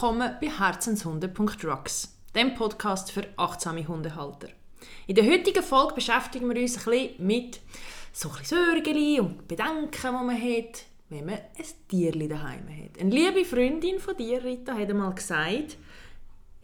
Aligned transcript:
Willkommen 0.00 0.34
bei 0.40 0.48
Herzenshunde.rocks, 0.48 2.16
dem 2.34 2.54
Podcast 2.54 3.12
für 3.12 3.22
achtsame 3.36 3.86
Hundehalter. 3.86 4.48
In 5.06 5.14
der 5.14 5.26
heutigen 5.26 5.62
Folge 5.62 5.96
beschäftigen 5.96 6.48
wir 6.48 6.58
uns 6.58 6.78
ein 6.78 6.84
bisschen 6.84 7.26
mit 7.26 7.60
so 8.10 8.30
ein 8.30 8.38
bisschen 8.38 8.64
Sorgen 8.64 9.20
und 9.20 9.46
Bedenken, 9.46 9.90
die 9.92 10.10
man 10.10 10.30
hat, 10.30 10.84
wenn 11.10 11.26
man 11.26 11.34
ein 11.34 11.64
Tierli 11.86 12.28
daheim 12.28 12.66
hat. 12.66 12.98
Eine 12.98 13.10
liebe 13.10 13.44
Freundin 13.44 13.98
von 13.98 14.16
dir, 14.16 14.42
Rita, 14.42 14.72
hat 14.72 14.88
einmal 14.88 15.14
gesagt, 15.14 15.76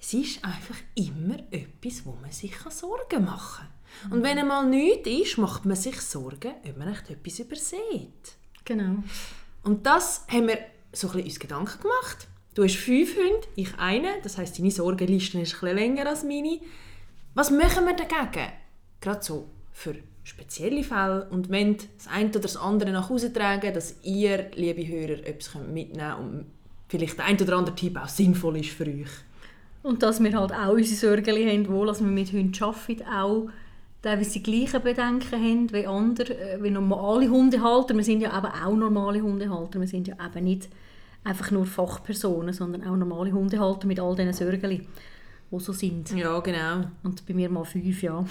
es 0.01 0.15
ist 0.15 0.43
einfach 0.43 0.79
immer 0.95 1.37
etwas, 1.51 2.07
wo 2.07 2.13
man 2.13 2.33
sich 2.33 2.57
Sorgen 2.71 3.27
machen 3.27 3.69
kann. 4.01 4.13
Und 4.13 4.25
wenn 4.25 4.39
einmal 4.39 4.67
nichts 4.67 5.11
ist, 5.11 5.37
macht 5.37 5.67
man 5.67 5.77
sich 5.77 6.01
Sorgen, 6.01 6.55
ob 6.67 6.79
man 6.79 6.89
echt 6.89 7.11
etwas 7.11 7.39
übersieht. 7.41 8.39
Genau. 8.65 9.03
Und 9.63 9.85
das 9.85 10.27
haben 10.27 10.49
wir 10.49 10.59
so 10.91 11.09
ein 11.09 11.13
bisschen 11.13 11.25
uns 11.25 11.39
Gedanken 11.39 11.83
gemacht. 11.83 12.29
Du 12.57 12.65
hast 12.65 12.77
fünf 12.77 13.15
Hunde, 13.17 13.47
ich 13.55 13.69
eine. 13.77 14.09
Das 14.23 14.39
heisst, 14.39 14.59
deine 14.59 14.71
Sorgenliste 14.71 15.39
ist 15.39 15.63
ein 15.63 15.77
länger 15.77 16.09
als 16.09 16.25
meine. 16.25 16.59
Was 17.35 17.51
machen 17.51 17.85
wir 17.85 17.95
dagegen? 17.95 18.51
Gerade 19.03 19.23
so 19.23 19.47
für 19.75 19.95
spezielle 20.25 20.83
Fälle. 20.83 21.29
Und 21.31 21.51
wenn 21.51 21.77
das 21.77 22.09
eine 22.11 22.31
oder 22.31 22.41
das 22.41 22.57
andere 22.57 22.93
nach 22.93 23.11
Hause 23.11 23.31
tragen, 23.31 23.75
dass 23.75 23.97
ihr, 24.05 24.51
liebe 24.55 24.89
Hörer, 24.89 25.27
etwas 25.27 25.55
mitnehmen 25.55 25.99
könnt 25.99 26.19
und 26.19 26.47
vielleicht 26.89 27.19
der 27.19 27.27
ein 27.27 27.39
oder 27.39 27.59
andere 27.59 27.77
Tipp 27.77 27.99
auch 28.03 28.09
sinnvoll 28.09 28.57
ist 28.57 28.71
für 28.71 28.87
euch. 28.87 29.11
Und 29.83 30.03
dass 30.03 30.25
wir 30.25 30.33
halt 30.33 30.53
auch 30.53 30.73
unsere 30.73 30.97
Sorgen 30.97 31.37
haben, 31.47 31.69
wohl, 31.69 31.89
dass 31.89 32.01
wir 32.01 32.07
mit 32.07 32.33
Hunden 32.33 32.65
arbeiten, 32.65 33.03
auch 33.03 33.51
teilweise 34.01 34.41
die 34.41 34.43
gleichen 34.43 34.83
Bedenken 34.83 35.31
haben 35.31 35.73
wie 35.75 35.87
andere, 35.87 36.35
äh, 36.39 36.63
wie 36.63 36.71
normale 36.71 37.29
Hundehalter. 37.29 37.95
Wir 37.95 38.03
sind 38.03 38.23
ja 38.23 38.35
eben 38.35 38.47
auch 38.47 38.75
normale 38.75 39.21
Hundehalter. 39.21 39.79
Wir 39.79 39.89
sind 39.89 40.09
ja 40.09 40.15
eben 40.15 40.45
nicht 40.45 40.71
einfach 41.27 41.51
nur 41.51 41.67
Fachpersonen, 41.67 42.55
sondern 42.55 42.87
auch 42.87 42.97
normale 42.97 43.33
Hundehalter 43.33 43.87
mit 43.87 44.01
all 44.01 44.15
diesen 44.15 44.33
Sorgen, 44.33 44.71
die 44.71 44.87
so 45.59 45.73
sind. 45.73 46.11
Ja, 46.13 46.39
genau. 46.41 46.85
Und 47.03 47.27
bei 47.27 47.35
mir 47.35 47.49
mal 47.49 47.65
fünf, 47.65 48.03
ja. 48.03 48.25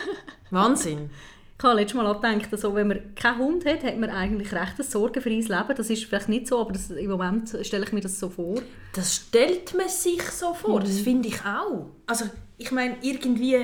Wahnsinn. 0.50 1.10
Ich 1.56 1.64
habe 1.64 1.80
letztes 1.80 1.96
Mal 1.96 2.12
gedacht, 2.12 2.52
also, 2.52 2.74
wenn 2.74 2.88
man 2.88 3.14
keinen 3.14 3.38
Hund 3.38 3.64
hat, 3.64 3.84
hat 3.84 3.96
man 3.96 4.10
eigentlich 4.10 4.52
recht 4.52 4.78
ein 4.78 4.84
sorgenfreies 4.84 5.48
Leben. 5.48 5.74
Das 5.76 5.88
ist 5.88 6.04
vielleicht 6.04 6.28
nicht 6.28 6.48
so, 6.48 6.60
aber 6.60 6.72
das, 6.72 6.90
im 6.90 7.10
Moment 7.10 7.56
stelle 7.62 7.84
ich 7.84 7.92
mir 7.92 8.00
das 8.00 8.18
so 8.18 8.28
vor. 8.28 8.60
Das 8.92 9.14
stellt 9.14 9.72
man 9.74 9.88
sich 9.88 10.22
so 10.22 10.52
vor, 10.52 10.80
mhm. 10.80 10.84
das 10.84 10.98
finde 10.98 11.28
ich 11.28 11.40
auch. 11.44 11.86
Also, 12.06 12.26
ich 12.58 12.70
meine, 12.70 12.96
irgendwie, 13.02 13.56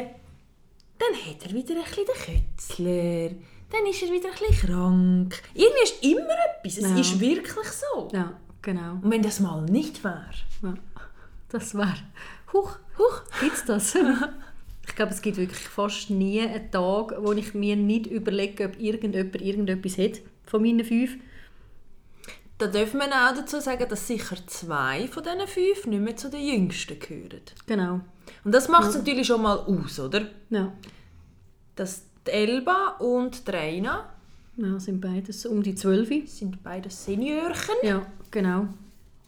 dann 0.99 1.15
hat 1.27 1.47
er 1.47 1.53
wieder 1.53 1.75
ein 1.75 1.83
bisschen 1.83 2.07
den 2.07 2.43
Kötzler, 2.57 3.37
dann 3.71 3.87
ist 3.87 4.03
er 4.03 4.13
wieder 4.13 4.29
ein 4.29 4.49
bisschen 4.49 4.71
krank. 4.71 5.43
Irgendwie 5.55 5.83
ist 5.83 6.03
immer 6.03 6.37
etwas, 6.59 6.79
es 6.79 6.91
ja. 6.91 6.99
ist 6.99 7.21
wirklich 7.21 7.69
so. 7.69 8.09
Ja. 8.13 8.35
Genau. 8.63 8.93
Und 9.03 9.11
wenn 9.11 9.23
das 9.23 9.41
mal 9.41 9.63
nicht 9.63 10.05
wäre? 10.05 10.31
Ja, 10.63 10.75
das 11.49 11.75
wäre... 11.75 11.95
Huch, 12.53 12.77
huch, 12.99 13.23
gibt's 13.41 13.65
das? 13.65 13.95
ich 14.87 14.97
glaube, 14.97 15.13
es 15.13 15.23
gibt 15.23 15.37
wirklich 15.37 15.69
fast 15.69 16.11
nie 16.11 16.41
einen 16.41 16.71
Tag, 16.71 17.15
wo 17.19 17.33
ich 17.33 17.55
mir 17.55 17.77
nicht 17.77 18.07
überlege, 18.07 18.67
ob 18.67 18.81
irgendjemand 18.81 19.41
irgendetwas 19.41 19.99
hat 19.99 20.21
von 20.45 20.63
meinen 20.63 20.85
fünf. 20.85 21.17
Da 22.59 22.67
dürfen 22.67 23.01
wir 23.01 23.07
auch 23.07 23.35
dazu 23.35 23.59
sagen, 23.61 23.89
dass 23.89 24.07
sicher 24.07 24.37
zwei 24.47 25.09
von 25.09 25.23
diesen 25.23 25.47
fünf 25.47 25.87
nicht 25.87 26.03
mehr 26.03 26.17
zu 26.17 26.29
den 26.29 26.47
Jüngsten 26.47 26.99
gehören. 26.99 27.41
Genau. 27.67 28.01
Und 28.45 28.55
das 28.55 28.69
macht 28.69 28.89
es 28.89 28.95
ja. 28.95 28.99
natürlich 29.01 29.27
schon 29.27 29.43
mal 29.43 29.59
aus, 29.59 29.99
oder? 29.99 30.27
Ja. 30.51 30.73
Dass 31.77 32.03
die 32.27 32.33
Elba 32.33 32.97
und 32.99 33.47
die 33.47 33.51
Reina 33.51 34.13
ja, 34.57 34.79
sind 34.79 35.01
beides 35.01 35.47
um 35.47 35.63
die 35.63 35.75
zwölf. 35.75 36.11
Sind 36.29 36.63
beides 36.63 37.05
Seniorchen. 37.05 37.77
Ja, 37.83 38.05
Genau. 38.31 38.69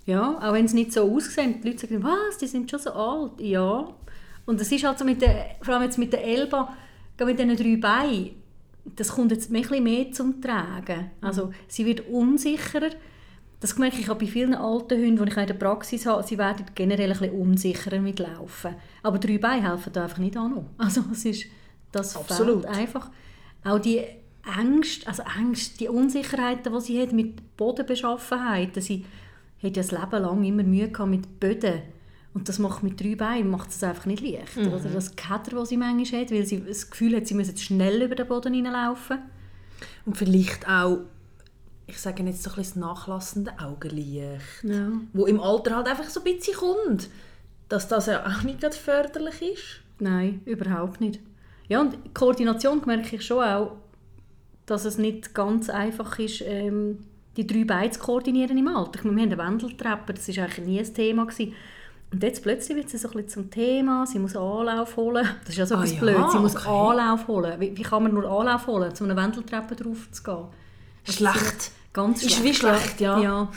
Ja, 0.04 0.38
auch 0.40 0.52
wenn 0.52 0.64
es 0.64 0.72
nicht 0.72 0.92
so 0.92 1.02
aussieht. 1.02 1.62
Die 1.62 1.68
Leute 1.68 1.86
sagen, 1.86 2.02
was, 2.02 2.38
die 2.38 2.46
sind 2.46 2.70
schon 2.70 2.80
so 2.80 2.92
alt. 2.92 3.40
Ja. 3.40 3.88
Und 4.46 4.60
das 4.60 4.72
ist 4.72 4.84
halt 4.84 4.98
so 4.98 5.04
mit 5.04 5.22
der, 5.22 5.56
vor 5.60 5.74
allem 5.74 5.84
jetzt 5.84 5.98
mit 5.98 6.12
der 6.12 6.24
Elba, 6.24 6.74
mit 7.24 7.38
diesen 7.38 7.56
drei 7.56 7.76
Beinen, 7.76 8.30
das 8.84 9.10
kommt 9.10 9.30
jetzt 9.30 9.50
ein 9.50 9.60
bisschen 9.60 9.84
mehr 9.84 10.10
zum 10.10 10.40
Tragen. 10.40 11.10
Also 11.20 11.52
sie 11.68 11.86
wird 11.86 12.08
unsicherer. 12.08 12.90
Das 13.60 13.78
merke 13.78 14.00
ich 14.00 14.10
auch 14.10 14.18
bei 14.18 14.26
vielen 14.26 14.54
alten 14.54 14.98
Hunden, 14.98 15.24
die 15.24 15.30
ich 15.30 15.36
in 15.36 15.46
der 15.46 15.54
Praxis 15.54 16.04
habe, 16.04 16.24
sie 16.24 16.36
werden 16.36 16.66
generell 16.74 17.12
ein 17.12 17.18
bisschen 17.18 17.40
unsicherer 17.40 18.00
mit 18.00 18.18
Laufen. 18.18 18.74
Aber 19.04 19.18
drei 19.18 19.38
Beine 19.38 19.68
helfen 19.68 19.92
da 19.92 20.02
einfach 20.02 20.18
nicht 20.18 20.36
an. 20.36 20.66
Also 20.78 21.04
es 21.12 21.24
ist, 21.24 21.46
das 21.92 22.16
Absolut. 22.16 22.66
einfach. 22.66 23.10
Auch 23.62 23.78
die 23.78 24.02
Ängste, 24.44 25.06
also 25.06 25.22
Ängste, 25.38 25.78
die 25.78 25.88
Unsicherheiten, 25.88 26.72
die 26.72 26.80
sie 26.80 27.00
hat 27.00 27.12
mit 27.12 27.56
Bodenbeschaffenheiten. 27.56 28.82
Sie 28.82 29.04
hat 29.62 29.76
ja 29.76 29.82
das 29.82 29.92
Leben 29.92 30.22
lang 30.22 30.44
immer 30.44 30.62
Mühe 30.64 30.88
gehabt 30.88 31.10
mit 31.10 31.40
Böden. 31.40 31.82
Und 32.34 32.48
das 32.48 32.58
macht 32.58 32.82
mit 32.82 33.00
drei 33.00 33.14
Beinen 33.14 33.50
macht 33.50 33.70
es 33.70 33.82
einfach 33.84 34.06
nicht 34.06 34.22
leicht. 34.22 34.56
Mhm. 34.56 34.68
Oder 34.68 34.88
das 34.88 35.14
Keder, 35.16 35.58
das 35.58 35.68
sie 35.68 35.76
manchmal 35.76 36.22
hat, 36.22 36.30
weil 36.30 36.46
sie 36.46 36.64
das 36.64 36.90
Gefühl 36.90 37.16
hat, 37.16 37.26
sie 37.26 37.34
müsse 37.34 37.56
schnell 37.56 38.02
über 38.02 38.14
den 38.14 38.26
Boden 38.26 38.54
hineinlaufen. 38.54 39.18
Und 40.06 40.16
vielleicht 40.16 40.66
auch, 40.68 41.00
ich 41.86 42.00
sage 42.00 42.22
jetzt 42.22 42.42
so 42.42 42.50
ein 42.50 42.56
bisschen 42.56 42.80
das 42.80 42.88
nachlassende 42.90 43.52
Augenlicht, 43.58 44.40
ja. 44.62 44.92
wo 45.12 45.26
im 45.26 45.40
Alter 45.40 45.76
halt 45.76 45.88
einfach 45.88 46.08
so 46.08 46.20
ein 46.20 46.24
bisschen 46.24 46.54
kommt. 46.54 47.10
Dass 47.68 47.88
das 47.88 48.06
ja 48.06 48.26
auch 48.26 48.42
nicht 48.42 48.60
gerade 48.60 48.76
förderlich 48.76 49.42
ist. 49.42 49.80
Nein, 49.98 50.40
überhaupt 50.46 51.00
nicht. 51.00 51.20
Ja, 51.68 51.80
und 51.80 52.14
Koordination 52.14 52.82
merke 52.86 53.16
ich 53.16 53.22
schon 53.24 53.44
auch, 53.44 53.76
dass 54.66 54.84
es 54.84 54.98
nicht 54.98 55.34
ganz 55.34 55.70
einfach 55.70 56.18
ist, 56.18 56.42
ähm, 56.46 56.98
die 57.36 57.46
drei 57.46 57.64
Beine 57.64 57.90
zu 57.90 58.00
koordinieren 58.00 58.58
im 58.58 58.68
Alter. 58.68 59.04
wir 59.04 59.10
haben 59.10 59.18
eine 59.18 59.38
Wendeltreppe, 59.38 60.12
das 60.14 60.28
war 60.28 60.44
eigentlich 60.44 60.66
nie 60.66 60.78
ein 60.78 60.94
Thema. 60.94 61.24
Gewesen. 61.24 61.54
Und 62.12 62.22
jetzt 62.22 62.42
plötzlich 62.42 62.76
wird 62.76 62.90
sie 62.90 62.98
so 62.98 63.08
ein 63.08 63.14
bisschen 63.14 63.28
zum 63.28 63.50
Thema, 63.50 64.06
sie 64.06 64.18
muss 64.18 64.36
Anlauf 64.36 64.96
holen. 64.96 65.26
Das 65.40 65.50
ist 65.50 65.56
ja 65.56 65.66
so 65.66 65.76
etwas 65.76 65.94
ah, 65.94 66.00
blöd, 66.00 66.30
sie 66.30 66.38
muss 66.38 66.56
okay. 66.56 66.68
Anlauf 66.68 67.26
holen. 67.26 67.58
Wie, 67.58 67.76
wie, 67.76 67.82
kann 67.82 68.02
man 68.02 68.12
nur 68.12 68.24
Anlauf 68.24 68.66
holen, 68.66 68.92
um 69.00 69.10
eine 69.10 69.16
Wendeltreppe 69.16 69.76
drauf 69.76 70.10
zu 70.10 70.22
gehen? 70.22 70.44
Schlecht. 71.04 71.72
Ganz 71.94 72.20
schlecht. 72.20 72.36
Ist 72.36 72.44
wie 72.44 72.54
schlecht, 72.54 73.00
ja. 73.00 73.18
ja. 73.18 73.52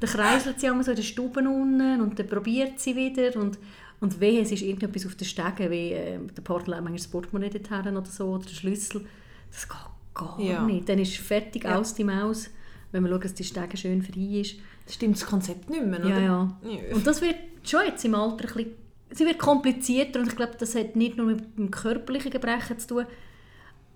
Dann 0.00 0.10
kreiselt 0.10 0.60
sie 0.60 0.66
immer 0.66 0.82
so 0.82 0.90
in 0.90 0.96
den 0.96 1.04
Stuben 1.04 1.46
unten 1.46 2.00
und 2.00 2.18
dann 2.18 2.26
probiert 2.26 2.80
sie 2.80 2.96
wieder 2.96 3.40
und 3.40 3.58
und 4.00 4.20
wehe, 4.20 4.42
es 4.42 4.52
ist 4.52 4.60
irgendetwas 4.60 5.06
auf 5.06 5.14
den 5.14 5.26
Stegen, 5.26 5.70
wie 5.70 5.92
äh, 5.92 6.18
der 6.18 6.42
Partner 6.42 6.76
manchmal 6.76 6.96
das 6.96 7.06
Portemonnaie 7.08 7.50
oder 7.50 8.04
so, 8.04 8.26
oder 8.26 8.44
der 8.44 8.54
Schlüssel. 8.54 9.06
Das 9.50 9.66
geht 9.66 9.93
gar 10.14 10.38
ja. 10.40 10.62
nicht. 10.62 10.88
Dann 10.88 10.98
ist 10.98 11.16
fertig 11.16 11.64
ja. 11.64 11.78
aus 11.78 11.94
die 11.94 12.04
Maus, 12.04 12.50
wenn 12.92 13.02
man 13.02 13.12
schaut, 13.12 13.24
dass 13.24 13.34
die 13.34 13.44
Stege 13.44 13.76
schön 13.76 14.02
frei 14.02 14.40
ist. 14.40 14.56
Das 14.86 14.94
stimmt 14.94 15.16
das 15.16 15.26
Konzept 15.26 15.68
nicht 15.70 15.84
mehr, 15.84 16.00
oder? 16.00 16.08
Ja, 16.08 16.20
ja. 16.20 16.94
Und 16.94 17.06
das 17.06 17.20
wird 17.20 17.36
schon 17.64 17.84
jetzt 17.86 18.04
im 18.04 18.14
Alter 18.14 18.48
ein 18.48 18.54
bisschen, 18.54 18.72
sie 19.10 19.26
wird 19.26 19.38
komplizierter 19.38 20.20
und 20.20 20.28
ich 20.28 20.36
glaube, 20.36 20.54
das 20.58 20.74
hat 20.74 20.96
nicht 20.96 21.16
nur 21.16 21.26
mit 21.26 21.58
dem 21.58 21.70
körperlichen 21.70 22.30
Gebrechen 22.30 22.78
zu 22.78 22.88
tun, 22.88 23.06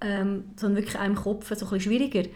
ähm, 0.00 0.44
sondern 0.56 0.82
wirklich 0.82 0.98
einem 0.98 1.16
Kopf 1.16 1.46
so 1.48 1.54
ein 1.54 1.58
bisschen 1.58 1.80
schwieriger. 1.80 2.28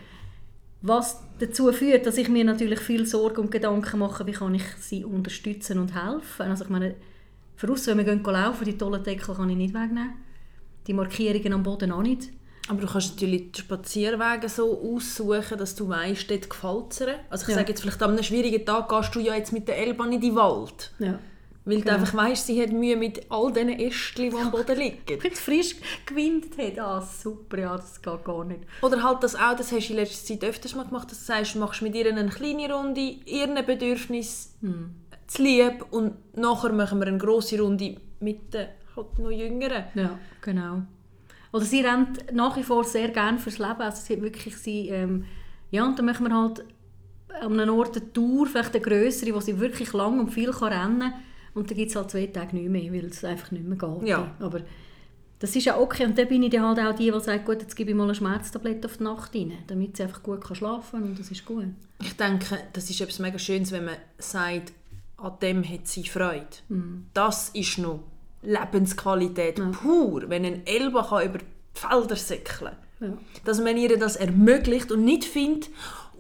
Was 0.83 1.23
dazu 1.39 1.73
führt, 1.73 2.07
dass 2.07 2.19
ich 2.19 2.29
mir 2.29 2.45
natürlich 2.45 2.81
viel 2.81 3.07
Sorgen 3.07 3.43
und 3.43 3.51
Gedanken 3.53 4.01
mache, 4.01 4.27
wie 4.27 4.33
kann 4.33 4.55
ich 4.55 4.65
sie 4.81 5.05
unterstützen 5.05 5.79
und 5.79 5.95
helfen. 5.95 6.43
Also 6.43 6.65
ich 6.65 6.71
meine, 6.71 6.97
voraus, 7.57 7.87
wenn 7.87 7.99
wir 7.99 8.05
gehen 8.05 8.23
laufen, 8.23 8.65
die 8.65 8.77
tollen 8.77 9.03
Deckel 9.03 9.35
kann 9.35 9.49
ich 9.49 9.57
nicht 9.57 9.75
wegnehmen. 9.75 10.15
Die 10.89 10.93
Markierungen 10.93 11.53
am 11.53 11.63
Boden 11.63 11.93
auch 11.93 12.03
nicht. 12.03 12.31
Aber 12.69 12.81
du 12.81 12.87
kannst 12.87 13.15
natürlich 13.15 13.53
die 13.53 13.61
Spazierwege 13.61 14.49
so 14.49 14.95
aussuchen, 14.95 15.59
dass 15.59 15.75
du 15.75 15.89
weißt, 15.89 16.31
dort 16.31 16.49
gefällt 16.49 16.93
es 16.93 17.03
Also 17.29 17.43
ich 17.43 17.49
ja. 17.49 17.55
sage 17.57 17.69
jetzt, 17.71 17.81
vielleicht 17.81 18.03
an 18.03 18.11
einem 18.11 18.23
schwierigen 18.23 18.65
Tag 18.65 18.89
gehst 18.89 19.15
du 19.15 19.21
ja 19.21 19.35
jetzt 19.35 19.53
mit 19.53 19.67
der 19.67 19.79
Elbahn 19.79 20.13
in 20.13 20.21
den 20.21 20.37
Wald. 20.37 20.93
Ja. 20.99 21.19
Weil 21.65 21.81
genau. 21.81 21.93
du 21.93 21.99
einfach 21.99 22.15
weißt, 22.15 22.47
sie 22.47 22.61
hat 22.61 22.73
Mühe 22.73 22.97
mit 22.97 23.31
all 23.31 23.53
diesen 23.53 23.69
Ästchen, 23.69 24.31
die 24.31 24.37
am 24.37 24.51
Boden 24.51 24.77
liegen. 24.77 24.99
Wenn 25.23 25.33
es 25.33 25.41
frisch 25.41 25.77
gewindet 26.07 26.59
hat, 26.59 26.79
ah 26.79 27.01
super, 27.01 27.59
ja, 27.59 27.77
das 27.77 28.03
geht 28.03 28.25
gar 28.25 28.45
nicht. 28.45 28.63
Oder 28.81 29.03
halt 29.03 29.23
das 29.23 29.37
auch, 29.37 29.57
das 29.57 29.71
hast 29.71 29.89
du 29.89 29.93
in 29.93 29.99
letzter 29.99 30.27
Zeit 30.27 30.45
öfters 30.45 30.75
mal 30.75 30.87
gemacht, 30.87 31.11
dass 31.11 31.21
du 31.21 31.25
sagst, 31.25 31.55
du 31.55 31.61
machst 31.61 31.83
mit 31.83 31.95
ihr 31.95 32.07
eine 32.07 32.29
kleine 32.31 32.73
Runde, 32.73 33.01
ihren 33.01 33.55
Bedürfnis 33.65 34.57
hm. 34.61 34.91
zu 35.29 35.43
lieb 35.43 35.87
und 35.91 36.15
nachher 36.37 36.73
machen 36.73 36.99
wir 36.99 37.07
eine 37.07 37.19
grosse 37.19 37.61
Runde 37.61 37.97
mit 38.19 38.53
den 38.55 38.67
halt 38.97 39.19
noch 39.19 39.31
Jüngeren. 39.31 39.85
Ja, 39.95 40.19
genau. 40.41 40.83
Oder 41.53 41.65
sie 41.65 41.83
rennt 41.83 42.33
nach 42.33 42.57
wie 42.57 42.63
vor 42.63 42.85
sehr 42.85 43.09
gerne 43.09 43.39
fürs 43.39 43.59
Leben. 43.59 43.81
Also 43.81 44.03
sie 44.03 44.15
hat 44.15 44.23
wirklich 44.23 44.57
sie, 44.57 44.89
ähm, 44.89 45.25
ja, 45.71 45.85
und 45.85 45.99
dann 45.99 46.07
machen 46.07 46.27
wir 46.27 46.35
halt 46.35 46.65
an 47.41 47.59
einem 47.59 47.75
Ort 47.75 47.97
eine 47.97 48.13
Tour, 48.13 48.47
vielleicht 48.47 48.75
eine 48.75 48.83
grössere, 48.83 49.35
wo 49.35 49.41
sie 49.41 49.59
wirklich 49.59 49.93
lang 49.93 50.19
und 50.21 50.31
viel 50.31 50.51
kann 50.51 50.73
rennen 50.73 51.01
kann. 51.01 51.15
Und 51.55 51.71
dann 51.71 51.77
gibt 51.77 51.91
es 51.91 51.97
halt 51.97 52.11
zwei 52.11 52.27
Tage 52.27 52.57
nicht 52.57 52.71
mehr, 52.71 52.93
weil 52.93 53.07
es 53.07 53.25
einfach 53.25 53.51
nicht 53.51 53.65
mehr 53.65 53.77
geht. 53.77 54.09
Ja. 54.09 54.35
Aber 54.41 54.61
das 55.39 55.55
ist 55.55 55.65
ja 55.67 55.79
okay. 55.79 56.07
Und 56.07 56.17
dann 56.17 56.29
bin 56.29 56.43
ich 56.43 56.51
dann 56.51 56.63
halt 56.63 56.79
auch 56.79 56.97
die, 56.97 57.11
die 57.11 57.21
sagt, 57.21 57.45
gut, 57.45 57.61
jetzt 57.61 57.77
gebe 57.77 57.91
ich 57.91 57.97
mal 57.97 58.05
eine 58.05 58.15
Schmerztablette 58.15 58.87
auf 58.87 58.97
die 58.99 59.05
Nacht 59.05 59.35
rein, 59.35 59.53
damit 59.67 59.97
sie 59.97 60.05
einfach 60.05 60.23
gut 60.23 60.43
kann 60.43 60.57
schlafen 60.57 61.01
kann 61.01 61.11
und 61.11 61.19
das 61.19 61.31
ist 61.31 61.45
gut. 61.45 61.67
Ich 62.01 62.17
denke, 62.17 62.59
das 62.73 62.89
ist 62.89 63.01
etwas 63.01 63.19
mega 63.19 63.39
Schönes, 63.39 63.73
wenn 63.73 63.85
man 63.85 63.97
sagt, 64.19 64.73
an 65.17 65.33
dem 65.43 65.69
hat 65.69 65.87
sie 65.87 66.05
Freude. 66.05 66.47
Mhm. 66.69 67.07
Das 67.13 67.51
ist 67.51 67.79
noch 67.79 68.01
Lebensqualität 68.43 69.59
ja. 69.59 69.71
pur, 69.71 70.29
wenn 70.29 70.45
ein 70.45 70.67
Elba 70.67 71.03
kann 71.05 71.27
über 71.27 71.39
die 71.39 71.45
Felder 71.75 72.17
säckeln 72.17 72.77
ja. 73.01 73.19
Dass 73.45 73.61
man 73.61 73.77
ihr 73.77 73.99
das 73.99 74.17
ermöglicht 74.17 74.93
und 74.93 75.05
nicht 75.05 75.25
findet, 75.25 75.71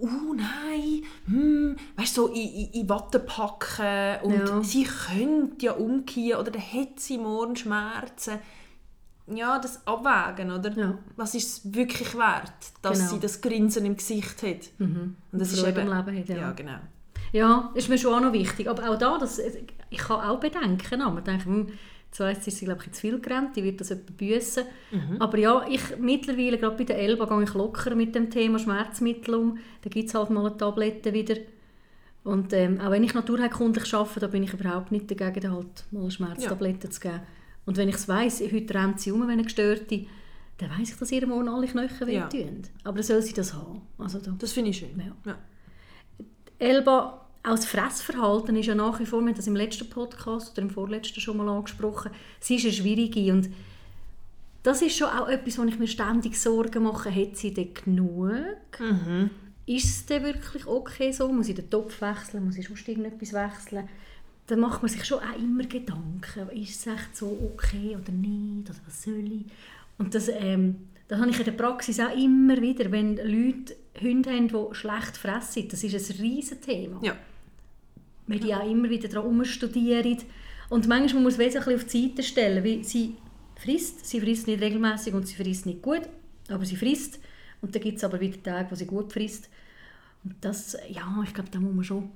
oh 0.01 0.35
nein, 0.35 1.05
hm, 1.27 1.77
weißt 1.97 2.17
du, 2.17 2.27
so 2.27 2.33
in, 2.33 2.71
in, 2.73 2.89
Watte 2.89 3.21
packen 3.21 4.25
und 4.25 4.33
Ja. 4.35 4.63
sie 4.65 4.85
könnte 4.85 5.67
ja 5.67 5.73
umkehren 5.73 6.41
oder 6.41 6.51
dann 6.51 6.63
hat 6.63 6.99
sie 6.99 7.19
morgen 7.19 7.55
Schmerzen. 7.55 8.39
Ja, 9.33 9.61
das 9.61 9.87
Abwägen, 9.87 10.51
oder? 10.51 10.73
Ja. 10.77 10.99
Was 11.15 11.37
ist 11.37 11.49
es 11.67 11.75
wirklich 11.75 12.17
wert, 12.17 12.53
dass 12.83 12.99
Genau. 12.99 13.11
sie 13.13 13.21
das 13.21 13.41
Grinsen 13.41 13.87
im 13.87 13.97
Gesicht 13.97 14.43
hat? 14.43 14.71
Und 14.81 15.17
das 15.31 15.53
ist 15.53 15.65
eben, 15.65 15.87
Leben 15.89 16.19
hat, 16.19 16.29
ja. 16.29 16.37
ja, 16.37 16.53
genau. 16.53 16.79
Ja, 17.33 17.71
ist 17.75 17.89
mir 17.89 17.97
schon 17.97 18.15
auch 18.15 18.21
noch 18.21 18.33
wichtig. 18.33 18.69
Aber 18.69 18.91
auch 18.91 18.99
da, 18.99 19.19
das, 19.19 19.39
ich 19.39 19.99
kann 19.99 20.21
auch 20.21 20.41
bedenken. 20.41 21.01
Aber 21.01 21.21
denke, 21.21 21.69
hm, 22.13 22.17
zuerst 22.17 22.47
ist 22.47 22.59
sie 22.59 22.65
glaube 22.67 22.83
ich, 22.87 22.93
zu 22.93 23.01
viel 23.01 23.21
gerannt, 23.21 23.57
die 23.57 23.65
wird 23.65 23.81
das 23.81 23.89
jemand 23.91 24.17
büssen. 24.17 24.65
Aber 25.19 25.39
ja, 25.39 25.65
ich 25.69 25.99
mittlerweile, 25.99 26.59
gerade 26.59 26.77
bei 26.77 26.85
der 26.85 26.99
Elba, 26.99 27.25
gehe 27.25 27.43
ich 27.45 27.55
locker 27.55 27.95
mit 27.95 28.15
dem 28.15 28.31
Thema 28.31 28.59
Schmerzmittel 28.59 29.35
um. 29.35 29.59
Da 29.83 29.91
gibt 29.91 30.09
es 30.09 30.15
halt 30.15 30.31
mal 30.31 30.47
eine 30.47 30.57
Tablette 30.57 31.13
wieder. 31.13 31.37
Und 32.25 32.53
ähm, 32.53 32.81
auch 32.81 32.91
wenn 32.91 33.03
ich 33.03 33.15
naturheilkundlich 33.15 33.93
arbeite, 33.95 34.21
da 34.21 34.27
bin 34.29 34.45
ich 34.45 34.53
überhaupt 34.55 34.93
nicht 34.93 35.11
dagegen, 35.11 35.41
da 35.41 35.51
halt 35.51 35.85
mal 35.91 36.03
eine 36.03 36.11
Schmerztablette 36.11 36.89
zu 36.91 37.01
geben. 37.01 37.21
Und 37.67 37.77
wenn 37.77 37.89
ich 37.89 37.97
es 37.97 38.09
weiss, 38.09 38.41
heute 38.41 38.75
rennt 38.75 39.01
sie 39.01 39.11
um, 39.13 39.23
wenn 39.23 39.31
eine 39.31 39.45
gestörte, 39.45 40.07
dann 40.59 40.71
weiss 40.71 40.91
ich, 40.91 40.97
dass 40.99 41.11
ihr 41.11 41.27
morgen 41.27 41.49
alle 41.49 41.67
Knochen 41.67 42.09
Ja. 42.09 42.33
wehtun. 42.33 42.63
Aber 42.85 42.97
dann 42.99 43.03
soll 43.05 43.23
sie 43.23 43.33
das 43.33 43.55
haben. 43.55 43.81
Also 43.99 44.19
da. 44.21 44.35
Das 44.39 44.53
finde 44.53 44.71
ich 44.71 44.79
schön. 44.79 44.91
Ja. 44.99 45.31
Ja. 45.33 45.39
Elba, 46.59 47.22
auch 47.45 47.57
das 47.57 47.67
Fressverhalten 47.67 48.57
ist 48.57 48.67
ja 48.67 48.75
nach 48.75 49.01
wie 49.01 49.07
vor, 49.07 49.21
wir 49.21 49.29
haben 49.29 49.35
das 49.35 49.47
im 49.47 49.57
letzten 49.57 49.91
Podcast 49.91 50.53
oder 50.53 50.63
im 50.63 50.71
vorletzten 50.71 51.21
schon 51.21 51.37
mal 51.37 51.49
angesprochen, 51.49 52.13
sie 52.41 52.57
ist 52.57 52.65
eine 52.65 52.73
schwierige 52.73 53.33
und 53.33 53.51
das 54.63 54.81
ist 54.81 54.97
schon 54.97 55.09
auch 55.09 55.29
etwas, 55.29 55.59
wo 55.59 55.65
ich 55.65 55.79
mir 55.79 55.89
ständig 55.89 56.41
Sorgen 56.41 56.85
mache, 56.85 57.13
hat 57.13 57.37
sie 57.37 57.53
denn 57.53 57.75
genug? 57.75 58.79
Mhm. 58.79 59.31
Ist 59.67 59.87
es 59.87 60.07
denn 60.07 60.23
wirklich 60.23 60.67
okay 60.67 61.11
so? 61.11 61.33
Muss 61.33 61.49
ich 61.49 61.57
den 61.57 61.69
Topf 61.69 62.01
wechseln? 62.01 62.45
Muss 62.45 62.57
ich 62.57 62.69
sonst 62.69 62.87
irgendetwas 62.87 63.33
wechseln? 63.33 63.89
Dann 64.47 64.61
macht 64.61 64.83
man 64.83 64.91
sich 64.91 65.05
schon 65.05 65.19
auch 65.19 65.37
immer 65.37 65.65
Gedanken, 65.65 66.49
ist 66.55 66.77
es 66.81 66.87
echt 66.87 67.17
so 67.17 67.27
okay 67.27 67.97
oder 68.01 68.13
nicht? 68.13 68.71
Oder 68.71 68.79
was 68.87 69.03
soll 69.03 69.33
ich? 69.33 69.47
Und 69.99 70.15
das, 70.15 70.29
ähm, 70.29 70.89
das 71.09 71.21
habe 71.21 71.31
ich 71.31 71.39
in 71.39 71.45
der 71.45 71.53
Praxis 71.53 71.99
auch 72.01 72.17
immer 72.17 72.61
wieder, 72.61 72.91
wenn 72.91 73.17
Leute 73.17 73.77
Hunde 74.01 74.31
haben, 74.31 74.49
die 74.49 74.75
schlecht 74.75 75.17
fressen. 75.17 75.69
Das 75.69 75.85
ist 75.85 76.11
ein 76.11 76.21
riesen 76.21 76.61
Thema 76.61 76.99
Ja. 77.03 77.17
Weil 78.27 78.39
die 78.39 78.55
auch 78.55 78.69
immer 78.69 78.89
wieder 78.89 79.09
daran 79.09 79.45
studieren. 79.45 80.19
Und 80.69 80.89
manchmal 80.89 81.23
muss 81.23 81.39
man 81.39 81.47
es 81.47 81.57
auf 81.57 81.85
die 81.85 82.09
Seite 82.09 82.23
stellen, 82.23 82.65
weil 82.65 82.85
sie 82.85 83.17
frisst, 83.57 84.07
sie 84.07 84.21
frisst 84.21 84.47
nicht 84.47 84.63
regelmäßig 84.63 85.15
und 85.15 85.27
sie 85.27 85.35
frisst 85.35 85.67
nicht 85.67 85.83
gut, 85.83 86.03
aber 86.49 86.65
sie 86.65 86.77
frisst. 86.77 87.19
Und 87.61 87.75
dann 87.75 87.83
gibt 87.83 87.99
es 87.99 88.05
aber 88.05 88.21
wieder 88.21 88.43
Tage, 88.43 88.71
wo 88.71 88.75
sie 88.75 88.87
gut 88.87 89.13
frisst. 89.13 89.49
Und 90.25 90.37
das, 90.41 90.77
ja, 90.89 91.23
ich 91.25 91.35
glaube, 91.35 91.51
da 91.51 91.61
muss 91.61 91.75
man 91.75 91.85
schon 91.85 92.11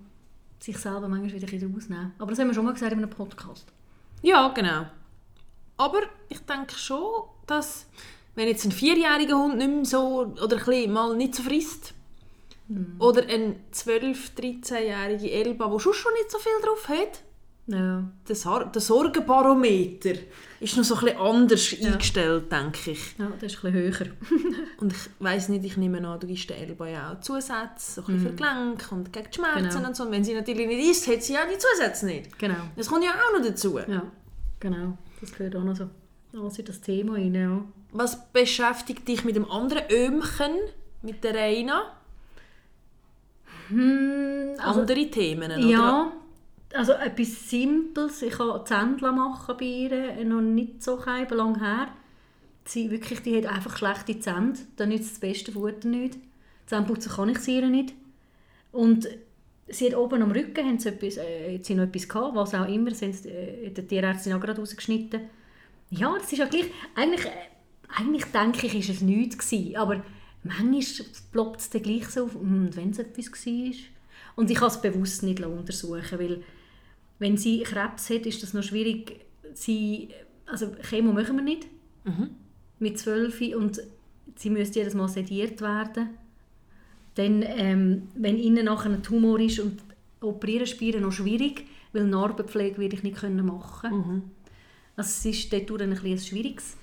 sich 0.59 0.77
selber 0.79 1.09
manchmal 1.09 1.35
wieder 1.35 1.47
ein 1.47 1.51
bisschen 1.51 1.75
rausnehmen. 1.75 2.13
Aber 2.19 2.31
das 2.31 2.39
haben 2.39 2.49
wir 2.49 2.55
schon 2.55 2.65
mal 2.65 2.73
gesagt 2.73 2.93
in 2.93 2.99
einem 2.99 3.11
Podcast. 3.11 3.67
Ja, 4.23 4.49
genau. 4.49 4.87
Aber 5.77 6.01
ich 6.29 6.41
denke 6.41 6.75
schon, 6.75 7.25
dass 7.47 7.87
wenn 8.35 8.49
jetzt 8.49 8.65
ein 8.65 8.73
vierjähriger 8.73 9.37
Hund 9.37 9.59
nicht 9.59 9.69
mehr 9.69 9.85
so 9.85 10.35
oder 10.43 10.57
ein 10.57 10.65
bisschen 10.65 10.93
mal 10.93 11.17
nicht 11.17 11.35
so 11.35 11.43
frisst 11.43 11.95
oder 12.99 13.23
ein 13.29 13.57
12-, 13.73 14.35
13-jährige 14.37 15.31
Elba, 15.31 15.69
der 15.69 15.79
schon 15.79 15.93
schon 15.95 16.13
nicht 16.15 16.31
so 16.31 16.39
viel 16.39 16.53
drauf 16.65 16.89
hat, 16.89 17.23
Ja, 17.67 18.05
der, 18.29 18.65
der 18.67 18.81
Sorgenbarometer 18.83 20.15
ist 20.61 20.77
noch 20.77 20.85
so 20.85 20.95
ein 20.97 21.01
bisschen 21.05 21.19
anders 21.21 21.75
eingestellt, 21.83 22.51
denke 22.51 22.91
ich. 22.93 23.19
ja 23.19 23.31
das 23.41 23.53
ist 23.53 23.65
ein 23.65 23.73
bisschen 23.73 24.07
höher. 24.07 24.07
Und 24.81 24.93
ich 24.93 24.99
weiss 25.21 25.49
nicht, 25.49 25.65
ich 25.65 25.77
nehme 25.77 26.07
an, 26.07 26.19
du 26.21 26.27
gibst 26.27 26.49
der 26.51 26.59
Elba 26.59 26.89
ja 26.89 27.13
auch 27.13 27.21
Zusätze, 27.21 27.53
so 27.79 28.01
ein 28.03 28.07
bisschen 28.07 28.21
für 28.21 28.31
die 28.31 28.37
Gelenke 28.37 28.95
und 28.95 29.13
gegen 29.13 29.27
die 29.31 29.35
Schmerzen 29.37 29.69
Genau. 29.77 29.89
und 29.89 29.97
so. 29.97 30.05
Und 30.05 30.11
wenn 30.13 30.25
sie 30.25 30.35
natürlich 30.35 30.67
nicht 30.67 30.91
isst, 30.91 31.07
hat 31.09 31.23
sie 31.23 31.35
ja 31.35 31.41
die 31.47 31.59
Zusätze 31.59 32.07
nicht. 32.07 32.39
genau. 32.39 32.55
Das 32.77 32.89
kommt 32.89 33.05
ja 33.05 33.11
auch 33.11 33.39
noch 33.39 33.47
dazu. 33.47 33.79
Ja, 33.79 34.03
genau. 34.61 34.97
Das 35.21 35.33
gehört 35.33 35.57
auch 35.57 35.65
noch 35.65 35.77
so 35.77 35.89
alles 36.39 36.59
in 36.59 36.65
das 36.67 36.81
Thema 36.81 37.15
rein. 37.15 37.35
Ja. 37.35 37.65
Was 37.93 38.31
beschäftigt 38.33 39.07
dich 39.09 39.25
mit 39.25 39.37
dem 39.37 39.51
anderen 39.51 39.85
Ömchen, 39.91 40.53
mit 41.03 41.23
der 41.25 41.35
Reina? 41.35 41.93
Hm, 43.69 44.55
also, 44.59 44.81
Andere 44.81 45.11
Themen, 45.11 45.51
oder? 45.51 45.59
Ja, 45.59 46.13
also 46.75 46.93
etwas 46.93 47.49
Simples. 47.51 48.23
Ich 48.23 48.39
habe 48.39 48.65
Zändler 48.65 49.13
machen 49.13 49.57
bei 49.59 49.65
ihr, 49.65 50.25
noch 50.25 50.41
nicht 50.41 50.83
so 50.83 50.99
lang 51.05 51.61
her. 51.61 51.89
Sie, 52.65 52.91
wirklich, 52.91 53.21
die 53.23 53.37
hat 53.37 53.47
einfach 53.47 53.77
schlechte 53.77 54.19
Zähne. 54.19 54.55
Dann 54.77 54.89
nützt 54.89 55.13
das 55.13 55.21
beste 55.21 55.53
Futter 55.53 55.89
nicht. 55.89 56.19
Zähneputzen 56.67 57.13
kann 57.13 57.29
ich 57.29 57.39
sie 57.39 57.57
ihr 57.57 57.69
nicht. 57.69 57.95
Und 58.73 59.09
sie 59.69 59.87
hat 59.87 59.97
oben 59.97 60.23
am 60.23 60.33
Rücken 60.33 60.67
haben 60.67 60.79
sie 60.79 60.89
etwas, 60.89 61.17
äh, 61.17 61.55
hat 61.55 61.65
sie 61.65 61.75
noch 61.75 61.85
etwas 61.85 62.09
gehabt, 62.09 62.35
was 62.35 62.55
auch 62.55 62.69
immer. 62.69 62.93
Sie 62.93 63.07
haben 63.07 63.25
äh, 63.27 63.71
die 63.71 63.87
Tierärztin 63.87 64.33
auch 64.33 64.41
gerade 64.41 64.61
rausgeschnitten. 64.61 65.21
Ja, 65.91 66.17
das 66.19 66.33
ist 66.33 66.39
ja 66.39 66.47
gleich... 66.47 66.67
Eigentlich, 66.97 67.25
äh, 67.25 67.31
eigentlich 67.97 68.25
denke 68.27 68.67
ich, 68.67 68.75
ist 68.75 68.91
es 68.91 69.01
nichts 69.01 69.39
gewesen, 69.39 69.77
aber 69.77 70.03
manchmal 70.47 71.07
ploppt 71.33 71.61
es 71.61 71.71
dann 71.71 71.83
gleich 71.83 72.09
so 72.09 72.25
auf, 72.25 72.35
«Hm, 72.35 72.75
wenn 72.75 72.91
es 72.91 72.99
etwas 72.99 73.47
war. 73.47 73.73
Und 74.37 74.51
ich 74.51 74.61
habe 74.61 74.71
es 74.71 74.81
bewusst 74.81 75.23
nicht 75.23 75.41
untersuchen, 75.45 76.19
weil 76.19 76.43
wenn 77.19 77.37
sie 77.37 77.63
Krebs 77.63 78.11
hat, 78.11 78.27
ist 78.27 78.43
das 78.43 78.53
noch 78.53 78.63
schwierig. 78.63 79.21
Sie, 79.55 80.09
also 80.47 80.69
Chemo 80.89 81.13
machen 81.13 81.37
wir 81.37 81.45
nicht. 81.45 81.67
Mit 82.79 82.99
12 82.99 83.55
und 83.57 83.81
sie 84.37 84.51
müsste 84.51 84.81
jedes 84.81 84.95
Mal 84.95 85.09
sediert 85.09 85.61
werden. 85.63 86.11
Dann, 87.15 87.43
ähm, 87.43 88.09
wenn 88.15 88.39
innen 88.39 88.67
nachher 88.67 88.91
ein 88.91 89.03
Tumor 89.03 89.41
ist 89.41 89.59
und 89.59 89.81
operieren 90.21 90.67
spielen 90.67 91.03
noch 91.03 91.13
schwierig, 91.13 91.65
weil 91.93 92.05
Narbenpflege 92.05 92.79
werde 92.79 92.97
ich 92.97 93.03
nicht 93.03 93.17
können 93.17 93.47
machen. 93.47 93.91
Also 94.97 95.09
es 95.09 95.25
ist 95.25 95.53
dort 95.53 95.81
ein 95.81 95.91
bisschen 95.91 96.13
ein 96.13 96.19
schwieriges. 96.19 96.77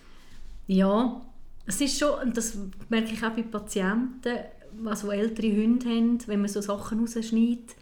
Ja, 0.67 1.21
es 1.65 1.79
ist 1.81 1.97
schon, 1.99 2.19
und 2.21 2.37
das 2.37 2.57
merke 2.89 3.13
ich 3.13 3.23
auch 3.23 3.31
bei 3.31 3.43
Patienten, 3.43 4.37
also 4.85 5.11
ältere 5.11 5.51
Hunde 5.51 5.85
haben, 5.87 6.19
wenn 6.27 6.41
man 6.41 6.49
so 6.49 6.61
Sachen 6.61 6.99
rausschneidet, 6.99 7.75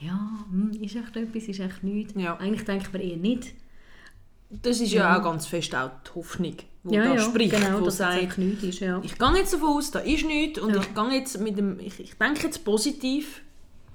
ja, 0.00 0.44
hm, 0.50 0.72
ist 0.80 0.96
echt 0.96 1.16
etwas, 1.16 1.44
ist 1.44 1.60
echt 1.60 1.82
nichts. 1.82 2.14
Ja. 2.16 2.36
Eigentlich 2.36 2.64
denkt 2.64 2.92
man 2.92 3.00
eher 3.02 3.16
nicht. 3.16 3.54
Das 4.50 4.80
ist 4.80 4.92
ja, 4.92 5.18
auch 5.18 5.22
ganz 5.22 5.46
fest 5.46 5.74
auch 5.74 5.90
die 6.06 6.10
Hoffnung, 6.14 6.56
die 6.84 6.94
ja, 6.94 7.04
da 7.04 7.14
ja, 7.14 7.20
spricht, 7.20 7.52
genau, 7.52 7.84
es 7.86 7.96
sagt, 7.96 8.38
ist. 8.38 8.80
Ja. 8.80 9.00
ich 9.02 9.18
gehe 9.18 9.34
jetzt 9.36 9.52
davon 9.54 9.68
aus, 9.68 9.90
da 9.90 10.00
ist 10.00 10.24
nichts 10.26 10.60
und 10.60 10.74
Ja. 10.74 10.80
ich 10.80 10.94
gehe 10.94 11.18
jetzt 11.18 11.40
mit 11.40 11.58
dem, 11.58 11.80
ich, 11.80 11.98
ich 11.98 12.14
denke 12.14 12.44
jetzt 12.44 12.64
positiv, 12.64 13.40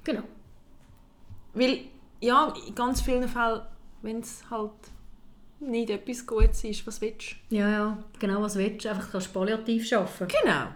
Genau. 0.03 0.23
weil 1.53 1.81
ja, 2.21 2.53
in 2.67 2.75
ganz 2.75 3.01
vielen 3.01 3.29
Fällen, 3.29 3.61
wenn 4.01 4.19
es 4.19 4.43
halt 4.49 4.71
nicht 5.59 5.89
etwas 5.89 6.25
Gutes 6.25 6.63
ist, 6.63 6.85
was 6.87 7.01
willst 7.01 7.35
Ja, 7.49 7.69
ja, 7.69 8.03
genau, 8.19 8.41
was 8.41 8.55
willst 8.55 8.85
du? 8.85 8.89
Einfach 8.89 9.11
kannst 9.11 9.27
du 9.27 9.33
palliativ 9.33 9.91
arbeiten. 9.93 10.27
du? 10.27 10.35
Genau. 10.43 10.67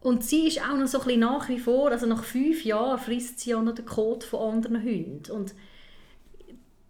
Und 0.00 0.22
sie 0.22 0.46
ist 0.46 0.60
auch 0.60 0.76
noch 0.76 0.86
so 0.86 1.00
ein 1.00 1.04
bisschen 1.04 1.20
nach 1.20 1.48
wie 1.48 1.58
vor, 1.58 1.90
also 1.90 2.06
nach 2.06 2.22
fünf 2.22 2.64
Jahren 2.64 2.98
frisst 2.98 3.40
sie 3.40 3.54
auch 3.54 3.62
noch 3.62 3.74
den 3.74 3.86
Kot 3.86 4.22
von 4.22 4.54
anderen 4.54 4.82
Hunden. 4.82 5.32
Und 5.32 5.54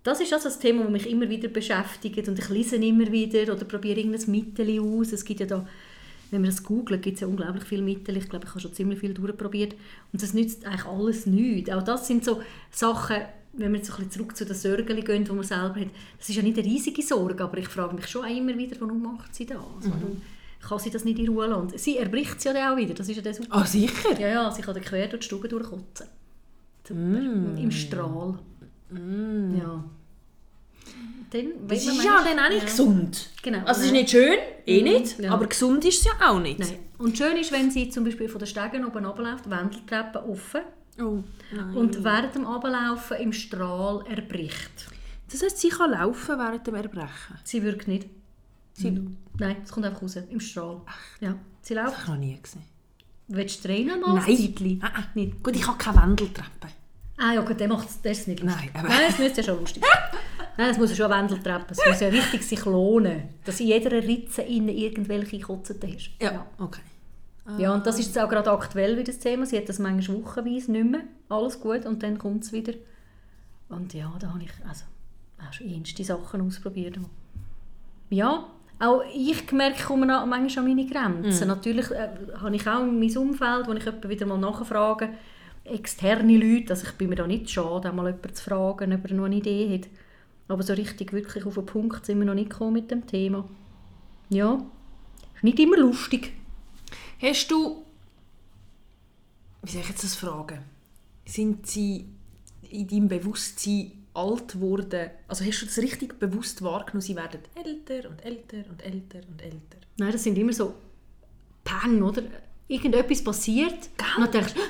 das 0.02 0.20
ist 0.20 0.32
also 0.32 0.48
das 0.48 0.58
Thema, 0.58 0.82
das 0.82 0.92
mich 0.92 1.10
immer 1.10 1.28
wieder 1.28 1.48
beschäftigt. 1.48 2.28
Und 2.28 2.38
ich 2.38 2.48
lese 2.48 2.76
immer 2.76 3.10
wieder 3.10 3.52
oder 3.52 3.64
probiere 3.64 4.00
irgendein 4.00 4.30
Mittel 4.30 4.80
aus. 4.80 5.12
Es 5.12 5.24
gibt 5.24 5.40
ja 5.40 5.46
da, 5.46 5.66
wenn 6.30 6.42
man 6.42 6.50
das 6.50 6.62
googelt, 6.62 7.02
gibt 7.02 7.14
es 7.14 7.22
ja 7.22 7.26
unglaublich 7.26 7.64
viele 7.64 7.82
Mittel. 7.82 8.16
Ich 8.16 8.28
glaube, 8.28 8.44
ich 8.44 8.50
habe 8.50 8.60
schon 8.60 8.74
ziemlich 8.74 9.00
viel 9.00 9.14
durchprobiert. 9.14 9.74
Und 10.12 10.22
das 10.22 10.34
nützt 10.34 10.66
eigentlich 10.66 10.84
alles 10.84 11.26
nichts. 11.26 11.70
Auch 11.70 11.82
das 11.82 12.06
sind 12.06 12.24
so 12.24 12.42
Sachen, 12.70 13.22
wenn 13.58 13.72
wir 13.72 13.78
jetzt 13.78 13.90
ein 13.90 13.96
bisschen 13.96 14.10
zurück 14.10 14.36
zu 14.36 14.44
den 14.44 14.54
Sorgen 14.54 15.04
gehen, 15.04 15.24
die 15.24 15.32
man 15.32 15.42
selber 15.44 15.80
hat. 15.80 15.88
Das 16.18 16.28
ist 16.28 16.34
ja 16.36 16.42
nicht 16.42 16.58
eine 16.58 16.66
riesige 16.66 17.02
Sorge, 17.02 17.42
aber 17.44 17.58
ich 17.58 17.68
frage 17.68 17.94
mich 17.94 18.06
schon 18.06 18.26
immer 18.28 18.56
wieder, 18.56 18.76
warum 18.80 19.02
macht 19.02 19.34
sie 19.34 19.46
das? 19.46 19.58
Warum 19.82 20.22
kann 20.60 20.78
sie 20.78 20.90
das 20.90 21.04
nicht 21.04 21.18
in 21.18 21.28
Ruhe 21.28 21.46
lassen? 21.46 21.76
Sie 21.78 21.96
erbricht 21.98 22.38
es 22.38 22.44
ja 22.44 22.52
dann 22.52 22.72
auch 22.72 22.76
wieder, 22.76 22.94
das 22.94 23.08
ist 23.08 23.16
ja 23.16 23.22
das 23.22 23.36
super. 23.38 23.48
Ah, 23.56 23.64
sicher? 23.64 24.18
Ja, 24.20 24.28
ja, 24.28 24.50
sie 24.50 24.62
kann 24.62 24.74
dann 24.74 24.82
quer 24.84 25.06
durch 25.08 25.20
die 25.20 25.26
Stube 25.26 25.48
durchkotzen. 25.48 26.06
Super. 26.86 27.00
Im 27.60 27.70
Strahl. 27.70 28.38
Ja. 28.90 29.84
Dann 31.30 31.44
Mm. 31.46 31.66
Das 31.68 31.78
ist 31.84 32.04
ja 32.04 32.22
dann 32.22 32.38
auch 32.38 32.48
nicht 32.48 32.60
Ja. 32.62 32.64
gesund. 32.66 33.30
Genau, 33.42 33.58
Also 33.64 33.80
es 33.80 33.86
ist 33.86 33.92
nicht 33.92 34.10
schön, 34.10 34.38
eh 34.64 34.78
Mhm, 34.78 34.84
nicht, 34.84 35.18
ja. 35.18 35.32
aber 35.32 35.46
gesund 35.46 35.84
ist 35.84 35.98
es 35.98 36.04
ja 36.04 36.30
auch 36.30 36.38
nicht. 36.40 36.60
Nein. 36.60 36.78
Und 36.98 37.18
schön 37.18 37.36
ist, 37.36 37.50
wenn 37.52 37.70
sie 37.70 37.88
zum 37.90 38.04
Beispiel 38.04 38.28
von 38.28 38.38
den 38.38 38.46
Stegen 38.46 38.84
oben 38.84 39.04
runterläuft, 39.04 39.50
Wendeltreppe 39.50 40.24
offen 40.28 40.60
Oh, 40.98 41.22
und 41.74 42.02
während 42.04 42.34
dem 42.34 42.44
Runterlaufen 42.46 43.18
im 43.18 43.32
Strahl 43.32 44.04
erbricht. 44.08 44.88
das 45.30 45.42
heisst, 45.42 45.58
sie 45.58 45.68
kann 45.68 45.90
laufen 45.90 46.38
während 46.38 46.66
dem 46.66 46.74
Erbrechen. 46.74 47.36
Sie 47.44 47.62
wirkt 47.62 47.86
nicht. 47.88 48.08
Sie, 48.72 48.90
Nein, 49.38 49.56
es 49.64 49.70
kommt 49.72 49.86
einfach 49.86 50.02
raus, 50.02 50.16
im 50.16 50.40
Strahl. 50.40 50.80
Ja, 51.20 51.34
sie 51.62 51.74
Das 51.74 51.84
läuft. 51.84 51.96
habe 51.98 52.02
ich 52.02 52.08
noch 52.08 52.16
nie 52.16 52.38
gesehen. 52.42 52.62
Willst 53.28 53.64
du 53.64 53.68
trainen 53.68 54.00
mal? 54.00 54.14
Nein. 54.14 54.78
Ah, 54.82 54.90
ah. 54.94 55.04
Nicht. 55.14 55.42
Gut, 55.42 55.56
ich 55.56 55.66
habe 55.66 55.76
keine 55.78 56.02
Wendeltreppe. 56.02 56.68
Ah 57.18 57.32
ja 57.32 57.40
gut, 57.40 57.58
der 57.58 57.68
macht 57.68 57.88
es 57.88 58.18
ist 58.18 58.28
nicht 58.28 58.40
lustig. 58.42 58.70
Nein, 58.74 58.84
aber- 58.84 58.88
Nein, 58.88 59.02
das 59.08 59.18
müsste 59.18 59.40
ja 59.40 59.46
schon 59.46 59.60
lustig 59.60 59.82
sein. 59.82 60.20
Nein, 60.58 60.70
es 60.70 60.78
muss 60.78 60.90
ja 60.90 60.96
schon 60.96 61.12
eine 61.12 61.22
Wendeltreppe. 61.28 61.66
Es 61.72 61.78
muss 61.86 62.00
ja 62.00 62.08
richtig 62.08 62.42
sich 62.42 62.64
lohnen, 62.64 63.28
dass 63.44 63.58
in 63.60 63.66
jeder 63.68 63.90
Ritze 63.92 64.42
innen 64.42 64.68
irgendwelche 64.68 65.40
Kotzen 65.40 65.78
hast. 65.82 66.10
Ja, 66.20 66.46
okay. 66.58 66.80
Ja, 67.58 67.72
und 67.72 67.86
das 67.86 67.98
ist 67.98 68.06
jetzt 68.06 68.18
auch 68.18 68.28
gerade 68.28 68.50
aktuell 68.50 68.94
wieder 68.94 69.04
das 69.04 69.18
Thema. 69.18 69.46
Sie 69.46 69.56
hat 69.56 69.68
das 69.68 69.78
manchmal 69.78 70.22
wochenweise 70.22 70.72
nicht 70.72 70.90
mehr. 70.90 71.02
Alles 71.28 71.60
gut 71.60 71.86
und 71.86 72.02
dann 72.02 72.18
kommt 72.18 72.44
es 72.44 72.52
wieder. 72.52 72.72
Und 73.68 73.94
ja, 73.94 74.12
da 74.18 74.32
habe 74.32 74.42
ich 74.42 74.50
also, 74.68 74.84
auch 75.38 75.52
schon 75.52 75.68
ernste 75.68 76.04
Sachen 76.04 76.40
ausprobiert. 76.40 76.98
Ja, 78.10 78.46
auch 78.78 79.02
ich 79.14 79.50
merke, 79.52 79.76
ich 79.78 79.84
komme 79.84 80.06
manchmal 80.06 80.64
an 80.64 80.74
meine 80.74 80.86
Grenzen. 80.86 81.48
Natürlich 81.48 81.90
äh, 81.90 82.10
habe 82.40 82.56
ich 82.56 82.66
auch 82.66 82.80
in 82.80 82.98
meinem 82.98 83.16
Umfeld, 83.16 83.66
wo 83.66 83.72
ich 83.72 83.84
jemanden 83.84 84.10
wieder 84.10 84.26
mal 84.26 84.38
nachfrage, 84.38 85.10
externe 85.64 86.36
Leute, 86.36 86.70
also 86.70 86.86
ich 86.86 86.92
bin 86.92 87.08
mir 87.08 87.16
da 87.16 87.26
nicht 87.26 87.50
schade, 87.50 87.92
mal 87.92 88.06
jemanden 88.06 88.34
zu 88.34 88.44
fragen, 88.44 88.92
ob 88.92 89.10
er 89.10 89.14
noch 89.14 89.24
eine 89.24 89.36
Idee 89.36 89.74
hat. 89.74 89.88
Aber 90.48 90.62
so 90.62 90.74
richtig 90.74 91.12
wirklich 91.12 91.44
auf 91.44 91.54
den 91.54 91.66
Punkt 91.66 92.06
sind 92.06 92.18
wir 92.18 92.26
noch 92.26 92.34
nicht 92.34 92.50
gekommen 92.50 92.74
mit 92.74 92.90
dem 92.90 93.06
Thema. 93.06 93.44
Ja, 94.28 94.60
ist 95.34 95.44
nicht 95.44 95.58
immer 95.58 95.78
lustig. 95.78 96.32
Hast 97.20 97.50
du, 97.50 97.84
wie 99.62 99.70
soll 99.70 99.80
ich 99.80 99.88
jetzt 99.88 100.04
das 100.04 100.14
fragen, 100.14 100.58
sind 101.24 101.66
sie 101.66 102.06
in 102.70 102.86
deinem 102.86 103.08
Bewusstsein 103.08 103.92
alt 104.14 104.52
geworden? 104.52 105.10
Also 105.28 105.44
hast 105.44 105.60
du 105.62 105.66
das 105.66 105.78
richtig 105.78 106.18
bewusst 106.18 106.62
wahrgenommen, 106.62 107.00
sie 107.00 107.16
werden 107.16 107.40
älter 107.54 108.08
und 108.08 108.24
älter 108.24 108.58
und 108.68 108.82
älter 108.82 109.20
und 109.28 109.42
älter? 109.42 109.78
Nein, 109.98 110.12
das 110.12 110.24
sind 110.24 110.36
immer 110.36 110.52
so 110.52 110.74
Peng, 111.64 112.02
oder? 112.02 112.22
Irgendetwas 112.68 113.22
passiert 113.22 113.90
und 114.16 114.24
dann 114.24 114.30
denkst 114.30 114.54
du, 114.54 114.60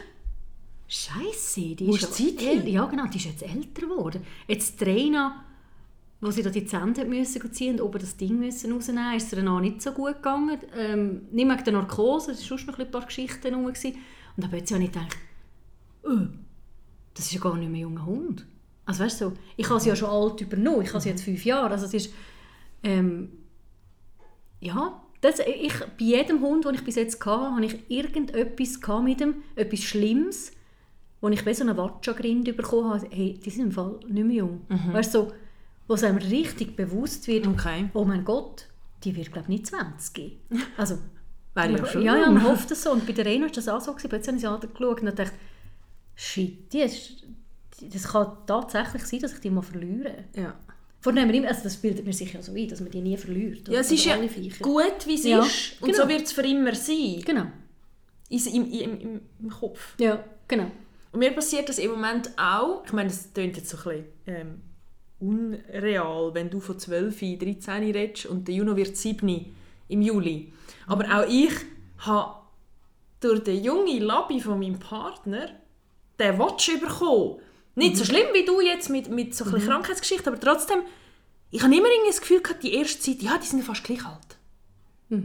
Scheiße, 0.89 1.75
die 1.75 1.87
Wo 1.87 1.97
ist 1.97 2.05
ist 2.05 2.15
Zeit 2.15 2.41
hin? 2.41 2.67
Ja, 2.69 2.87
genau, 2.87 3.07
die 3.07 3.19
ist 3.19 3.25
jetzt 3.25 3.43
älter 3.43 3.83
geworden. 3.83 4.25
Jetzt 4.47 4.81
Reina, 4.83 5.45
wo 6.21 6.31
sie 6.31 6.43
da 6.43 6.51
die 6.51 6.65
Zähne 6.65 6.95
hat 6.97 7.09
müssen 7.09 7.53
ziehen 7.53 7.75
und 7.75 7.83
oben 7.83 7.99
das 7.99 8.17
Ding 8.17 8.39
müssen 8.39 8.73
rausnehmen, 8.73 9.17
ist 9.17 9.33
es 9.33 9.39
dann 9.39 9.49
auch 9.49 9.61
nicht 9.61 9.83
so 9.83 9.93
gut 9.93 10.17
gegangen. 10.17 10.59
Ähm, 10.77 11.23
nicht 11.31 11.49
wegen 11.49 11.65
der 11.65 11.73
Narkose, 11.75 12.33
es 12.33 12.51
waren 12.51 12.67
noch 12.67 12.79
ein 12.79 12.91
paar 12.91 13.05
Geschichten 13.05 13.55
rum. 13.55 13.67
gewesen. 13.67 13.99
Und 14.37 14.45
da 14.45 14.67
sie 14.67 14.75
auch 14.75 14.79
nicht 14.79 14.93
gedacht, 14.93 15.17
oh, 16.05 16.27
das 17.15 17.27
ist 17.27 17.33
ja 17.33 17.41
gar 17.41 17.57
nicht 17.57 17.71
mehr 17.71 17.79
ein 17.79 17.83
junger 17.83 18.07
Hund. 18.07 18.47
Also 18.85 19.05
weißt 19.05 19.21
du, 19.21 19.25
so, 19.27 19.33
ich 19.57 19.69
habe 19.69 19.81
sie 19.81 19.89
ja 19.89 19.97
schon 19.97 20.11
alt 20.11 20.41
übernommen, 20.41 20.83
ich 20.83 20.91
habe 20.91 21.01
sie 21.01 21.09
jetzt 21.09 21.25
fünf 21.25 21.45
Jahre, 21.45 21.71
also 21.71 21.87
es 21.87 21.95
ist, 21.95 22.15
ähm, 22.83 23.31
ja, 24.61 25.03
das, 25.21 25.41
ich, 25.41 25.75
bei 25.81 26.05
jedem 26.05 26.41
Hund, 26.41 26.65
den 26.65 26.75
ich 26.75 26.85
bis 26.85 26.95
jetzt 26.95 27.25
hatte, 27.25 27.57
habe 27.57 27.65
ich 27.65 27.91
irgendetwas 27.91 28.79
mit 29.03 29.21
ihm, 29.21 29.35
etwas 29.57 29.81
Schlimmes, 29.81 30.53
wo 31.21 31.29
ich 31.29 31.45
wie 31.45 31.55
so 31.55 31.65
eine 31.65 31.77
Watschagrind 31.77 32.57
bekommen 32.57 32.91
habe, 32.91 33.07
hey, 33.11 33.41
die 33.45 33.51
sind 33.51 33.65
im 33.65 33.73
Fall 33.73 33.99
nicht 34.07 34.27
mehr 34.27 34.37
jung. 34.37 34.61
Weißt 34.93 35.15
du, 35.15 35.19
so, 35.19 35.33
wo 35.89 35.95
es 35.95 36.03
einem 36.05 36.19
richtig 36.19 36.77
bewusst 36.77 37.27
wird, 37.29 37.47
Okay. 37.47 37.89
oh 37.95 38.05
mein 38.05 38.25
Gott, 38.25 38.67
die 39.05 39.15
wird 39.17 39.33
glaube 39.33 39.45
ich 39.45 39.61
nicht 39.61 39.67
20. 39.67 40.39
Also, 40.77 40.99
Wäre 41.55 41.79
ja 41.79 41.87
schon 41.87 42.03
ja, 42.03 42.17
ja, 42.17 42.31
man 42.31 42.45
hofft 42.45 42.71
es 42.71 42.83
so. 42.83 42.93
Und 42.93 43.07
bei 43.07 43.13
der 43.15 43.25
Rena 43.25 43.47
war 43.47 43.53
das 43.53 43.67
auch 43.67 43.81
so. 43.81 43.93
Gewesen. 43.93 44.11
Plötzlich 44.11 44.29
habe 44.29 44.37
ich 44.37 44.63
sie 44.63 44.67
angeschaut 44.69 45.01
und 45.01 45.19
dachte, 45.19 45.33
shit, 46.15 46.71
die 46.71 46.81
ist, 46.81 47.25
das 47.81 48.09
kann 48.09 48.33
tatsächlich 48.47 49.05
sein, 49.07 49.21
dass 49.21 49.33
ich 49.33 49.41
die 49.41 49.49
mal 49.51 49.63
verliere. 49.63 50.25
Ja. 50.35 50.55
Immer, 51.05 51.49
also 51.49 51.63
das 51.63 51.77
bildet 51.77 52.05
mir 52.05 52.13
sich 52.13 52.33
ja 52.33 52.43
so 52.43 52.53
ein, 52.53 52.69
dass 52.69 52.81
man 52.81 52.91
die 52.91 53.01
nie 53.01 53.17
verliert. 53.17 53.69
Ja, 53.69 53.81
es 53.81 53.93
ist 53.93 54.05
ja 54.05 54.17
Viecher. 54.29 54.63
gut, 54.63 55.07
wie 55.07 55.15
es 55.15 55.25
Ja, 55.25 55.41
ist. 55.41 55.81
Und 55.81 55.93
genau. 55.93 56.03
so 56.03 56.09
wird 56.09 56.23
es 56.23 56.33
für 56.33 56.43
immer 56.43 56.75
sein. 56.75 57.23
Genau. 57.25 57.47
Im, 58.29 58.71
im, 58.73 59.21
Im 59.41 59.51
Kopf. 59.51 59.95
Ja, 59.99 60.23
genau. 60.49 60.71
Und 61.13 61.21
mir 61.21 61.31
passiert 61.31 61.69
das 61.69 61.79
im 61.79 61.93
Moment 61.93 62.31
auch. 62.37 62.83
Ich 62.85 62.93
meine, 62.93 63.09
das 63.09 63.33
klingt 63.33 63.57
jetzt 63.57 63.69
so 63.71 63.77
ein 63.79 63.85
bisschen 63.85 64.05
ähm, 64.27 64.63
unreal, 65.21 66.35
wenn 66.35 66.51
du 66.51 66.61
von 66.61 66.79
12, 66.79 67.19
13 67.39 67.83
redest 67.93 68.27
und 68.27 68.47
der 68.49 68.55
Juno 68.55 68.77
wird 68.77 68.97
7 68.97 69.55
im 69.89 70.03
Juli. 70.03 70.53
Aber 70.87 71.05
auch 71.05 71.29
ich 71.29 71.53
habe 71.99 72.35
durch 73.21 73.43
den 73.43 73.63
jungen 73.63 74.03
Labi 74.03 74.41
von 74.41 74.59
meinem 74.59 74.79
Partner 74.79 75.49
den 76.19 76.39
Watch 76.39 76.79
bekommen. 76.81 77.41
Nicht 77.75 77.97
so 77.97 78.05
schlimm 78.05 78.27
wie 78.33 78.45
du 78.45 78.61
jetzt 78.61 78.89
mit, 78.89 79.11
mit 79.11 79.35
so 79.35 79.45
ein 79.45 79.53
bisschen 79.53 79.69
Krankheitsgeschichte, 79.69 80.31
aber 80.31 80.41
trotzdem, 80.41 80.79
ich 81.51 81.63
habe 81.63 81.75
immer 81.75 81.89
irgendwie 81.89 82.11
das 82.11 82.21
Gefühl 82.21 82.41
gehabt, 82.41 82.63
die 82.63 82.75
erste 82.75 83.01
Zeit, 83.01 83.23
ja, 83.23 83.39
die 83.39 83.47
sind 83.47 83.63
fast 83.65 83.85
gleich 83.85 84.05
alt. 84.05 84.39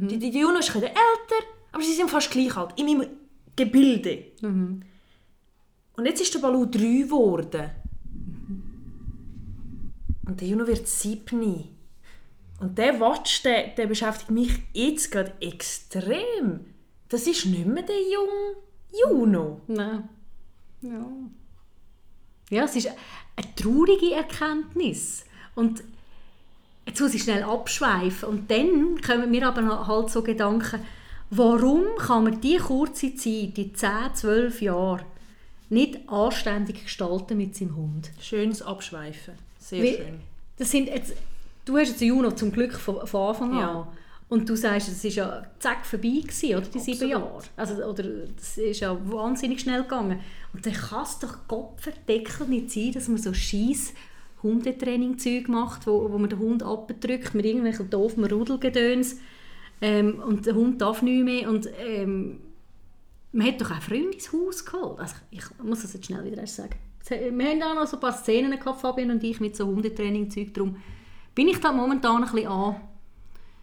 Die, 0.10 0.20
die, 0.20 0.32
die 0.32 0.40
Juno 0.40 0.60
ist 0.60 0.70
ein 0.70 0.82
bisschen 0.82 0.96
älter, 0.96 1.46
aber 1.72 1.84
sie 1.84 1.94
sind 1.94 2.10
fast 2.10 2.30
gleich 2.30 2.56
alt. 2.56 2.78
In 2.78 2.86
meinem 2.86 3.08
Gebilde. 3.56 4.26
Und 5.96 6.06
jetzt 6.06 6.22
ist 6.22 6.34
der 6.34 6.40
Balu 6.40 6.66
drei 6.66 7.04
geworden. 7.04 7.70
Und 10.32 10.40
der 10.40 10.48
Juno 10.48 10.66
wird 10.66 10.88
sieben. 10.88 11.68
Und 12.62 12.78
der 12.78 13.02
Watch, 13.02 13.44
der, 13.44 13.68
der 13.76 13.86
beschäftigt 13.86 14.32
mich 14.32 14.60
jetzt 14.72 15.12
gerade 15.12 15.34
extrem. 15.42 16.62
Das 17.10 17.28
ist 17.28 17.48
nicht 17.48 17.66
mehr 17.66 17.84
der 17.84 18.02
junge 18.02 18.56
Juno. 18.94 19.60
Nein. 19.68 20.08
Ja. 20.82 21.06
Ja, 22.50 22.64
es 22.64 22.78
ist 22.78 22.88
eine 22.88 23.56
traurige 23.58 24.16
Erkenntnis. 24.16 25.26
Und 25.54 25.84
jetzt 26.86 27.02
muss 27.02 27.14
ich 27.14 27.24
schnell 27.24 27.44
abschweifen. 27.44 28.30
Und 28.30 28.50
dann 28.50 29.02
kommen 29.02 29.32
mir 29.32 29.46
aber 29.46 29.86
halt 29.86 30.12
so 30.12 30.24
Gedanken, 30.24 30.80
warum 31.30 31.84
kann 31.98 32.24
man 32.24 32.40
diese 32.40 32.64
kurze 32.64 33.14
Zeit, 33.16 33.58
die 33.58 33.74
10, 33.74 33.90
12 34.14 34.62
Jahre, 34.62 35.06
nicht 35.68 36.08
anständig 36.08 36.84
gestalten 36.84 37.36
mit 37.36 37.54
seinem 37.54 37.76
Hund? 37.76 38.12
Schönes 38.22 38.62
Abschweifen. 38.62 39.51
Sehr 39.62 39.84
Wie- 39.84 39.96
schön. 39.96 40.20
Das 40.58 40.70
sind 40.70 40.90
jetzt, 40.90 41.14
du 41.66 41.78
hast 41.78 41.90
jetzt 41.90 42.02
Juno 42.02 42.32
zum 42.32 42.52
Glück 42.52 42.74
von, 42.74 43.08
von 43.08 43.30
Anfang 43.30 43.54
an. 43.54 43.60
Ja. 43.60 43.88
Und 44.30 44.48
du 44.48 44.56
sagst, 44.56 44.88
es 44.88 45.04
war 45.04 45.12
ja 45.12 45.44
zack 45.60 45.86
vorbei, 45.86 46.22
gewesen, 46.22 46.56
oder? 46.56 46.62
Die 46.62 46.80
sieben 46.80 47.12
Absolut. 47.12 47.12
Jahre. 47.12 47.44
Also, 47.58 47.84
oder, 47.84 48.04
das 48.36 48.58
ist 48.58 48.80
ja 48.80 48.98
wahnsinnig 49.12 49.60
schnell 49.60 49.82
gegangen. 49.82 50.20
Und 50.54 50.66
dann 50.66 50.74
kann 50.74 51.04
es 51.04 51.20
doch 51.20 51.48
Kopfverdeckel 51.48 52.48
nicht 52.48 52.72
sein, 52.72 52.92
dass 52.94 53.08
man 53.08 53.18
so 53.18 53.34
scheiß 53.34 53.94
Hundetraining-Zeug 54.42 55.50
macht, 55.50 55.86
wo, 55.86 56.10
wo 56.12 56.18
man 56.18 56.30
den 56.30 56.40
Hund 56.40 56.64
abdrückt 56.64 57.34
mit 57.34 57.46
irgendwelchen 57.46 57.90
doofen 57.90 58.24
Rudelgedöns. 58.24 59.18
Ähm, 59.82 60.20
und 60.20 60.46
der 60.46 60.56
Hund 60.56 60.82
darf 60.82 61.02
nicht 61.02 61.24
mehr. 61.24 61.50
Und 61.50 61.68
ähm, 61.86 62.40
man 63.34 63.48
hat 63.48 63.60
doch 63.60 63.72
auch 63.72 63.82
Freunde 63.82 64.12
ins 64.14 64.32
Haus 64.32 64.66
geholt. 64.66 65.00
Also, 65.00 65.16
ich 65.32 65.44
muss 65.62 65.82
das 65.82 65.94
jetzt 65.94 66.06
schnell 66.06 66.24
wieder 66.24 66.38
erst 66.38 66.56
sagen. 66.56 66.76
Wir 67.10 67.50
haben 67.50 67.64
auch 67.64 67.76
noch 67.76 67.88
so 67.88 67.98
ein 67.98 68.00
paar 68.00 68.14
Szenen 68.14 68.58
gehabt, 68.60 68.82
Fabian 68.82 69.12
und 69.12 69.24
ich, 69.24 69.40
mit 69.40 69.56
so 69.56 69.66
Hundetraining-Zeug. 69.66 70.54
Darum 70.54 70.78
bin 71.36 71.48
ich 71.48 71.60
da 71.60 71.72
momentan 71.72 72.18
ein 72.24 72.32
bisschen 72.32 72.76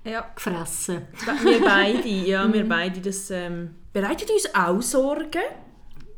Ja. 0.04 0.21
angefressen. 0.23 1.02
Wir 1.42 1.61
beide, 1.61 2.09
ja, 2.26 2.52
wir 2.52 2.68
beide, 2.68 3.00
das 3.00 3.30
ähm, 3.30 3.75
bereitet 3.92 4.30
uns 4.30 4.54
auch 4.54 4.83
Sorgen. 4.83 5.42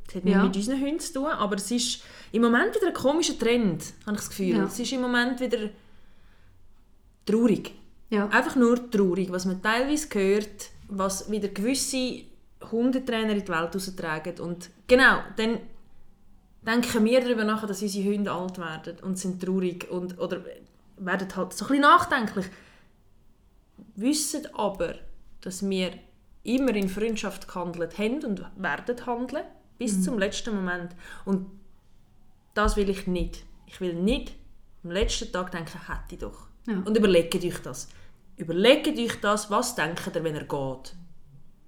Das 0.07 0.15
hat 0.17 0.25
nicht 0.25 0.35
Ja. 0.35 0.43
mit 0.45 0.57
unseren 0.57 0.81
Hunden 0.81 0.99
zu 1.01 1.13
tun, 1.13 1.27
aber 1.27 1.57
es 1.57 1.71
ist 1.71 2.03
im 2.33 2.43
Moment 2.43 2.75
wieder 2.75 2.89
ein 2.89 2.95
komischer 2.95 3.39
Trend, 3.39 3.85
habe 4.07 4.13
ich 4.17 4.21
das 4.23 4.29
Gefühl. 4.31 4.57
Ja. 4.57 4.65
Es 4.65 4.79
ist 4.79 4.93
im 4.93 5.01
Moment 5.03 5.41
wieder 5.41 5.69
traurig. 7.27 7.73
Ja. 8.11 8.27
Einfach 8.29 8.57
nur 8.57 8.91
traurig, 8.91 9.31
was 9.31 9.45
man 9.45 9.63
teilweise 9.63 10.09
hört, 10.15 10.71
was 10.89 11.31
wieder 11.31 11.49
gewisse 11.49 12.23
Hundetrainer 12.73 13.33
in 13.33 13.45
die 13.45 13.49
Welt 13.49 13.75
raustragen. 13.75 14.41
Und 14.41 14.71
genau, 14.89 15.19
dann 15.37 15.59
denken 16.63 17.05
wir 17.05 17.21
darüber 17.21 17.45
nach, 17.45 17.67
dass 17.67 17.83
unsere 17.83 18.13
Hunde 18.13 18.33
alt 18.33 18.59
werden 18.59 18.99
und 19.03 19.19
sind 19.19 19.43
traurig 19.43 19.91
und, 19.91 20.19
oder 20.19 20.45
werden 20.97 21.37
halt 21.37 21.53
so 21.53 21.65
ein 21.65 21.69
bisschen 21.69 21.81
nachdenklich. 21.83 22.47
Wissen 23.97 24.47
aber, 24.55 24.95
dass 25.41 25.69
wir 25.69 25.93
immer 26.43 26.75
in 26.75 26.89
Freundschaft 26.89 27.49
gehandelt 27.49 27.99
haben 27.99 28.25
und 28.25 28.45
werden 28.57 29.07
handeln, 29.07 29.45
bis 29.79 30.03
zum 30.03 30.19
letzten 30.19 30.55
Moment. 30.55 30.95
Und 31.25 31.47
das 32.55 32.77
will 32.77 32.91
ich 32.91 33.07
nicht. 33.07 33.45
Ich 33.67 33.81
will 33.81 33.95
nicht 33.95 34.33
am 34.85 34.91
letzten 34.91 35.33
Tag 35.33 35.51
denken, 35.53 35.87
hätte 35.87 36.15
ich 36.15 36.19
doch. 36.19 36.49
Ja. 36.67 36.79
Und 36.85 36.97
überlegt 36.97 37.35
euch 37.35 37.59
das. 37.63 37.89
Überlegt 38.37 38.99
euch 38.99 39.21
das, 39.21 39.51
was 39.51 39.75
denkt 39.75 40.11
ihr, 40.15 40.25
wenn 40.25 40.35
er 40.35 40.45
geht. 40.45 40.95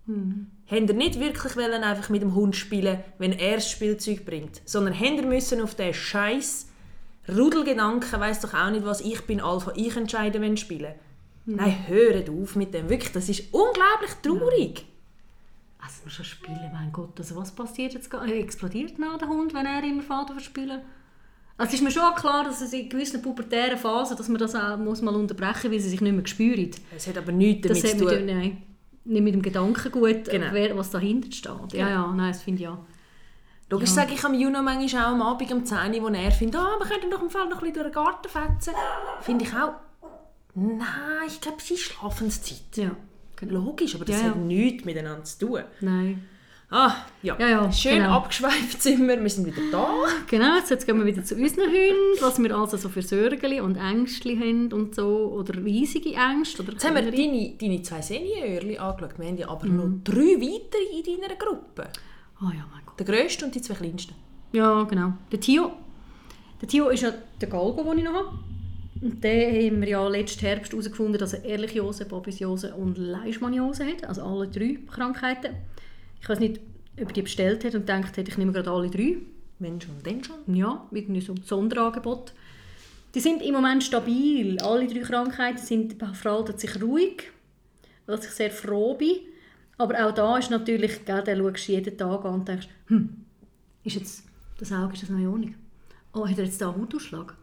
Mhm. 0.07 0.47
Habt 0.67 0.89
ihr 0.89 0.95
nicht 0.95 1.21
wirklich 1.21 1.57
wollen, 1.57 1.85
einfach 1.85 2.09
mit 2.09 2.23
dem 2.23 2.35
Hund 2.35 2.57
spielen, 2.57 2.99
wenn 3.19 3.33
er 3.33 3.57
das 3.57 3.71
Spielzeug 3.71 4.25
bringt, 4.25 4.63
sondern 4.65 4.99
habt 4.99 5.11
ihr 5.11 5.27
müssen 5.27 5.61
auf 5.61 5.75
den 5.75 5.95
Scheiß 5.95 6.67
Rudelgedanken, 7.29 8.21
weiß 8.21 8.41
doch 8.41 8.55
auch 8.55 8.71
nicht, 8.71 8.85
was 8.85 9.01
ich 9.01 9.21
bin 9.23 9.41
Alpha, 9.41 9.73
ich 9.77 9.97
entscheide, 9.97 10.41
wenn 10.41 10.55
ich 10.55 10.61
spiele. 10.61 10.97
Mhm. 11.47 11.57
Nein, 11.57 11.87
hört 11.87 12.29
auf 12.31 12.57
mit 12.57 12.75
dem. 12.75 12.89
Wirklich, 12.89 13.13
das 13.13 13.29
ist 13.29 13.53
unglaublich 13.53 14.11
traurig. 14.23 14.85
Also 15.79 16.03
man 16.05 16.11
schon 16.11 16.25
spielen, 16.25 16.71
mein 16.73 16.93
Gott. 16.93 17.19
Also 17.19 17.37
was 17.37 17.53
passiert 17.53 17.95
jetzt? 17.95 18.13
Explodiert 18.13 18.99
nach 18.99 19.19
der 19.19 19.29
Hund, 19.29 19.53
wenn 19.53 19.67
er 19.67 19.83
immer 19.83 20.03
Vater 20.03 20.33
verspielen? 20.35 20.81
Also 21.57 21.69
es 21.69 21.75
ist 21.75 21.83
mir 21.83 21.91
schon 21.91 22.15
klar, 22.15 22.45
dass 22.45 22.61
es 22.61 22.73
in 22.73 22.89
gewissen 22.89 23.21
pubertären 23.21 23.79
Phasen, 23.79 24.17
dass 24.17 24.29
man 24.29 24.39
das 24.39 24.55
auch 24.55 24.77
muss 24.79 25.03
mal 25.03 25.15
unterbrechen 25.15 25.71
muss, 25.71 25.73
weil 25.73 25.81
sie 25.81 25.91
sich 25.91 26.01
nicht 26.01 26.15
mehr 26.15 26.27
spürt. 26.27 26.77
Es 26.97 27.07
hat 27.07 27.19
aber 27.19 27.33
nichts 27.33 27.69
damit 27.69 27.89
zu 27.89 27.97
tun. 27.97 28.27
nein, 28.27 28.63
nicht 29.05 29.23
mit 29.23 29.35
dem 29.35 29.43
Gedankengut, 29.43 30.29
Genau. 30.31 30.47
wer, 30.53 30.77
was 30.77 30.91
dahinter 30.91 31.31
steht. 31.33 31.73
Ja, 31.73 31.89
ja, 31.89 32.07
nein, 32.13 32.33
das 32.33 32.43
finde 32.43 32.59
ich 32.63 32.65
ja. 32.65 32.79
Logisch 33.71 33.89
Ja. 33.91 33.95
sage 33.97 34.13
ich 34.15 34.25
am 34.25 34.35
Juno 34.35 34.63
manchmal 34.63 35.05
auch 35.07 35.13
am 35.13 35.23
Abend 35.23 35.51
um 35.53 35.65
10 35.65 35.95
Uhr, 35.95 36.03
wo 36.03 36.09
er 36.15 36.31
findet, 36.31 36.61
ah, 36.61 36.77
wir 36.79 36.87
könnten 36.87 37.11
doch 37.11 37.23
im 37.23 37.31
Fall 37.31 37.49
noch 37.49 37.57
ein 37.63 37.73
bisschen 37.73 37.75
durch 37.75 37.87
den 37.87 37.93
Garten 37.95 38.29
fetzen. 38.29 38.75
Finde 39.23 39.45
ich 39.45 39.53
auch, 39.55 39.73
nein, 40.55 40.87
ich 41.27 41.41
glaube, 41.41 41.59
es 41.59 41.71
ist 41.71 41.81
Schlafenszeit. 41.81 42.77
Ja, 42.77 42.91
Logisch, 43.45 43.97
aber 43.97 44.05
das 44.05 44.17
Ja, 44.21 44.23
ja. 44.27 44.31
hat 44.31 44.37
nichts 44.39 44.85
miteinander 44.85 45.25
zu 45.25 45.47
tun. 45.47 45.63
Nein. 45.81 46.29
Ah, 46.75 46.95
ja. 47.23 47.37
Ja, 47.39 47.49
ja, 47.51 47.71
Schön 47.71 47.97
genau. 47.97 48.17
abgeschweift 48.17 48.81
sind 48.83 49.07
wir. 49.07 49.21
Wir 49.23 49.29
sind 49.29 49.45
wieder 49.47 49.61
da. 49.71 49.87
Genau, 50.27 50.57
jetzt, 50.57 50.87
gehen 50.87 50.99
wir 50.99 51.05
wieder 51.05 51.23
zu 51.23 51.35
unseren 51.35 51.67
Hunden, 51.67 52.21
was 52.23 52.43
wir 52.43 52.57
also 52.57 52.79
so 52.79 52.89
für 52.89 53.03
Sorgen 53.03 53.61
und 53.61 53.77
Ängste 53.77 54.31
haben 54.31 54.73
und 54.73 54.95
so, 54.95 55.35
oder 55.39 55.63
riesige 55.63 56.15
Ängste. 56.15 56.63
Oder 56.63 56.73
Jetzt 56.73 56.87
haben 56.87 56.95
wir 56.95 57.03
deine, 57.03 57.53
deine 57.61 57.83
zwei 57.83 58.01
Seniorli 58.01 58.79
angeschaut. 58.79 59.19
Wir 59.19 59.27
haben 59.29 59.37
ja 59.37 59.49
aber 59.51 59.67
Mhm. 59.67 59.77
noch 59.77 59.91
drei 60.03 60.41
weitere 60.41 61.13
in 61.13 61.21
deiner 61.21 61.35
Gruppe. 61.35 61.89
Ah 62.41 62.51
ja, 62.57 62.65
mein 62.73 62.81
Gott. 62.87 62.99
Der 62.99 63.05
grösste 63.07 63.45
und 63.45 63.55
die 63.55 63.61
zwei 63.61 63.75
kleinsten. 63.75 64.15
Ja, 64.53 64.83
genau. 64.85 65.13
Der 65.31 65.41
Tio, 65.41 65.73
der 66.63 66.69
Tio 66.69 66.89
ist 66.89 67.03
ja 67.03 67.13
der 67.39 67.49
Galgo, 67.51 67.83
den 67.83 67.99
ich 67.99 68.05
noch 68.05 68.15
habe. 68.15 68.39
Und 69.03 69.23
den 69.23 69.67
haben 69.73 69.81
wir 69.83 69.89
ja 69.89 70.09
letzten 70.09 70.41
Herbst 70.47 70.73
herausgefunden, 70.73 71.19
dass 71.19 71.35
er 71.35 71.45
Ehrlichiose, 71.45 72.07
Babesiose 72.07 72.73
und 72.75 72.97
Leishmaniose 72.97 73.85
hat. 73.85 74.05
Also 74.09 74.23
alle 74.23 74.49
drei 74.49 74.79
Krankheiten. 74.91 75.55
Ich 76.23 76.29
weiß 76.29 76.39
nicht, 76.39 76.61
ob 77.01 77.09
er 77.09 77.13
die 77.13 77.23
bestellt 77.23 77.65
hat 77.65 77.75
und 77.75 77.89
denkt, 77.89 78.17
hat, 78.17 78.29
ich 78.29 78.39
nehme 78.39 78.53
gerade 78.53 78.71
alle 78.71 78.89
drei. 78.89 79.17
Mensch 79.59 79.87
und 79.87 80.07
dann 80.07 80.25
schon. 80.25 80.55
Ja, 80.55 80.87
irgendwie 80.91 81.21
so 81.21 81.33
ein 81.33 81.43
Sonderangebot. 81.43 82.33
Die 83.15 83.21
sind 83.21 83.43
im 83.43 83.55
Moment 83.55 83.83
stabil. 83.83 84.59
Alle 84.61 84.87
drei 84.87 85.01
Krankheiten 85.01 85.59
sind, 85.59 85.97
verhalten 86.15 86.59
sich 86.59 86.81
ruhig, 86.83 87.31
was 88.07 88.25
ich 88.25 88.31
sehr 88.31 88.51
froh 88.51 88.95
bin. 88.95 89.19
Aber 89.79 90.07
auch 90.07 90.15
da 90.15 90.39
ist 90.39 90.51
natürlich, 90.51 91.05
gell, 91.05 91.23
da 91.25 91.37
schaust 91.37 91.69
du 91.69 91.73
jeden 91.73 91.99
Tag 91.99 92.25
an 92.25 92.35
und 92.35 92.49
denkst, 92.49 92.69
hm, 92.87 93.25
ist 93.85 93.97
jetzt 93.97 94.25
das 94.59 94.73
Auge 94.73 94.95
ist 94.95 95.03
das 95.03 95.11
noch 95.11 95.19
in 95.19 95.27
Ordnung? 95.27 95.55
Oh, 96.13 96.27
hat 96.29 96.39
er 96.39 96.45
jetzt 96.45 96.61
da 96.61 96.71
einen 96.71 96.83
Hautausschlag? 96.83 97.35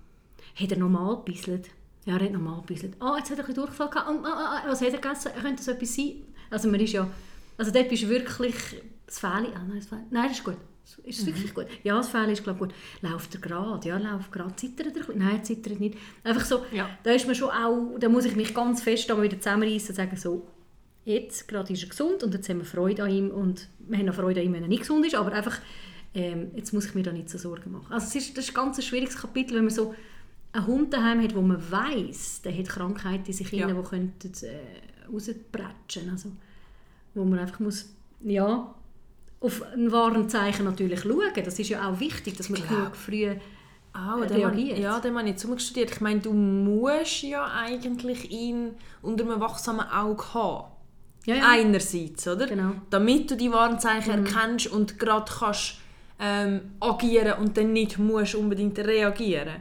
Hat 0.55 0.71
er 0.71 0.77
normal 0.77 1.17
gebisselt? 1.17 1.69
Ja, 2.05 2.17
er 2.17 2.25
hat 2.25 2.31
normal 2.31 2.61
gebisselt. 2.61 2.95
Ah, 2.99 3.17
jetzt 3.17 3.29
hat 3.29 3.37
er 3.39 3.43
ein 3.43 3.47
bisschen 3.47 3.65
Durchfall 3.65 3.89
gehabt. 3.89 4.09
Oh, 4.09 4.25
ah, 4.25 4.61
ah, 4.63 4.69
was 4.69 4.81
hat 4.81 4.93
er 4.93 4.99
gegessen? 4.99 5.31
Könnte 5.41 5.57
das 5.57 5.67
etwas 5.67 5.95
sein? 5.95 6.13
Also 6.49 6.69
man 6.69 6.79
ist 6.79 6.93
ja, 6.93 7.09
also 7.59 7.71
dort 7.71 7.89
bist 7.89 8.03
du 8.03 8.09
wirklich, 8.09 8.55
das 9.05 9.19
Fähli, 9.19 9.47
ah, 9.53 9.63
nein, 9.67 9.75
das 9.77 9.85
Fähli, 9.87 10.01
nein, 10.09 10.27
das 10.29 10.37
ist 10.39 10.43
gut. 10.43 10.57
Ist 11.03 11.19
es 11.19 11.25
wirklich 11.27 11.53
gut? 11.53 11.67
Ja, 11.83 11.97
das 11.97 12.09
Fähli 12.09 12.33
ist 12.33 12.43
glaube 12.43 12.57
gut. 12.57 12.73
Läuft 13.01 13.35
er 13.35 13.41
gerade? 13.41 13.87
Ja, 13.87 13.97
läuft 13.99 14.31
gerade. 14.31 14.55
Zittert 14.55 14.87
er? 14.87 14.93
bisschen? 14.93 15.19
Nein, 15.19 15.35
er 15.37 15.43
zittert 15.43 15.79
nicht. 15.79 15.95
Einfach 16.23 16.43
so, 16.43 16.65
Ja. 16.71 16.89
da 17.03 17.11
ist 17.11 17.27
man 17.27 17.35
schon 17.35 17.49
auch, 17.51 17.99
da 17.99 18.09
muss 18.09 18.25
ich 18.25 18.35
mich 18.35 18.55
ganz 18.55 18.81
fest 18.81 19.07
einmal 19.11 19.25
wieder 19.25 19.37
zusammenreißen 19.39 19.89
und 19.89 19.95
sagen, 19.95 20.17
so, 20.17 20.47
jetzt 21.05 21.47
gerade 21.47 21.71
ist 21.73 21.83
er 21.83 21.89
gesund 21.89 22.23
und 22.23 22.33
jetzt 22.33 22.49
haben 22.49 22.57
wir 22.57 22.65
Freude 22.65 23.03
an 23.03 23.11
ihm 23.11 23.29
und 23.29 23.69
wir 23.87 23.99
haben 23.99 24.09
auch 24.09 24.15
Freude 24.15 24.39
an 24.41 24.47
ihm, 24.47 24.53
wenn 24.53 24.63
er 24.63 24.67
nicht 24.67 24.81
gesund 24.81 25.05
ist, 25.05 25.13
aber 25.13 25.31
einfach, 25.31 25.59
ähm, 26.15 26.49
jetzt 26.55 26.73
muss 26.73 26.87
ich 26.87 26.95
mir 26.95 27.03
da 27.03 27.11
nicht 27.11 27.29
so 27.29 27.37
Sorgen 27.37 27.71
machen. 27.71 27.93
Also 27.93 28.07
es 28.07 28.15
ist, 28.15 28.35
das 28.37 28.45
ist 28.45 28.51
ein 28.51 28.55
ganz 28.55 28.83
schwieriges 28.83 29.15
Kapitel, 29.17 29.55
wenn 29.57 29.65
man 29.65 29.73
so 29.73 29.93
einen 30.53 30.65
Hund 30.65 30.91
daheim 30.91 31.21
hat, 31.21 31.35
wo 31.35 31.41
man 31.41 31.61
weiß, 31.71 32.41
der 32.41 32.57
hat 32.57 32.67
Krankheiten 32.67 33.27
in 33.27 33.33
sich 33.33 33.51
Ja. 33.51 33.67
hinein, 33.67 33.83
die 33.83 33.89
könnten 33.89 34.31
äh, 34.45 35.07
rausbretschen. 35.11 36.09
Also, 36.09 36.31
wo 37.15 37.23
man 37.23 37.39
einfach 37.39 37.59
muss, 37.59 37.89
ja, 38.21 38.73
auf 39.41 39.63
ein 39.73 39.91
Warnzeichen 39.91 40.65
natürlich 40.65 41.01
schauen. 41.01 41.21
Das 41.45 41.57
ist 41.59 41.69
ja 41.69 41.89
auch 41.89 41.99
wichtig, 41.99 42.35
dass 42.37 42.49
man 42.49 42.61
genug 42.67 42.95
früh 42.95 43.35
Ah, 43.93 44.17
dann 44.19 44.27
reagiert. 44.37 44.71
habe- 44.73 44.81
ja, 44.81 44.99
dann 44.99 45.17
habe 45.17 45.29
ich 45.29 45.41
jetzt 45.43 45.61
studiert. 45.63 45.91
Ich 45.91 46.01
meine, 46.01 46.19
du 46.19 46.31
musst 46.31 47.23
ja 47.23 47.45
eigentlich 47.51 48.31
ihn 48.31 48.71
unter 49.01 49.23
einem 49.23 49.39
wachsamen 49.41 49.81
Auge 49.89 50.23
haben. 50.33 50.65
ja, 51.25 51.35
ja. 51.35 51.43
Einerseits, 51.49 52.27
oder? 52.27 52.45
Genau. 52.47 52.63
Mhm. 52.69 52.81
Damit 52.89 53.31
du 53.31 53.35
die 53.35 53.51
Warnzeichen 53.51 54.25
erkennst 54.25 54.67
und 54.67 54.99
gerade 54.99 55.29
kannst 55.31 55.75
ähm, 56.19 56.61
agieren 56.79 57.39
und 57.39 57.57
dann 57.57 57.71
nicht 57.73 57.97
musst 57.97 58.35
unbedingt 58.35 58.77
reagieren. 58.77 59.55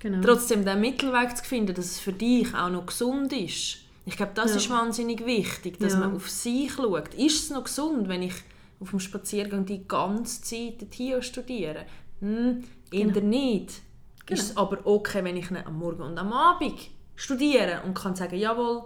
genau. 0.00 0.20
Trotzdem 0.22 0.64
den 0.64 0.80
Mittelweg 0.80 1.36
zu 1.36 1.44
finden, 1.44 1.74
dass 1.74 1.84
es 1.86 2.00
für 2.00 2.12
dich 2.12 2.54
auch 2.54 2.70
noch 2.70 2.86
gesund 2.86 3.32
ist. 3.32 3.78
Ich 4.08 4.16
glaube, 4.16 4.32
das 4.34 4.52
Ja. 4.52 4.56
ist 4.56 4.70
wahnsinnig 4.70 5.24
wichtig, 5.26 5.78
dass 5.78 5.92
Ja. 5.92 6.00
man 6.00 6.16
auf 6.16 6.30
sich 6.30 6.72
schaut. 6.72 7.12
Ist 7.14 7.44
es 7.44 7.50
noch 7.50 7.64
gesund, 7.64 8.08
wenn 8.08 8.22
ich 8.22 8.32
auf 8.80 8.90
dem 8.90 9.00
Spaziergang 9.00 9.66
die 9.66 9.86
ganze 9.86 10.40
Zeit 10.42 10.80
den 10.80 10.90
Tio 10.90 11.20
studiere? 11.20 11.84
Hm, 12.20 12.64
eher 12.90 13.08
Genau. 13.08 13.26
nicht. 13.26 13.82
Ist 14.30 14.42
es 14.50 14.56
aber 14.56 14.78
okay, 14.86 15.22
wenn 15.24 15.36
ich 15.36 15.50
ihn 15.50 15.58
am 15.58 15.78
Morgen 15.78 16.02
und 16.02 16.16
am 16.18 16.32
Abend 16.32 16.90
studiere 17.16 17.82
und 17.84 17.94
kann 17.94 18.16
sagen, 18.16 18.36
jawohl, 18.38 18.82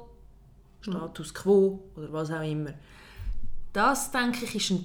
Status 0.80 1.32
quo 1.32 1.84
oder 1.96 2.12
was 2.12 2.30
auch 2.32 2.42
immer. 2.42 2.72
Das, 3.72 4.10
denke 4.10 4.44
ich, 4.44 4.56
ist 4.56 4.70
ein 4.70 4.84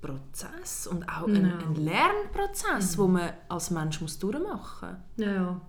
Prozess 0.00 0.86
und 0.86 1.02
auch 1.08 1.26
ein, 1.26 1.46
Ja. 1.46 1.58
ein 1.58 1.74
Lernprozess, 1.74 2.96
wo 2.96 3.08
man 3.08 3.32
als 3.48 3.70
Mensch 3.70 4.00
muss 4.00 4.18
durchmachen 4.20 4.90
muss. 5.16 5.26
Ja, 5.26 5.32
ja. 5.32 5.60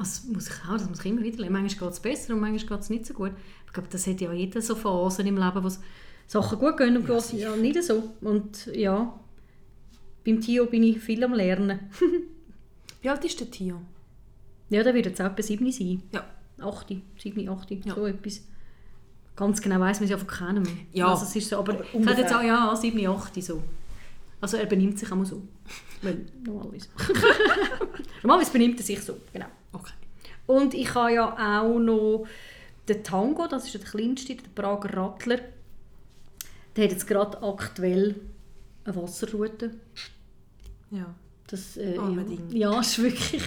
Das 0.00 0.24
muss 0.24 0.48
ich 0.48 0.54
auch, 0.66 0.78
das 0.78 0.88
muss 0.88 1.00
ich 1.00 1.06
immer 1.06 1.22
wieder 1.22 1.38
lernen. 1.38 1.52
Manchmal 1.62 1.88
geht 1.88 1.94
es 1.94 2.00
besser 2.00 2.32
und 2.34 2.40
manchmal 2.40 2.78
geht 2.78 2.80
es 2.84 2.90
nicht 2.90 3.06
so 3.06 3.14
gut. 3.14 3.32
Ich 3.66 3.72
glaube, 3.72 3.88
das 3.90 4.06
hat 4.06 4.20
ja 4.20 4.32
jeder 4.32 4.62
so 4.62 4.74
Phasen 4.74 5.26
im 5.26 5.36
Leben, 5.36 5.62
wo 5.62 5.68
es 5.68 5.78
Sachen 6.26 6.58
gut 6.58 6.78
gehen 6.78 6.96
und 6.96 7.06
ja, 7.08 7.50
ja, 7.50 7.56
nicht 7.56 7.82
so. 7.82 8.14
Und 8.22 8.66
ja, 8.74 9.18
beim 10.24 10.40
Tio 10.40 10.66
bin 10.66 10.82
ich 10.84 10.98
viel 11.00 11.22
am 11.22 11.34
Lernen. 11.34 11.80
Wie 13.02 13.08
alt 13.10 13.24
ist 13.24 13.38
der 13.40 13.50
Tio? 13.50 13.80
Ja, 14.72 14.84
der 14.84 14.94
wird 14.94 15.06
jetzt 15.06 15.20
auch 15.20 15.26
etwa 15.26 15.42
7 15.42 15.72
sein. 15.72 16.00
Ja. 16.12 16.24
8, 16.60 16.94
7, 17.18 17.48
8, 17.48 17.70
Ja. 17.84 17.94
so 17.96 18.06
etwas. 18.06 18.42
Ganz 19.34 19.60
genau 19.60 19.80
weiss 19.80 19.98
man 19.98 20.04
es 20.04 20.10
ja 20.10 20.16
von 20.16 20.28
keinem. 20.28 20.62
Ja, 20.92 21.08
Also 21.08 21.24
es 21.24 21.34
ist 21.34 21.48
so, 21.48 21.58
aber, 21.58 21.80
ich 21.92 22.04
sage 22.04 22.20
jetzt 22.20 22.32
auch, 22.32 22.42
ja, 22.42 22.76
7, 22.76 23.04
8 23.04 23.42
so. 23.42 23.62
Also 24.40 24.56
er 24.58 24.66
benimmt 24.66 24.96
sich 24.96 25.10
auch 25.10 25.24
so. 25.24 25.42
Weil, 26.02 26.24
normalerweise. 26.46 26.86
normalerweise 28.22 28.52
benimmt 28.52 28.78
er 28.78 28.86
sich 28.86 29.00
so, 29.02 29.16
genau. 29.32 29.46
Und 30.50 30.74
ich 30.74 30.92
habe 30.96 31.12
ja 31.12 31.60
auch 31.60 31.78
noch 31.78 32.26
den 32.88 33.04
Tango, 33.04 33.46
das 33.46 33.66
ist 33.66 33.74
der 33.74 33.82
kleinste, 33.82 34.34
der 34.34 34.48
Prager 34.52 34.96
Rattler. 34.96 35.38
Der 36.74 36.84
hat 36.84 36.90
jetzt 36.90 37.06
gerade 37.06 37.40
aktuell 37.40 38.16
eine 38.84 38.96
Wasserrute. 38.96 39.76
Ja. 40.90 41.14
Das, 41.46 41.76
äh, 41.76 41.96
Arme 41.96 42.26
ja, 42.50 42.80
ist 42.80 43.00
wirklich. 43.00 43.44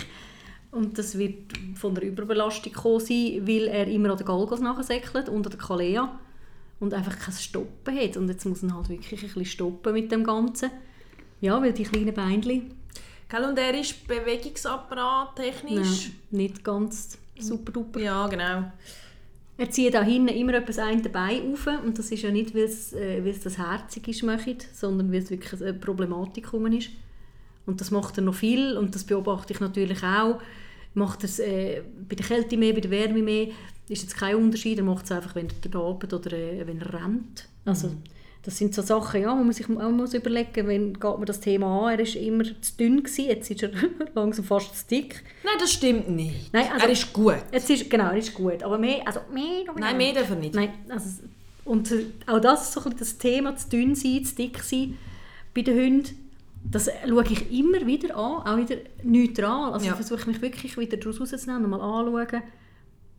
Und 0.71 0.97
das 0.97 1.17
wird 1.17 1.51
von 1.75 1.93
der 1.93 2.05
Überbelastung 2.05 2.71
kommen 2.71 3.01
sein, 3.01 3.45
weil 3.45 3.67
er 3.67 3.87
immer 3.87 4.11
an 4.11 4.17
den 4.17 4.25
Galgos 4.25 4.61
nachsäckelt 4.61 5.27
und 5.27 5.45
an 5.45 5.51
der 5.51 5.59
Kalea 5.59 6.19
und 6.79 6.93
einfach 6.93 7.19
kein 7.19 7.33
Stoppen 7.33 7.97
hat. 7.97 8.15
Und 8.15 8.29
jetzt 8.29 8.45
muss 8.45 8.63
er 8.63 8.75
halt 8.75 8.87
wirklich 8.87 9.21
ein 9.21 9.27
bisschen 9.27 9.45
stoppen 9.45 9.91
mit 9.91 10.09
dem 10.09 10.23
Ganzen. 10.23 10.71
Ja, 11.41 11.61
weil 11.61 11.73
die 11.73 11.83
kleinen 11.83 12.13
Beinchen 12.13 12.71
Gell, 13.33 13.45
und 13.45 13.57
er 13.57 13.73
ist 13.79 14.07
Bewegungsapparat 14.07 15.35
technisch. 15.35 16.05
ja, 16.05 16.37
nicht 16.37 16.63
ganz 16.63 17.17
super 17.39 17.71
duper. 17.71 17.99
Ja, 17.99 18.27
genau. 18.27 18.71
Er 19.57 19.71
zieht 19.71 19.97
auch 19.97 20.03
hinten 20.03 20.35
immer 20.35 20.53
etwas 20.53 20.77
ein 20.77 21.01
Bein 21.01 21.51
auf 21.51 21.65
und 21.83 21.97
das 21.97 22.11
ist 22.11 22.21
ja 22.21 22.29
nicht, 22.29 22.53
weil 22.53 22.65
es, 22.65 22.93
äh, 22.93 23.23
weil 23.23 23.31
es 23.31 23.39
das 23.39 23.57
herzig 23.57 24.07
ist, 24.07 24.21
möchte, 24.21 24.67
sondern 24.73 25.11
weil 25.11 25.23
es 25.23 25.31
wirklich 25.31 25.59
eine 25.59 25.73
Problematik 25.73 26.53
rum 26.53 26.67
ist. 26.67 26.89
Und 27.65 27.81
das 27.81 27.89
macht 27.89 28.19
er 28.19 28.23
noch 28.23 28.35
viel 28.35 28.77
und 28.77 28.93
das 28.93 29.03
beobachte 29.03 29.53
ich 29.53 29.59
natürlich 29.59 30.03
auch. 30.03 30.39
Macht 30.93 31.23
er 31.23 31.25
es 31.25 31.39
äh, 31.39 31.81
bei 32.07 32.13
der 32.13 32.27
Kälte 32.27 32.55
mehr, 32.55 32.73
bei 32.73 32.81
der 32.81 32.91
Wärme 32.91 33.23
mehr, 33.23 33.47
ist 33.89 34.03
jetzt 34.03 34.15
kein 34.15 34.35
Unterschied. 34.35 34.77
Er 34.77 34.83
macht 34.83 35.05
es 35.05 35.11
einfach, 35.11 35.33
wenn 35.33 35.47
er 35.47 35.79
arbeitet 35.79 36.13
oder 36.13 36.33
äh, 36.37 36.67
wenn 36.67 36.81
er 36.81 36.93
rennt. 36.93 37.47
Also, 37.65 37.89
das 38.45 38.57
sind 38.57 38.75
so 38.75 38.81
Sachen, 38.81 39.21
ja, 39.21 39.31
wo 39.31 39.41
man 39.43 39.53
sich 39.53 39.65
auch 39.69 39.89
muss 39.91 40.13
überlegen 40.13 40.67
wenn 40.67 40.93
geht 40.93 41.03
man 41.03 41.25
das 41.25 41.39
Thema 41.39 41.87
an. 41.87 41.97
Er 41.97 42.05
war 42.05 42.15
immer 42.21 42.43
zu 42.43 42.77
dünn, 42.77 43.01
gewesen, 43.01 43.25
jetzt 43.25 43.49
ist 43.49 43.63
er 43.63 43.71
langsam 44.15 44.43
fast 44.45 44.75
zu 44.77 44.87
dick. 44.87 45.23
Nein, 45.43 45.53
das 45.59 45.71
stimmt 45.71 46.09
nicht. 46.09 46.51
Nein, 46.53 46.67
also- 46.73 46.85
er 46.85 46.91
ist 46.91 47.13
gut. 47.13 47.37
Jetzt 47.51 47.69
ist, 47.69 47.89
genau, 47.89 48.05
er 48.11 48.17
ist 48.17 48.33
gut, 48.33 48.61
aber 48.63 48.77
mehr, 48.77 49.01
also 49.07 49.21
mehr, 49.33 49.63
Nein, 49.77 49.97
mehr 49.97 50.13
darf 50.13 50.29
er 50.29 50.35
nicht. 50.35 50.55
Nein, 50.55 50.69
also, 50.89 51.05
und 51.65 51.89
auch 52.27 52.39
das 52.41 52.73
so 52.73 52.81
das 52.89 53.17
Thema, 53.17 53.55
zu 53.55 53.69
dünn 53.69 53.95
sein, 53.95 54.25
zu 54.25 54.35
dick 54.35 54.59
sein 54.61 54.97
bei 55.55 55.61
den 55.61 55.77
Hunden. 55.79 56.19
Das 56.65 56.89
schaue 57.07 57.23
ich 57.29 57.51
immer 57.57 57.85
wieder 57.85 58.15
an, 58.15 58.45
auch 58.45 58.57
wieder 58.57 58.75
neutral. 59.03 59.73
Also 59.73 59.85
Ja. 59.85 59.91
ich 59.93 60.05
versuche 60.05 60.29
mich 60.29 60.41
wirklich 60.41 60.77
wieder 60.77 60.97
daraus 60.97 61.19
rauszunehmen, 61.19 61.69
mal 61.69 61.81
anschauen. 61.81 62.41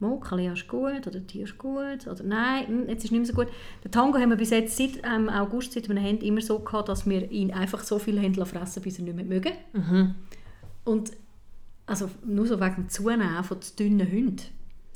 Mal, 0.08 0.20
Kalia 0.20 0.52
ist 0.52 0.68
gut, 0.68 1.06
oder 1.06 1.26
Tier 1.26 1.44
ist 1.44 1.58
gut, 1.58 2.06
oder 2.06 2.22
nein, 2.22 2.66
hm, 2.66 2.88
jetzt 2.88 3.04
ist 3.04 3.10
nicht 3.10 3.20
mehr 3.20 3.26
so 3.26 3.34
gut. 3.34 3.48
Den 3.82 3.90
Tango 3.90 4.18
haben 4.18 4.30
wir 4.30 4.36
bis 4.36 4.50
jetzt 4.50 4.76
seit 4.76 5.00
ähm, 5.04 5.28
August, 5.28 5.72
seit 5.72 5.88
wir 5.88 5.96
ihn 5.96 6.02
haben, 6.02 6.18
immer 6.18 6.40
so 6.40 6.58
gehabt, 6.58 6.88
dass 6.88 7.06
wir 7.06 7.30
ihn 7.30 7.52
einfach 7.52 7.82
so 7.82 7.98
viel 7.98 8.20
haben 8.20 8.34
fressen, 8.46 8.82
bis 8.82 8.98
er 8.98 9.04
nicht 9.04 9.16
mehr 9.16 9.24
mögen. 9.24 9.52
Mhm. 9.72 10.14
Und 10.84 11.12
also 11.86 12.10
nur 12.24 12.46
so 12.46 12.60
wegen 12.60 12.74
dem 12.74 12.88
Zunehmen 12.88 13.44
von 13.44 13.58
dünnen 13.78 14.10
Hunden. 14.10 14.42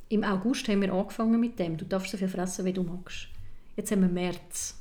Im 0.09 0.23
August 0.23 0.67
haben 0.67 0.81
wir 0.81 0.91
angefangen 0.93 1.39
mit 1.39 1.59
dem. 1.59 1.77
Du 1.77 1.85
darfst 1.85 2.11
so 2.11 2.17
viel 2.17 2.27
fressen, 2.27 2.65
wie 2.65 2.73
du 2.73 2.83
magst. 2.83 3.27
Jetzt 3.75 3.91
haben 3.91 4.01
wir 4.01 4.09
März. 4.09 4.75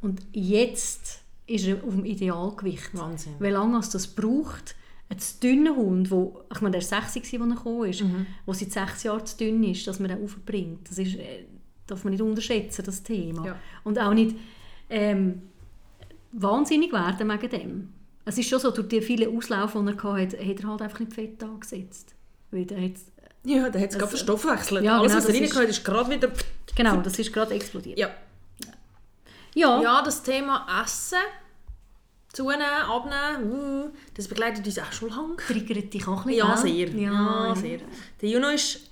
Und 0.00 0.22
jetzt 0.32 1.20
ist 1.46 1.66
er 1.66 1.82
auf 1.84 1.94
dem 1.94 2.04
Idealgewicht. 2.04 2.90
Wahnsinn. 2.94 3.34
Wie 3.38 3.48
lange 3.48 3.78
es 3.78 3.90
das 3.90 4.06
braucht, 4.06 4.74
ein 5.14 5.18
zu 5.20 5.40
dünner 5.40 5.76
Hund, 5.76 6.10
wo, 6.10 6.42
ich 6.52 6.60
meine, 6.60 6.78
der 6.78 6.90
war 6.90 7.02
60, 7.02 7.22
als 7.24 7.32
er 7.32 7.46
gekommen 7.56 7.90
ist, 7.90 8.04
wo 8.46 8.52
seit 8.52 8.72
sechs 8.72 9.02
Jahren 9.02 9.24
zu 9.24 9.36
dünn 9.38 9.62
ist, 9.64 9.86
dass 9.86 9.98
man 10.00 10.08
den 10.08 10.22
aufbringt. 10.22 10.88
Das 10.90 10.98
ist, 10.98 11.16
äh, 11.16 11.44
darf 11.86 12.04
man 12.04 12.12
nicht 12.12 12.22
unterschätzen, 12.22 12.84
das 12.84 13.02
Thema. 13.02 13.46
Ja. 13.46 13.56
Und 13.84 13.98
auch 13.98 14.14
nicht 14.14 14.36
ähm, 14.90 15.42
wahnsinnig 16.32 16.92
werden 16.92 17.28
wegen 17.30 17.50
dem. 17.50 17.88
Es 18.24 18.38
ist 18.38 18.48
schon 18.48 18.58
so, 18.58 18.70
durch 18.70 18.88
die 18.88 19.02
vielen 19.02 19.36
Auslaufe, 19.36 19.78
die 19.82 19.88
er 19.88 20.12
hatte, 20.22 20.38
hat 20.38 20.60
er 20.60 20.68
halt 20.68 20.82
einfach 20.82 21.00
nicht 21.00 21.12
Fett 21.12 21.42
angesetzt. 21.42 22.14
Weil 22.50 22.66
er 22.72 22.82
hat 22.84 22.92
Ja, 23.44 23.68
der 23.68 23.82
hat 23.82 23.90
es 23.90 23.98
gerade 23.98 24.04
Also- 24.04 24.06
verstoffwechselt. 24.08 24.84
Ja, 24.84 24.98
Alles, 24.98 25.12
genau, 25.12 25.18
was 25.18 25.24
er 25.26 25.32
das 25.32 25.40
reingehört 25.42 25.68
ist, 25.68 25.84
gerade 25.84 26.10
wieder... 26.10 26.30
Genau, 26.74 26.96
das 27.02 27.18
ist 27.18 27.32
gerade 27.32 27.54
explodiert. 27.54 27.98
Ja. 27.98 28.10
Ja. 29.54 29.80
ja, 29.82 30.02
das 30.02 30.22
Thema 30.22 30.66
Essen, 30.82 31.18
zunehmen, 32.34 32.62
abnehmen, 32.62 33.52
uh, 33.52 33.90
das 34.14 34.28
begleitet 34.28 34.66
uns 34.66 34.78
auch 34.78 34.92
schon 34.92 35.10
lange. 35.10 35.36
Triggert 35.36 35.92
dich 35.92 36.06
auch 36.06 36.26
ein 36.26 36.26
bisschen, 36.26 36.48
Ja, 36.48 36.56
sehr. 36.56 36.88
Ja, 36.88 37.54
sehr. 37.54 37.80
Der 38.20 38.28
Juno 38.28 38.48
ist 38.48 38.90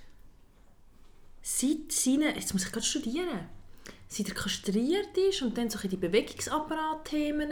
seit 1.42 1.90
seinen, 1.90 2.34
jetzt 2.34 2.52
muss 2.52 2.64
ich 2.64 2.72
gerade 2.72 2.86
studieren, 2.86 3.48
seit 4.08 4.28
er 4.28 4.34
kastriert 4.34 5.16
ist 5.16 5.42
und 5.42 5.56
dann 5.58 5.68
so 5.70 5.86
die 5.86 5.96
Bewegungsapparat-Themen 5.96 7.50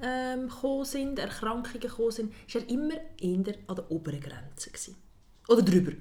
ähm, 0.00 0.48
gekommen 0.48 0.84
sind, 0.84 1.18
Erkrankungen 1.18 1.80
gekommen 1.80 2.10
sind, 2.10 2.34
ist 2.46 2.54
er 2.54 2.68
immer 2.68 2.94
eher 3.18 3.54
an 3.66 3.76
der 3.76 3.90
oberen 3.90 4.20
Grenze 4.20 4.70
gewesen. 4.70 4.96
Oder 5.48 5.62
drüber. 5.62 5.92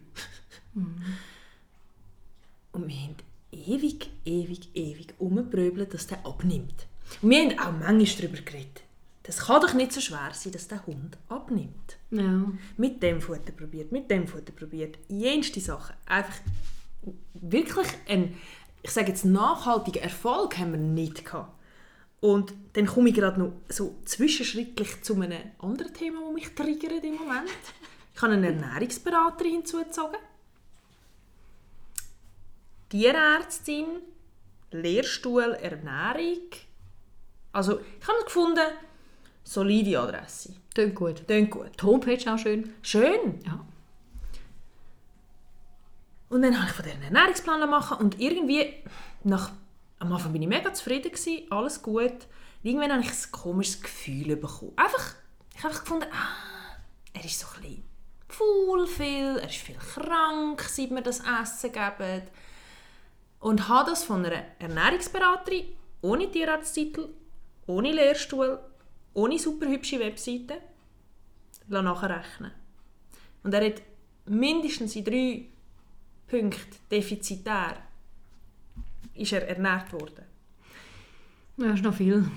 Und 2.72 2.88
wir 2.88 2.96
haben 2.96 3.16
ewig, 3.52 4.10
ewig, 4.26 4.70
ewig 4.76 5.14
umgebröbelt, 5.18 5.94
dass 5.94 6.08
der 6.08 6.26
abnimmt. 6.26 6.88
Und 7.22 7.30
wir 7.30 7.42
haben 7.42 7.60
auch 7.60 7.72
manchmal 7.72 8.28
darüber 8.28 8.42
geredet. 8.42 8.82
Das 9.26 9.40
kann 9.40 9.62
doch 9.62 9.74
nicht 9.74 9.92
so 9.92 10.02
schwer 10.02 10.30
sein, 10.34 10.52
dass 10.52 10.68
der 10.68 10.86
Hund 10.86 11.18
abnimmt 11.30 11.98
Ja. 12.12 12.46
mit 12.78 13.02
dem 13.02 13.22
Futter 13.22 13.52
probiert, 13.52 13.92
mit 13.92 14.10
dem 14.12 14.28
Futter 14.28 14.52
probiert, 14.52 15.00
jenste 15.08 15.60
Sachen. 15.60 15.96
Einfach 16.06 16.36
wirklich 17.34 17.88
ein, 18.08 18.38
ich 18.84 18.92
sage 18.92 19.08
jetzt 19.10 19.26
nachhaltigen 19.26 20.04
Erfolg 20.04 20.58
haben 20.60 20.72
wir 20.74 20.80
nicht 20.80 21.26
gehabt. 21.26 21.54
Und 22.22 22.54
dann 22.74 22.86
komme 22.86 23.10
ich 23.10 23.16
gerade 23.16 23.40
noch 23.40 23.54
so 23.70 23.96
zwischenschrittlich 24.06 25.02
zu 25.04 25.16
einem 25.16 25.42
anderen 25.60 25.94
Thema, 25.94 26.22
das 26.26 26.34
mich 26.34 26.56
triggert 26.56 27.04
im 27.04 27.16
Moment. 27.16 27.50
Ich 28.16 28.22
habe 28.22 28.34
eine 28.34 28.48
Ernährungsberaterin 28.48 29.52
hinzugezogen. 29.54 30.20
Tierärztin, 32.90 33.86
Lehrstuhl 34.72 35.54
Ernährung. 35.62 36.42
Also 37.52 37.80
ich 37.80 38.08
habe 38.08 38.24
gefunden, 38.24 38.60
solide 39.46 40.00
Adresse. 40.00 40.54
Tönt 40.74 40.96
gut. 40.96 41.26
Klingt 41.26 41.52
gut. 41.52 41.72
Die 41.80 41.86
Homepage 41.86 42.34
auch 42.34 42.38
schön. 42.38 42.74
Schön. 42.82 43.40
Ja. 43.46 43.66
Und 46.28 46.42
dann 46.42 46.58
habe 46.58 46.68
ich 46.68 46.76
von 46.76 46.84
diesen 46.84 47.04
Ernährungsplan 47.04 47.70
machen 47.70 47.98
und 48.00 48.20
irgendwie, 48.20 48.74
nach, 49.24 49.52
am 50.00 50.12
Anfang 50.12 50.34
bin 50.34 50.42
ich 50.42 50.50
mega 50.50 50.74
zufrieden, 50.74 51.12
gewesen, 51.12 51.44
alles 51.50 51.82
gut. 51.82 52.28
Irgendwann 52.64 52.92
habe 52.92 53.04
ich 53.04 53.10
ein 53.10 53.32
komisches 53.32 53.82
Gefühl 53.82 54.36
bekommen. 54.36 54.74
Einfach, 54.76 55.14
ich 55.54 55.60
habe 55.60 55.70
einfach 55.70 55.84
gefunden, 55.84 56.08
ah, 56.12 56.78
er 57.14 57.24
ist 57.24 57.40
so 57.40 57.48
ein 57.56 57.62
bisschen 57.62 57.84
faul 58.28 58.88
viel, 58.88 59.38
er 59.38 59.48
ist 59.48 59.56
viel 59.56 59.76
krank, 59.76 60.62
seit 60.64 60.90
wir 60.90 61.02
das 61.02 61.22
Essen 61.22 61.72
geben. 61.72 62.24
Und 63.40 63.70
habe 63.70 63.92
das 63.92 64.04
von 64.04 64.26
einer 64.26 64.44
Ernährungsberaterin, 64.60 65.66
ohne 66.02 66.30
Tierarzttitel, 66.32 67.10
ohne 67.68 67.92
Lehrstuhl, 67.94 68.60
ohne 69.16 69.40
super 69.40 69.68
hübsche 69.68 70.00
Webseite, 70.00 70.58
nachrechnen 71.68 72.52
Und 73.44 73.54
er 73.54 73.66
hat 73.66 73.82
mindestens 74.26 74.96
in 74.96 75.04
drei 75.04 75.46
Punkten 76.28 76.76
defizitär 76.92 77.78
ist 79.16 79.32
er 79.32 79.48
ernährt 79.48 79.92
worden. 79.94 80.26
Ja, 81.58 81.74
ist 81.74 81.84
noch 81.84 81.96
viel. 81.96 82.30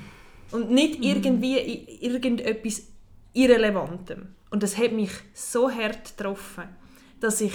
Und 0.53 0.71
nicht 0.71 1.03
irgendwie 1.03 1.59
in 1.59 2.01
irgendetwas 2.01 2.87
Irrelevantem. 3.33 4.35
Und 4.51 4.63
das 4.63 4.79
hat 4.79 4.93
mich 4.93 5.11
so 5.35 5.71
hart 5.71 6.17
getroffen, 6.17 6.69
dass 7.21 7.41
ich 7.41 7.53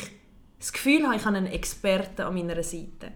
das 0.59 0.73
Gefühl 0.73 1.05
habe, 1.07 1.15
ich 1.15 1.25
habe 1.25 1.37
einen 1.37 1.47
Experten 1.47 2.21
an 2.21 2.35
meiner 2.35 2.61
Seite. 2.61 3.13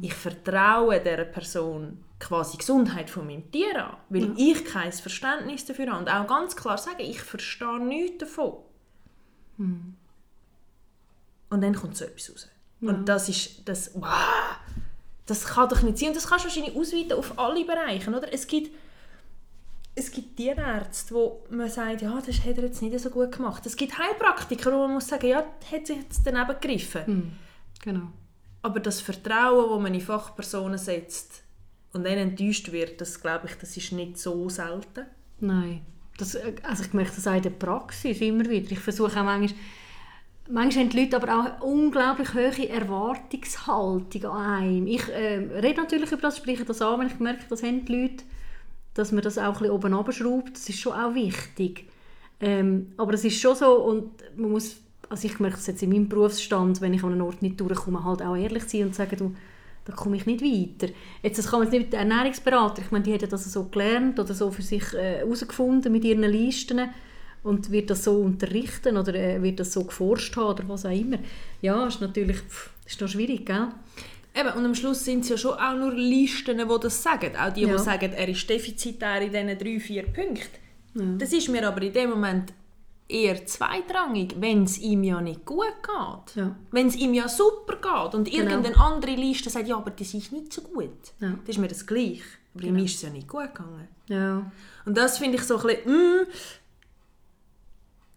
Ich 0.00 0.14
vertraue 0.14 0.98
dieser 1.00 1.24
Person 1.24 2.02
quasi 2.18 2.52
die 2.52 2.58
Gesundheit 2.58 3.10
von 3.10 3.26
meinem 3.26 3.50
Tier 3.50 3.84
an, 3.84 3.96
weil 4.08 4.32
ich 4.36 4.64
kein 4.64 4.92
Verständnis 4.92 5.66
dafür 5.66 5.92
habe. 5.92 6.00
Und 6.00 6.08
auch 6.08 6.26
ganz 6.26 6.56
klar 6.56 6.78
sagen, 6.78 7.00
ich 7.00 7.20
verstehe 7.20 7.78
nichts 7.78 8.18
davon. 8.18 8.54
Und 9.58 9.96
dann 11.50 11.74
kommt 11.74 11.96
so 11.96 12.04
etwas 12.04 12.30
raus. 12.30 12.48
Und 12.80 13.08
das 13.08 13.28
ist 13.28 13.68
das, 13.68 13.90
wow, 13.94 14.58
das 15.26 15.44
kann 15.44 15.68
doch 15.68 15.82
nicht 15.82 15.98
sein. 15.98 16.08
Und 16.08 16.16
das 16.16 16.26
kannst 16.26 16.44
du 16.44 16.48
wahrscheinlich 16.48 16.76
ausweiten 16.76 17.12
auf 17.12 17.38
alle 17.38 17.64
Bereiche, 17.64 18.10
oder? 18.10 18.32
Es 18.32 18.46
gibt, 18.46 18.74
es 19.94 20.10
gibt 20.10 20.36
Tierärzte, 20.36 21.14
wo 21.14 21.44
man 21.50 21.68
sagt, 21.68 22.02
ja, 22.02 22.20
das 22.24 22.38
hat 22.44 22.56
er 22.56 22.64
jetzt 22.64 22.80
nicht 22.80 22.98
so 22.98 23.10
gut 23.10 23.32
gemacht. 23.32 23.66
Es 23.66 23.76
gibt 23.76 23.98
Heilpraktiker, 23.98 24.72
wo 24.72 24.78
man 24.78 24.94
muss 24.94 25.08
sagen, 25.08 25.26
ja, 25.26 25.44
das 25.60 25.72
hat 25.72 25.86
sich 25.86 25.98
jetzt 25.98 26.22
daneben 26.24 26.58
gegriffen. 26.60 27.06
Hm. 27.06 27.32
Genau. 27.82 28.12
Aber 28.68 28.80
das 28.80 29.00
Vertrauen, 29.00 29.70
das 29.70 29.80
man 29.80 29.94
in 29.94 30.02
Fachpersonen 30.02 30.76
setzt 30.76 31.42
und 31.94 32.04
dann 32.04 32.18
enttäuscht 32.18 32.70
wird, 32.70 33.00
das 33.00 33.18
glaube 33.18 33.46
ich, 33.46 33.54
das 33.54 33.74
ist 33.78 33.92
nicht 33.92 34.18
so 34.18 34.46
selten. 34.50 35.06
Nein. 35.40 35.80
Das, 36.18 36.34
äh, 36.34 36.52
also 36.64 36.84
ich 36.84 36.92
merke 36.92 37.12
das 37.16 37.26
auch 37.26 37.34
in 37.34 37.40
der 37.40 37.48
Praxis 37.48 38.20
immer 38.20 38.44
wieder. 38.44 38.70
Ich 38.70 38.78
versuche 38.78 39.18
auch 39.18 39.24
manchmal, 39.24 39.58
manchmal 40.50 40.84
haben 40.84 40.90
die 40.90 41.00
Leute 41.00 41.16
aber 41.16 41.34
auch 41.34 41.44
eine 41.46 41.62
unglaublich 41.62 42.34
hohe 42.34 42.68
Erwartungshaltung 42.68 44.26
an 44.26 44.62
einem. 44.62 44.86
Ich 44.86 45.08
äh, 45.08 45.36
rede 45.36 45.80
natürlich 45.80 46.12
über 46.12 46.20
das, 46.20 46.36
spreche 46.36 46.66
das 46.66 46.82
an, 46.82 47.00
wenn 47.00 47.06
ich 47.06 47.18
merke, 47.18 47.44
das 47.48 47.62
haben 47.62 47.86
die 47.86 48.02
Leute, 48.02 48.24
dass 48.92 49.12
man 49.12 49.22
das 49.22 49.38
auch 49.38 49.44
ein 49.44 49.52
bisschen 49.54 49.70
oben 49.70 49.94
runterschraubt. 49.94 50.56
Das 50.56 50.68
ist 50.68 50.78
schon 50.78 50.92
auch 50.92 51.14
wichtig. 51.14 51.86
Ähm, 52.38 52.92
aber 52.98 53.14
es 53.14 53.24
ist 53.24 53.40
schon 53.40 53.56
so, 53.56 53.82
und 53.82 54.10
man 54.36 54.50
muss, 54.50 54.76
also 55.08 55.26
ich 55.26 55.38
merke 55.40 55.56
es 55.56 55.66
jetzt 55.66 55.82
in 55.82 55.90
meinem 55.90 56.08
Berufsstand, 56.08 56.80
wenn 56.80 56.94
ich 56.94 57.02
an 57.02 57.12
einen 57.12 57.20
Ort 57.22 57.42
nicht 57.42 57.60
durchkomme, 57.60 58.04
halt 58.04 58.22
auch 58.22 58.36
ehrlich 58.36 58.64
sein 58.64 58.84
und 58.84 58.94
sagen, 58.94 59.16
du, 59.16 59.34
da 59.84 59.92
komme 59.94 60.16
ich 60.16 60.26
nicht 60.26 60.42
weiter. 60.42 60.92
Jetzt, 61.22 61.38
das 61.38 61.48
kann 61.50 61.60
man 61.60 61.68
jetzt 61.68 61.72
nicht 61.72 61.90
mit 61.92 61.94
Ernährungsberater, 61.94 62.82
ich 62.82 62.90
meine, 62.90 63.04
die 63.04 63.14
haben 63.14 63.28
das 63.28 63.50
so 63.52 63.64
gelernt 63.64 64.18
oder 64.20 64.34
so 64.34 64.50
für 64.50 64.62
sich 64.62 64.92
äh, 64.94 65.18
herausgefunden 65.18 65.90
mit 65.92 66.04
ihren 66.04 66.22
Listen 66.22 66.88
und 67.42 67.70
wird 67.70 67.88
das 67.90 68.04
so 68.04 68.20
unterrichten 68.20 68.96
oder 68.96 69.14
äh, 69.14 69.42
wird 69.42 69.60
das 69.60 69.72
so 69.72 69.84
geforscht 69.84 70.36
haben 70.36 70.48
oder 70.50 70.68
was 70.68 70.84
auch 70.84 70.90
immer. 70.90 71.18
Ja, 71.62 71.86
ist 71.86 72.00
natürlich 72.00 72.38
pff, 72.38 72.70
ist 72.86 73.00
noch 73.00 73.08
schwierig, 73.08 73.46
gell? 73.46 73.68
Eben, 74.38 74.50
und 74.56 74.64
am 74.66 74.74
Schluss 74.74 75.04
sind 75.04 75.22
es 75.24 75.30
ja 75.30 75.36
schon 75.38 75.54
auch 75.54 75.74
nur 75.74 75.92
Listen, 75.94 76.58
die 76.58 76.80
das 76.80 77.02
sagen. 77.02 77.32
Auch 77.36 77.52
die, 77.52 77.62
Ja. 77.62 77.76
die 77.76 77.82
sagen, 77.82 78.12
er 78.12 78.28
ist 78.28 78.48
defizitär 78.48 79.22
in 79.22 79.32
diesen 79.32 79.58
drei, 79.58 79.80
vier 79.80 80.02
Punkten. 80.04 81.18
Das 81.18 81.32
ist 81.32 81.48
mir 81.48 81.66
aber 81.66 81.82
in 81.82 81.92
dem 81.92 82.10
Moment 82.10 82.52
eher 83.08 83.46
zweitrangig, 83.46 84.34
wenn 84.38 84.64
es 84.64 84.78
ihm 84.78 85.02
ja 85.02 85.20
nicht 85.20 85.44
gut 85.46 85.64
geht. 85.82 86.36
Ja. 86.36 86.56
Wenn 86.70 86.88
es 86.88 86.96
ihm 86.96 87.14
ja 87.14 87.28
super 87.28 87.76
geht 87.76 88.14
und 88.14 88.30
Genau. 88.30 88.50
irgendeine 88.50 88.76
andere 88.78 89.14
Liste 89.14 89.48
sagt, 89.48 89.66
ja, 89.66 89.76
aber 89.76 89.90
das 89.90 90.12
ist 90.12 90.30
nicht 90.32 90.52
so 90.52 90.60
gut. 90.62 90.90
Ja. 91.20 91.30
Das 91.40 91.56
ist 91.56 91.58
mir 91.58 91.68
das 91.68 91.86
gleich. 91.86 92.22
Aber 92.54 92.64
ihm 92.64 92.76
ist 92.78 92.96
es 92.96 93.02
ja 93.02 93.10
nicht 93.10 93.28
gut 93.28 93.54
gegangen. 93.54 93.88
Ja. 94.08 94.50
Und 94.84 94.96
das 94.96 95.18
finde 95.18 95.36
ich 95.38 95.44
so 95.44 95.58
ein 95.58 95.66
bisschen, 95.66 96.20
mm, 96.22 96.26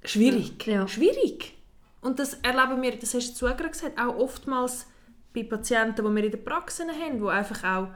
schwierig. 0.03 0.67
Ja. 0.67 0.87
Schwierig. 0.87 1.53
Und 2.01 2.19
das 2.19 2.33
erleben 2.35 2.81
wir, 2.81 2.97
das 2.97 3.13
hast 3.13 3.39
du 3.41 3.45
gerade 3.45 3.69
gesagt, 3.69 3.99
auch 3.99 4.15
oftmals 4.17 4.87
bei 5.33 5.43
Patienten, 5.43 6.03
die 6.05 6.15
wir 6.15 6.23
in 6.23 6.31
der 6.31 6.37
Praxis 6.39 6.85
haben, 6.87 7.19
die 7.21 7.27
einfach 7.29 7.63
auch 7.63 7.87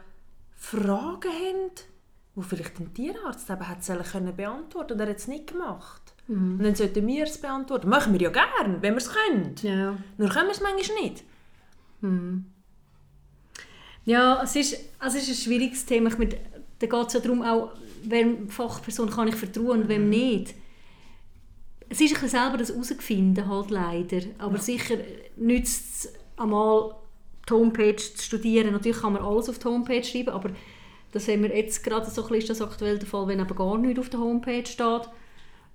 Fragen 0.55 1.31
haben, 1.31 1.71
die 2.35 2.43
vielleicht 2.43 2.79
ein 2.79 2.93
Tierarzt 2.93 3.49
eben 3.49 3.67
hat 3.67 3.83
sollen 3.83 4.03
können 4.03 4.35
beantworten 4.35 4.99
er 4.99 5.09
hat 5.09 5.17
es 5.17 5.27
nicht 5.27 5.47
gemacht. 5.47 6.01
Und 6.27 6.63
dann 6.63 6.75
sollten 6.75 7.05
wir 7.05 7.23
es 7.23 7.37
beantworten. 7.37 7.87
Machen 7.87 8.13
wir 8.13 8.21
ja 8.21 8.29
gern, 8.29 8.81
wenn 8.81 8.93
wir 8.93 8.97
es 8.97 9.09
können. 9.09 9.55
Ja. 9.61 9.95
Nur 10.17 10.29
können 10.29 10.47
wir 10.47 10.53
es 10.53 10.61
manchmal 10.61 11.01
nicht. 11.01 11.23
Ja, 14.05 14.41
es 14.43 14.55
ist, 14.55 14.77
also 14.99 15.17
es 15.17 15.29
ist 15.29 15.39
ein 15.39 15.43
schwieriges 15.43 15.85
Thema. 15.85 16.09
Ich 16.09 16.17
meine, 16.17 16.37
da 16.79 16.87
geht 16.87 17.07
es 17.07 17.13
ja 17.13 17.19
darum, 17.19 17.41
auch, 17.41 17.71
wem 18.03 18.49
Fachperson 18.49 19.09
kann 19.09 19.27
ich 19.27 19.35
vertrauen 19.35 19.83
und 19.83 19.89
wem 19.89 20.09
nicht. 20.09 20.55
Es 21.89 22.01
ist 22.01 22.21
ein 22.21 22.29
selber 22.29 22.57
das 22.57 22.69
herausfinden, 22.69 23.47
halt 23.47 23.69
leider. 23.69 24.21
Aber 24.39 24.57
sicher 24.57 24.95
nützt 25.35 26.05
es 26.05 26.13
einmal 26.37 26.95
die 27.47 27.53
Homepage 27.53 27.95
zu 27.95 28.23
studieren. 28.23 28.73
Natürlich 28.73 28.99
kann 28.99 29.13
man 29.13 29.23
alles 29.23 29.49
auf 29.49 29.59
die 29.59 29.65
Homepage 29.65 30.03
schreiben, 30.03 30.29
aber 30.29 30.49
das 31.15 31.30
haben 31.30 31.43
wir 31.43 31.56
jetzt 31.56 31.82
gerade 31.82 32.06
so 32.10 32.21
ein 32.23 32.28
bisschen, 32.28 32.41
ist 32.41 32.49
das 32.49 32.62
aktuell 32.62 32.99
der 32.99 33.08
Fall, 33.08 33.25
wenn 33.30 33.39
eben 33.39 33.56
gar 33.56 33.78
nichts 33.78 33.99
auf 34.01 34.10
der 34.10 34.19
Homepage 34.19 34.65
steht. 34.65 35.10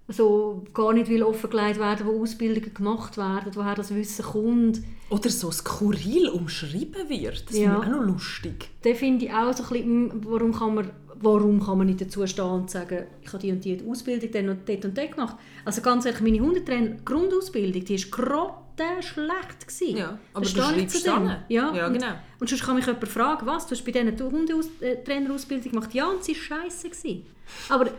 So 0.07 0.65
gar 0.75 0.93
nicht 0.93 1.09
will 1.09 1.23
offengelegt 1.23 1.79
werden, 1.79 2.07
wo 2.07 2.21
Ausbildungen 2.21 2.75
gemacht 2.75 3.17
werden, 3.17 3.53
woher 3.55 3.75
das 3.75 3.95
Wissen 3.95 4.25
kommt. 4.25 4.83
Oder 5.09 5.31
so 5.31 5.51
skurril 5.51 6.29
umschrieben 6.29 7.09
wird. 7.09 7.49
Das 7.49 7.57
Ja. 7.57 7.75
finde 7.81 7.87
ich 7.87 7.95
auch 7.95 7.97
noch 8.01 8.07
lustig. 8.07 8.69
Da 8.83 8.93
finde 8.95 9.25
ich 9.27 9.33
auch 9.33 9.53
so 9.55 9.63
ein 9.63 9.69
bisschen, 9.71 10.03
mm, 10.09 10.21
warum 10.27 10.53
kann 10.53 10.75
man, 10.75 10.91
warum 11.15 11.65
kann 11.65 11.79
man 11.79 11.87
nicht 11.87 12.01
dazu 12.03 12.27
stehen 12.27 12.45
und 12.45 12.71
sagen, 12.71 13.05
ich 13.23 13.29
habe 13.29 13.39
die 13.39 13.53
und 13.53 13.65
die 13.65 13.83
Ausbildung 13.89 14.31
dann 14.33 14.49
und 14.51 14.69
dort 14.69 14.85
und 14.85 14.99
dort 14.99 15.13
gemacht. 15.13 15.37
Also 15.65 15.81
ganz 15.81 16.05
ehrlich, 16.05 16.21
meine 16.21 16.41
Hundetrainer 16.41 16.97
Grundausbildung, 17.05 17.85
die 17.85 17.99
war 18.13 18.70
grottenschlecht. 18.89 19.67
gewesen. 19.69 19.97
Ja, 19.97 20.19
aber 20.33 20.47
Da 20.47 20.73
du 20.73 20.77
dem. 20.81 21.03
dann. 21.05 21.37
Ja, 21.49 21.75
Ja, 21.75 21.87
und, 21.87 21.93
genau. 21.95 22.13
Und 22.39 22.49
sonst 22.49 22.63
kann 22.65 22.77
mich 22.77 22.87
jemand 22.87 23.09
fragen, 23.09 23.47
was, 23.47 23.67
du 23.67 23.73
hast 23.75 23.85
bei 23.85 23.93
diesen 23.93 24.19
Hundetrainerausbildung 24.19 25.73
gemacht? 25.73 25.95
Ja, 25.95 26.09
und 26.09 26.25
sie 26.25 26.35
war 26.35 26.61
scheisse. 26.61 26.89
gewesen. 26.91 27.27
Aber 27.69 27.91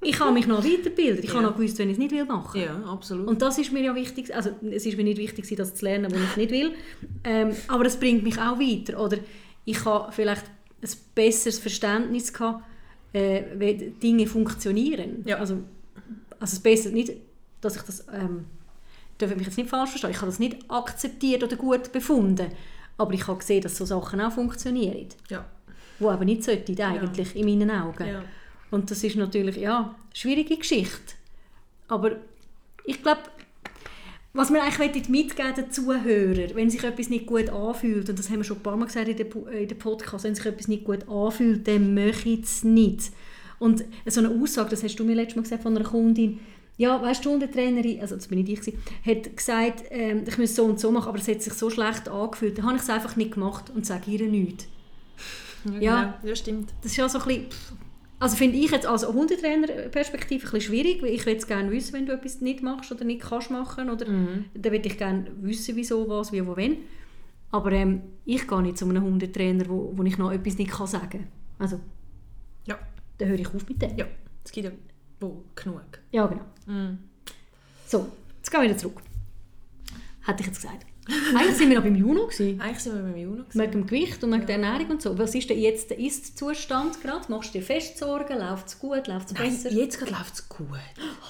ich 0.00 0.18
habe 0.20 0.32
mich 0.32 0.46
noch 0.46 0.64
weiterbildet. 0.64 1.24
Ich 1.24 1.30
Ja. 1.30 1.36
habe 1.36 1.46
noch 1.46 1.56
gewusst, 1.56 1.78
wenn 1.78 1.88
ich 1.88 1.94
es 1.94 1.98
nicht 1.98 2.12
will 2.12 2.24
machen. 2.24 2.60
Ja, 2.60 2.76
absolut. 2.84 3.26
Und 3.28 3.40
das 3.42 3.58
ist 3.58 3.72
mir 3.72 3.82
ja 3.82 3.94
wichtig. 3.94 4.34
Also 4.34 4.50
es 4.70 4.84
ist 4.86 4.96
mir 4.96 5.04
nicht 5.04 5.18
wichtig, 5.18 5.46
das 5.56 5.74
zu 5.74 5.84
lernen, 5.84 6.12
was 6.12 6.20
ich 6.20 6.36
nicht 6.36 6.50
will. 6.50 6.72
Ähm, 7.24 7.54
aber 7.68 7.86
es 7.86 7.96
bringt 7.96 8.22
mich 8.22 8.38
auch 8.38 8.58
weiter. 8.58 9.00
Oder 9.00 9.18
ich 9.64 9.84
habe 9.84 10.10
vielleicht 10.12 10.44
ein 10.82 10.88
besseres 11.14 11.58
Verständnis 11.58 12.32
gehabt, 12.32 12.64
äh, 13.12 13.42
wie 13.56 13.92
Dinge 14.02 14.26
funktionieren. 14.26 15.22
Ja. 15.24 15.36
Also, 15.36 15.58
also 16.40 16.54
es 16.56 16.60
besser 16.60 16.90
nicht, 16.90 17.12
dass 17.60 17.76
ich 17.76 17.82
das 17.82 18.04
ähm, 18.12 18.46
darf 19.18 19.34
mich 19.34 19.46
jetzt 19.46 19.58
nicht 19.58 19.70
falsch 19.70 19.90
verstehen. 19.90 20.10
Ich 20.10 20.16
habe 20.18 20.26
das 20.26 20.38
nicht 20.38 20.58
akzeptiert 20.68 21.42
oder 21.44 21.56
gut 21.56 21.92
befunden. 21.92 22.48
Aber 22.98 23.12
ich 23.12 23.26
habe 23.26 23.38
gesehen, 23.38 23.62
dass 23.62 23.76
so 23.76 23.84
Sachen 23.84 24.20
auch 24.20 24.32
funktionieren. 24.32 25.08
ja. 25.28 25.44
Die 26.00 26.04
aber 26.08 26.24
nicht 26.24 26.42
sollten, 26.42 26.80
eigentlich, 26.80 27.36
in 27.36 27.44
meinen 27.46 27.70
Augen. 27.70 28.06
Ja. 28.08 28.24
Und 28.72 28.90
das 28.90 29.04
ist 29.04 29.14
natürlich, 29.14 29.56
ja, 29.56 29.78
eine 29.78 29.94
schwierige 30.12 30.56
Geschichte. 30.56 31.14
Aber 31.86 32.16
ich 32.84 33.00
glaube, 33.02 33.20
was 34.32 34.52
wir 34.52 34.62
eigentlich 34.62 35.08
mitgeben 35.08 35.54
den 35.54 35.70
Zuhörern, 35.70 36.50
wenn 36.54 36.70
sich 36.70 36.82
etwas 36.82 37.08
nicht 37.08 37.26
gut 37.26 37.50
anfühlt, 37.50 38.08
und 38.08 38.18
das 38.18 38.30
haben 38.30 38.38
wir 38.38 38.44
schon 38.44 38.56
ein 38.56 38.62
paar 38.62 38.76
Mal 38.76 38.86
gesagt 38.86 39.08
in 39.08 39.16
den, 39.16 39.28
Po- 39.28 39.46
in 39.46 39.68
den 39.68 39.78
Podcast, 39.78 40.24
wenn 40.24 40.34
sich 40.34 40.46
etwas 40.46 40.66
nicht 40.68 40.84
gut 40.84 41.06
anfühlt, 41.08 41.68
dann 41.68 41.94
möchte 41.94 42.30
es 42.40 42.64
nicht. 42.64 43.12
Und 43.58 43.84
so 44.06 44.20
eine 44.20 44.30
Aussage, 44.30 44.70
das 44.70 44.82
hast 44.82 44.96
du 44.96 45.04
mir 45.04 45.14
letztes 45.14 45.36
Mal 45.36 45.42
gesagt 45.42 45.62
von 45.62 45.76
einer 45.76 45.84
Kundin, 45.88 46.40
ja, 46.78 47.00
weißt 47.00 47.24
du, 47.24 47.28
die 47.28 47.32
Hundetrainerin, 47.34 48.00
also 48.00 48.16
das 48.16 48.28
bin 48.28 48.38
nicht 48.38 48.48
ich, 48.50 48.60
gewesen, 48.60 48.78
hat 49.06 49.36
gesagt, 49.36 49.84
ähm, 49.90 50.24
ich 50.26 50.38
müsse 50.38 50.54
so 50.54 50.64
und 50.64 50.80
so 50.80 50.90
machen, 50.90 51.08
aber 51.08 51.18
es 51.18 51.28
hat 51.28 51.42
sich 51.42 51.52
so 51.52 51.70
schlecht 51.70 52.08
angefühlt. 52.08 52.58
Dann 52.58 52.66
habe 52.66 52.76
ich 52.76 52.82
es 52.82 52.90
einfach 52.90 53.14
nicht 53.16 53.32
gemacht 53.32 53.70
und 53.74 53.86
sage 53.86 54.10
ihr 54.10 54.26
nichts. 54.26 54.66
Ja, 55.64 55.80
Ja. 55.80 56.02
genau. 56.02 56.28
ja, 56.30 56.36
stimmt. 56.36 56.72
Das 56.82 56.90
ist 56.92 56.96
ja 56.96 57.08
so 57.08 57.18
ein 57.20 57.24
bisschen, 57.26 57.46
also 58.18 58.36
finde 58.36 58.56
ich 58.58 58.70
jetzt 58.70 58.86
als 58.86 59.06
Hundetrainer-Perspektive 59.06 60.46
ein 60.46 60.52
bisschen 60.52 60.60
schwierig, 60.72 61.02
weil 61.02 61.10
ich 61.10 61.24
will 61.26 61.36
gerne 61.36 61.70
wissen, 61.70 61.92
wenn 61.92 62.06
du 62.06 62.12
etwas 62.12 62.40
nicht 62.40 62.62
machst 62.62 62.90
oder 62.90 63.04
nicht 63.04 63.20
kannst 63.22 63.50
machen, 63.50 63.90
oder 63.90 64.08
Mhm. 64.08 64.46
dann 64.54 64.72
will 64.72 64.84
ich 64.84 64.98
gerne 64.98 65.26
wissen, 65.40 65.76
wieso, 65.76 66.08
was, 66.08 66.32
wie, 66.32 66.44
wo, 66.46 66.56
wenn. 66.56 66.78
Aber 67.50 67.70
ähm, 67.72 68.00
ich 68.24 68.48
gehe 68.48 68.62
nicht 68.62 68.78
zu 68.78 68.86
einem 68.88 69.02
Hundetrainer, 69.02 69.68
wo, 69.68 69.92
wo 69.94 70.02
ich 70.04 70.16
noch 70.18 70.32
etwas 70.32 70.56
nicht 70.56 70.70
kann 70.70 70.86
sagen 70.86 71.08
kann. 71.10 71.26
Also, 71.58 71.78
Ja. 72.66 72.78
dann 73.18 73.28
höre 73.28 73.38
ich 73.38 73.46
auf 73.54 73.68
mit 73.68 73.80
dem. 73.82 73.96
Ja, 73.98 74.06
es 74.44 74.50
gibt 74.52 74.64
ja 74.66 74.72
wo 75.22 75.44
genug. 75.54 75.82
Ja, 76.10 76.26
genau. 76.26 76.44
Mhm. 76.66 76.98
So, 77.86 78.10
jetzt 78.36 78.50
gehen 78.50 78.60
wir 78.60 78.68
wieder 78.68 78.78
zurück. 78.78 79.00
Hätte 80.24 80.40
ich 80.40 80.46
jetzt 80.46 80.60
gesagt. 80.60 80.86
Eigentlich 81.08 81.56
sind 81.56 81.68
wir 81.70 81.76
noch 81.76 81.84
beim 81.84 81.96
Juno. 81.96 82.26
Gewesen. 82.26 82.60
Eigentlich 82.60 82.78
sind 82.78 82.94
wir 82.94 83.02
beim 83.02 83.16
Juno. 83.16 83.42
gewesen. 83.42 83.60
Wegen 83.60 83.72
dem 83.72 83.86
Gewicht 83.86 84.22
und 84.22 84.32
wegen 84.32 84.46
der 84.46 84.56
Ernährung 84.56 84.92
und 84.92 85.02
so. 85.02 85.18
Was 85.18 85.34
ist 85.34 85.50
denn 85.50 85.58
jetzt 85.58 85.90
der 85.90 85.98
Ist-Zustand 85.98 87.00
gerade? 87.00 87.30
Machst 87.30 87.54
du 87.54 87.58
dir 87.58 87.64
fest 87.64 87.98
Sorgen? 87.98 88.38
Läuft 88.38 88.68
es 88.68 88.78
gut? 88.78 89.08
Läuft 89.08 89.28
es 89.28 89.34
besser? 89.34 89.72
jetzt 89.72 90.00
läuft 90.00 90.34
es 90.34 90.48
gut. 90.48 90.68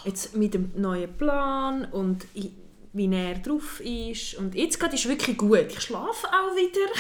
Jetzt 0.05 0.37
mit 0.37 0.53
dem 0.53 0.73
neuen 0.77 1.13
Plan 1.17 1.87
und 1.87 2.27
wie 2.35 3.11
er 3.11 3.39
drauf 3.39 3.81
ist. 3.81 4.35
Und 4.35 4.55
jetzt 4.55 4.79
gerade 4.79 4.95
ist 4.95 5.09
wirklich 5.09 5.39
gut. 5.39 5.67
Ich 5.69 5.81
schlafe 5.81 6.27
auch 6.27 6.55
wieder. 6.55 6.93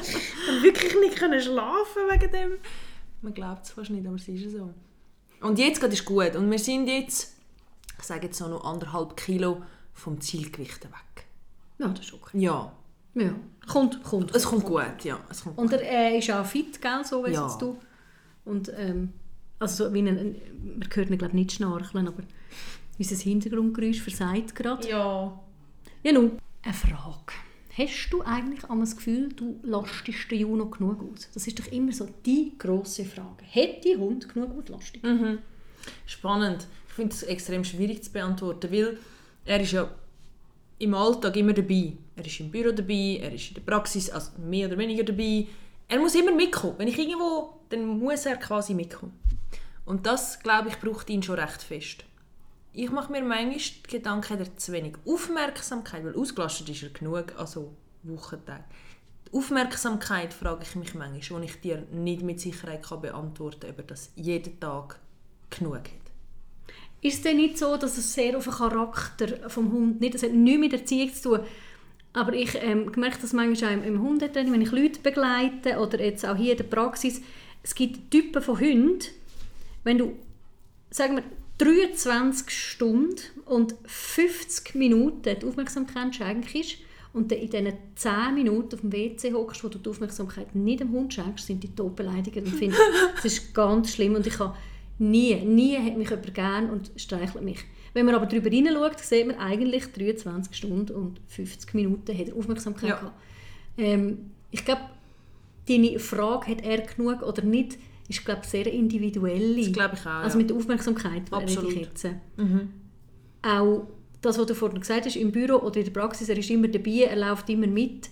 ich 0.00 0.62
wirklich 0.62 0.94
nicht 1.00 1.16
können 1.16 1.40
schlafen 1.40 2.02
wegen 2.08 2.30
dem. 2.30 2.52
Man 3.22 3.34
glaubt 3.34 3.64
es 3.64 3.72
fast 3.72 3.90
nicht, 3.90 4.06
aber 4.06 4.16
es 4.16 4.28
ist 4.28 4.52
so. 4.52 4.72
Und 5.40 5.58
jetzt 5.58 5.80
gerade 5.80 5.92
ist 5.92 6.04
gut. 6.04 6.36
Und 6.36 6.50
wir 6.50 6.58
sind 6.58 6.86
jetzt, 6.88 7.34
ich 7.98 8.04
sage 8.04 8.26
jetzt 8.26 8.38
so 8.38 8.48
noch 8.48 8.64
anderthalb 8.64 9.16
Kilo 9.16 9.62
vom 9.94 10.20
Zielgewicht 10.20 10.84
weg. 10.84 11.26
Ja, 11.78 11.88
das 11.88 12.00
ist 12.06 12.12
okay. 12.14 12.38
Ja, 12.38 12.72
Ja, 13.14 13.34
kommt, 13.66 14.02
kommt. 14.02 14.34
es 14.34 14.44
kommt 14.44 14.64
gut. 14.64 15.02
Ja, 15.04 15.18
es 15.30 15.42
kommt 15.42 15.58
Und 15.58 15.72
er 15.72 15.82
äh, 15.82 16.18
ist 16.18 16.30
auch 16.30 16.44
fit, 16.44 16.80
gell, 16.80 17.04
so 17.04 17.24
wie 17.26 17.30
Ja. 17.32 17.56
du. 17.58 17.76
Und 18.44 18.70
ähm, 18.76 19.12
also 19.58 19.86
so 19.86 19.94
wie 19.94 20.00
ein, 20.00 20.08
ein, 20.08 20.36
man 20.78 20.88
hört 20.92 21.10
ihn 21.10 21.18
glaube 21.18 21.34
nicht 21.36 21.52
schnarcheln, 21.52 22.08
aber 22.08 22.22
unser 22.98 23.16
Hintergrundgeräusch 23.16 24.00
versagt 24.02 24.54
gerade. 24.54 24.88
Ja. 24.88 25.40
Ja 26.02 26.12
nun, 26.12 26.38
eine 26.62 26.74
Frage. 26.74 27.32
Hast 27.80 28.10
du 28.10 28.20
eigentlich 28.22 28.64
einmal 28.64 28.84
das 28.84 28.94
Gefühl, 28.94 29.30
du 29.30 29.58
lastest 29.62 30.30
den 30.30 30.40
Juno 30.40 30.66
genug 30.66 31.02
aus? 31.02 31.30
Das 31.32 31.46
ist 31.46 31.58
doch 31.58 31.66
immer 31.68 31.92
so 31.92 32.06
die 32.26 32.52
grosse 32.58 33.06
Frage. 33.06 33.42
Hat 33.54 33.82
die 33.84 33.96
Hund 33.96 34.28
genug 34.28 34.50
Auslastung? 34.58 35.00
Spannend. 36.04 36.66
Ich 36.88 36.94
finde 36.94 37.14
es 37.14 37.22
extrem 37.22 37.64
schwierig 37.64 38.04
zu 38.04 38.12
beantworten, 38.12 38.70
weil 38.70 38.98
er 39.46 39.60
ist 39.62 39.72
ja 39.72 39.90
im 40.78 40.92
Alltag 40.92 41.34
immer 41.36 41.54
dabei. 41.54 41.94
Er 42.16 42.26
ist 42.26 42.40
im 42.40 42.50
Büro 42.50 42.70
dabei, 42.70 43.18
er 43.22 43.32
ist 43.32 43.48
in 43.48 43.54
der 43.54 43.62
Praxis 43.62 44.10
also 44.10 44.32
mehr 44.38 44.68
oder 44.68 44.76
weniger 44.76 45.04
dabei. 45.04 45.46
Er 45.88 46.00
muss 46.00 46.14
immer 46.14 46.32
mitkommen. 46.32 46.74
Wenn 46.76 46.88
ich 46.88 46.98
irgendwo, 46.98 47.60
dann 47.70 47.86
muss 47.86 48.26
er 48.26 48.36
quasi 48.36 48.74
mitkommen. 48.74 49.18
Und 49.86 50.04
das, 50.04 50.38
glaube 50.40 50.68
ich, 50.68 50.78
braucht 50.78 51.08
ihn 51.08 51.22
schon 51.22 51.38
recht 51.38 51.62
fest. 51.62 52.04
Ich 52.72 52.90
mache 52.90 53.10
mir 53.10 53.22
manchmal 53.22 53.58
die 53.58 53.90
Gedanken, 53.90 54.38
er 54.38 54.46
hat 54.46 54.60
zu 54.60 54.72
wenig 54.72 54.94
Aufmerksamkeit, 55.04 56.04
weil 56.04 56.14
ausgelastet 56.14 56.68
ist 56.68 56.82
er 56.84 56.90
genug, 56.90 57.34
also 57.36 57.74
Wochentag. 58.04 58.64
Die 59.26 59.36
Aufmerksamkeit 59.36 60.32
frage 60.32 60.62
ich 60.62 60.76
mich 60.76 60.94
manchmal, 60.94 61.40
wo 61.40 61.44
ich 61.44 61.60
dir 61.60 61.84
nicht 61.90 62.22
mit 62.22 62.40
Sicherheit 62.40 62.84
kann 62.84 63.00
beantworten 63.00 63.60
kann, 63.60 63.70
ob 63.70 63.78
er 63.78 63.84
das 63.84 64.12
jeden 64.14 64.60
Tag 64.60 65.00
genug 65.50 65.76
hat. 65.76 65.90
Ist 67.02 67.16
es 67.16 67.22
denn 67.22 67.38
nicht 67.38 67.58
so, 67.58 67.76
dass 67.76 67.98
es 67.98 68.12
sehr 68.12 68.36
auf 68.36 68.44
den 68.44 68.52
Charakter 68.52 69.48
vom 69.48 69.72
Hund 69.72 70.00
nicht, 70.00 70.14
es 70.14 70.22
hat 70.22 70.32
nichts 70.32 70.60
mit 70.60 70.72
Erziehung 70.72 71.14
zu 71.14 71.36
tun, 71.36 71.46
aber 72.12 72.32
ich 72.34 72.54
ähm, 72.56 72.92
gemerkt, 72.92 73.22
dass 73.22 73.32
manchmal 73.32 73.70
auch 73.70 73.74
im, 73.74 73.84
im 73.84 74.02
Hundetraining, 74.02 74.52
wenn 74.52 74.62
ich 74.62 74.70
Leute 74.70 75.00
begleite 75.00 75.78
oder 75.78 76.00
jetzt 76.00 76.26
auch 76.26 76.36
hier 76.36 76.52
in 76.52 76.58
der 76.58 76.64
Praxis, 76.64 77.20
es 77.62 77.74
gibt 77.74 78.10
Typen 78.10 78.42
von 78.42 78.60
Hunden, 78.60 79.00
wenn 79.82 79.98
du, 79.98 80.16
sagen 80.90 81.16
wir, 81.16 81.24
23 81.60 82.50
Stunden 82.50 83.16
und 83.44 83.74
50 83.84 84.74
Minuten 84.74 85.36
die 85.38 85.46
Aufmerksamkeit 85.46 86.14
schenkst 86.14 86.76
und 87.12 87.30
dann 87.30 87.38
in 87.38 87.50
diesen 87.50 87.72
10 87.96 88.34
Minuten 88.34 88.74
auf 88.74 88.80
dem 88.80 88.92
WC 88.92 89.32
hockst, 89.34 89.62
wo 89.62 89.68
du 89.68 89.78
die 89.78 89.90
Aufmerksamkeit 89.90 90.54
nicht 90.54 90.80
dem 90.80 90.90
Hund 90.92 91.12
schenkst, 91.12 91.46
sind 91.46 91.62
die 91.62 91.74
tot 91.74 91.96
beleidigt 91.96 92.36
und 92.38 92.48
finden, 92.48 92.76
das 93.14 93.26
ist 93.26 93.54
ganz 93.54 93.92
schlimm 93.92 94.14
und 94.14 94.26
ich 94.26 94.38
habe 94.38 94.56
nie, 94.98 95.34
nie 95.34 95.76
hat 95.76 95.98
mich 95.98 96.08
jemand 96.08 96.34
gern 96.34 96.70
und 96.70 96.90
streichelt 96.96 97.44
mich. 97.44 97.58
Wenn 97.92 98.06
man 98.06 98.14
aber 98.14 98.26
darüber 98.26 98.48
hineinschaut, 98.48 98.98
sieht 99.00 99.26
man 99.26 99.36
eigentlich 99.36 99.92
23 99.92 100.54
Stunden 100.56 100.94
und 100.94 101.20
50 101.28 101.74
Minuten 101.74 102.16
hat 102.16 102.28
er 102.28 102.36
Aufmerksamkeit 102.36 102.88
Ja. 102.90 102.96
gehabt. 102.96 103.20
Ähm, 103.76 104.30
ich 104.50 104.64
glaube, 104.64 104.82
deine 105.68 105.98
Frage, 105.98 106.52
hat 106.52 106.62
er 106.62 106.78
genug 106.82 107.22
oder 107.22 107.42
nicht, 107.42 107.78
ist 108.10 108.24
glaube 108.24 108.44
sehr 108.44 108.66
individuell. 108.66 109.56
Das 109.56 109.72
glaube 109.72 109.94
ich 109.94 110.00
auch. 110.00 110.24
Also 110.24 110.36
mit 110.36 110.50
der 110.50 110.56
Aufmerksamkeit 110.56 111.22
rede 111.32 111.36
Absolut. 111.36 111.72
ich 111.72 111.80
jetzt. 111.80 112.04
Mhm. 112.36 112.70
Auch 113.42 113.86
das, 114.20 114.38
was 114.38 114.46
du 114.46 114.54
vorhin 114.54 114.80
gesagt 114.80 115.06
hast, 115.06 115.16
im 115.16 115.32
Büro 115.32 115.56
oder 115.56 115.76
in 115.78 115.84
der 115.84 115.92
Praxis, 115.92 116.28
er 116.28 116.36
ist 116.36 116.50
immer 116.50 116.68
dabei, 116.68 117.08
er 117.08 117.16
läuft 117.16 117.48
immer 117.48 117.66
mit. 117.66 118.10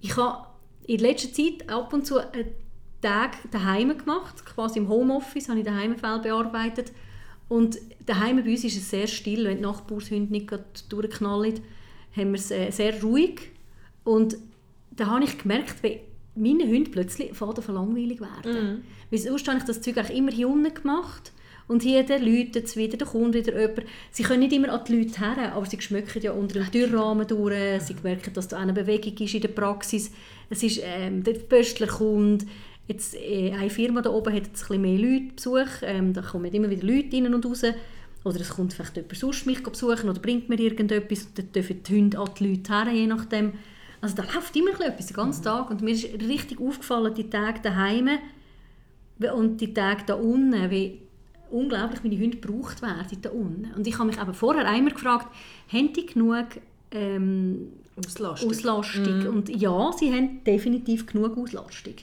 Ich 0.00 0.16
habe 0.16 0.46
in 0.86 1.00
letzter 1.00 1.32
Zeit 1.32 1.68
ab 1.68 1.92
und 1.92 2.06
zu 2.06 2.18
einen 2.18 2.46
Tag 3.02 3.36
daheim 3.50 3.96
gemacht, 3.96 4.44
quasi 4.46 4.78
im 4.78 4.88
Homeoffice, 4.88 5.48
habe 5.48 5.58
ich 5.58 5.64
daheim 5.66 5.96
Fälle 5.96 6.20
bearbeitet. 6.20 6.92
Und 7.48 7.78
daheim 8.06 8.42
bei 8.42 8.50
uns 8.50 8.64
ist 8.64 8.76
es 8.76 8.90
sehr 8.90 9.06
still, 9.06 9.44
wenn 9.44 9.58
die 9.58 9.62
Nachbarshunde 9.62 10.32
nicht 10.32 10.50
durchknallen, 10.88 11.60
haben 12.16 12.32
wir 12.32 12.38
es 12.38 12.50
äh, 12.50 12.70
sehr 12.70 13.02
ruhig. 13.02 13.50
Und 14.04 14.36
da 14.90 15.06
habe 15.06 15.24
ich 15.24 15.38
gemerkt, 15.38 15.82
wie 15.82 16.00
meine 16.38 16.64
Hunde 16.64 16.90
plötzlich 16.90 17.34
von 17.34 17.54
langweilig 17.54 18.20
werden. 18.20 18.82
Weil 19.10 19.18
sonst 19.18 19.48
habe 19.48 19.58
ich 19.58 19.64
das 19.64 19.80
Zeug 19.80 19.98
eigentlich 19.98 20.18
immer 20.18 20.32
hier 20.32 20.48
unten 20.48 20.72
gemacht. 20.74 21.32
Und 21.68 21.82
hier 21.82 22.02
der 22.02 22.18
läutet 22.18 22.64
es 22.64 22.76
wieder, 22.76 22.96
da 22.96 23.04
kommt 23.04 23.34
wieder 23.34 23.60
jemand. 23.60 23.82
Sie 24.10 24.22
können 24.22 24.40
nicht 24.40 24.54
immer 24.54 24.72
an 24.72 24.80
die 24.88 24.96
Leute 24.96 25.20
her, 25.20 25.52
aber 25.52 25.66
sie 25.66 25.78
schmecken 25.80 26.22
ja 26.22 26.32
unter 26.32 26.60
dem 26.60 26.72
Türrahmen 26.72 27.26
durch. 27.26 27.82
Sie 27.82 27.94
merken, 28.02 28.32
dass 28.32 28.48
da 28.48 28.56
eine 28.56 28.72
Bewegung 28.72 29.14
ist 29.18 29.34
in 29.34 29.42
der 29.42 29.48
Praxis. 29.48 30.10
Es 30.48 30.62
ist, 30.62 30.80
ähm, 30.82 31.22
der 31.22 31.34
Pöstler 31.34 31.86
kommt. 31.86 32.46
Jetzt, 32.86 33.14
äh, 33.16 33.52
eine 33.52 33.68
Firma 33.68 34.00
da 34.00 34.08
oben 34.08 34.32
hat 34.34 34.46
jetzt 34.46 34.62
ein 34.62 34.80
bisschen 34.80 34.80
mehr 34.80 34.98
Leute 34.98 35.34
Besuch. 35.36 35.82
Ähm, 35.82 36.14
da 36.14 36.22
kommen 36.22 36.50
immer 36.52 36.70
wieder 36.70 36.86
Leute 36.86 37.16
rein 37.16 37.34
und 37.34 37.44
raus. 37.44 37.62
Oder 38.24 38.40
es 38.40 38.48
kommt 38.48 38.72
vielleicht 38.72 38.96
jemand 38.96 39.16
sonst 39.16 39.46
mich 39.46 39.62
besuchen 39.62 40.08
oder 40.08 40.20
bringt 40.20 40.48
mir 40.48 40.58
irgendetwas. 40.58 41.28
Dann 41.34 41.52
dürfen 41.52 41.82
die 41.82 41.94
Hunde 41.94 42.18
an 42.18 42.30
die 42.38 42.48
Leute 42.48 42.72
her, 42.72 42.92
je 42.92 43.06
nachdem. 43.06 43.52
Also 44.00 44.14
da 44.16 44.22
läuft 44.22 44.54
immer 44.56 44.80
etwas, 44.80 45.06
den 45.06 45.16
ganzen 45.16 45.42
Tag. 45.44 45.70
Und 45.70 45.82
mir 45.82 45.92
ist 45.92 46.04
richtig 46.04 46.60
aufgefallen, 46.60 47.14
die 47.14 47.28
Tage 47.28 47.60
daheim 47.60 48.08
und 49.34 49.60
die 49.60 49.74
Tage 49.74 50.04
da 50.06 50.14
unten, 50.14 50.70
wie 50.70 51.00
unglaublich 51.50 52.02
meine 52.04 52.18
Hunde 52.18 52.36
gebraucht 52.36 52.82
werden 52.82 53.18
da 53.22 53.30
unten. 53.30 53.72
Und 53.76 53.86
ich 53.86 53.94
habe 53.98 54.08
mich 54.08 54.18
aber 54.18 54.34
vorher 54.34 54.66
einmal 54.68 54.92
gefragt, 54.92 55.26
haben 55.72 55.92
die 55.92 56.06
genug 56.06 56.46
ähm, 56.92 57.72
Auslastung. 57.96 58.50
Auslastung? 58.50 59.26
Und 59.28 59.48
ja, 59.48 59.90
sie 59.98 60.12
haben 60.12 60.44
definitiv 60.44 61.06
genug 61.06 61.36
Auslastung. 61.36 61.94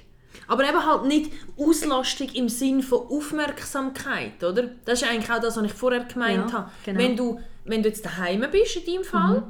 Aber 0.47 0.67
eben 0.67 0.85
halt 0.85 1.05
nicht 1.05 1.31
Auslastung 1.57 2.27
im 2.33 2.49
Sinn 2.49 2.83
von 2.83 3.07
Aufmerksamkeit, 3.07 4.43
oder? 4.43 4.69
Das 4.83 5.01
ist 5.01 5.09
eigentlich 5.09 5.31
auch 5.31 5.39
das, 5.39 5.55
was 5.55 5.63
ich 5.63 5.73
vorher 5.73 6.03
gemeint 6.03 6.51
Ja, 6.51 6.53
habe. 6.53 6.71
genau. 6.83 6.99
Wenn, 6.99 7.15
du, 7.15 7.39
wenn 7.63 7.81
du 7.81 7.87
jetzt 7.89 8.05
daheim 8.05 8.43
bist, 8.51 8.75
in 8.75 8.85
deinem 8.85 9.03
Fall, 9.05 9.43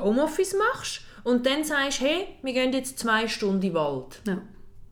Homeoffice 0.00 0.54
machst 0.58 1.00
und 1.24 1.46
dann 1.46 1.64
sagst, 1.64 2.00
hey, 2.00 2.28
wir 2.42 2.52
gehen 2.52 2.72
jetzt 2.72 2.98
zwei 2.98 3.28
Stunden 3.28 3.56
in 3.56 3.60
den 3.70 3.74
Wald. 3.74 4.20
Ja. 4.26 4.42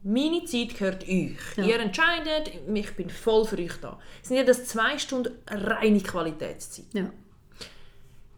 Meine 0.02 0.44
Zeit 0.44 0.78
gehört 0.78 1.02
euch. 1.04 1.36
Ja. 1.56 1.64
Ihr 1.64 1.78
entscheidet, 1.80 2.50
ich 2.72 2.94
bin 2.96 3.10
voll 3.10 3.44
für 3.44 3.58
euch 3.58 3.76
da. 3.82 3.98
Es 4.22 4.28
sind 4.28 4.38
ja 4.38 4.44
das 4.44 4.64
zwei 4.64 4.98
Stunden 4.98 5.34
reine 5.48 6.00
Qualitätszeit. 6.00 6.86
Ja. 6.94 7.10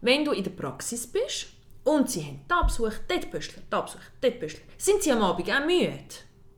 Wenn 0.01 0.25
du 0.25 0.31
in 0.31 0.43
der 0.43 0.51
Praxis 0.51 1.07
bist 1.07 1.47
und 1.85 2.09
sie 2.09 2.23
haben 2.23 2.41
da 2.49 2.63
Besuch, 2.63 2.91
dort 3.07 3.31
Büschler, 3.31 3.63
da 3.69 3.81
Besuch, 3.81 3.99
dort 4.19 4.39
Büschler, 4.39 4.59
sind 4.77 5.01
sie 5.03 5.11
am 5.11 5.21
Abend 5.21 5.49
auch 5.49 5.65
müde 5.65 5.97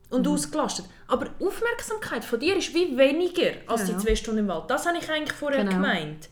und 0.10 0.28
ausgelastet. 0.28 0.86
Aber 1.08 1.26
die 1.30 1.46
Aufmerksamkeit 1.46 2.26
von 2.26 2.40
dir 2.40 2.56
ist 2.58 2.74
wie 2.74 2.98
weniger 2.98 3.52
als 3.68 3.88
Ja. 3.88 3.96
die 3.96 4.04
zwei 4.04 4.16
Stunden 4.16 4.40
im 4.40 4.48
Wald. 4.48 4.70
Das 4.72 4.88
habe 4.88 4.98
ich 4.98 5.08
eigentlich 5.12 5.34
vorher 5.38 5.60
Genau. 5.64 5.76
gemeint. 5.76 6.30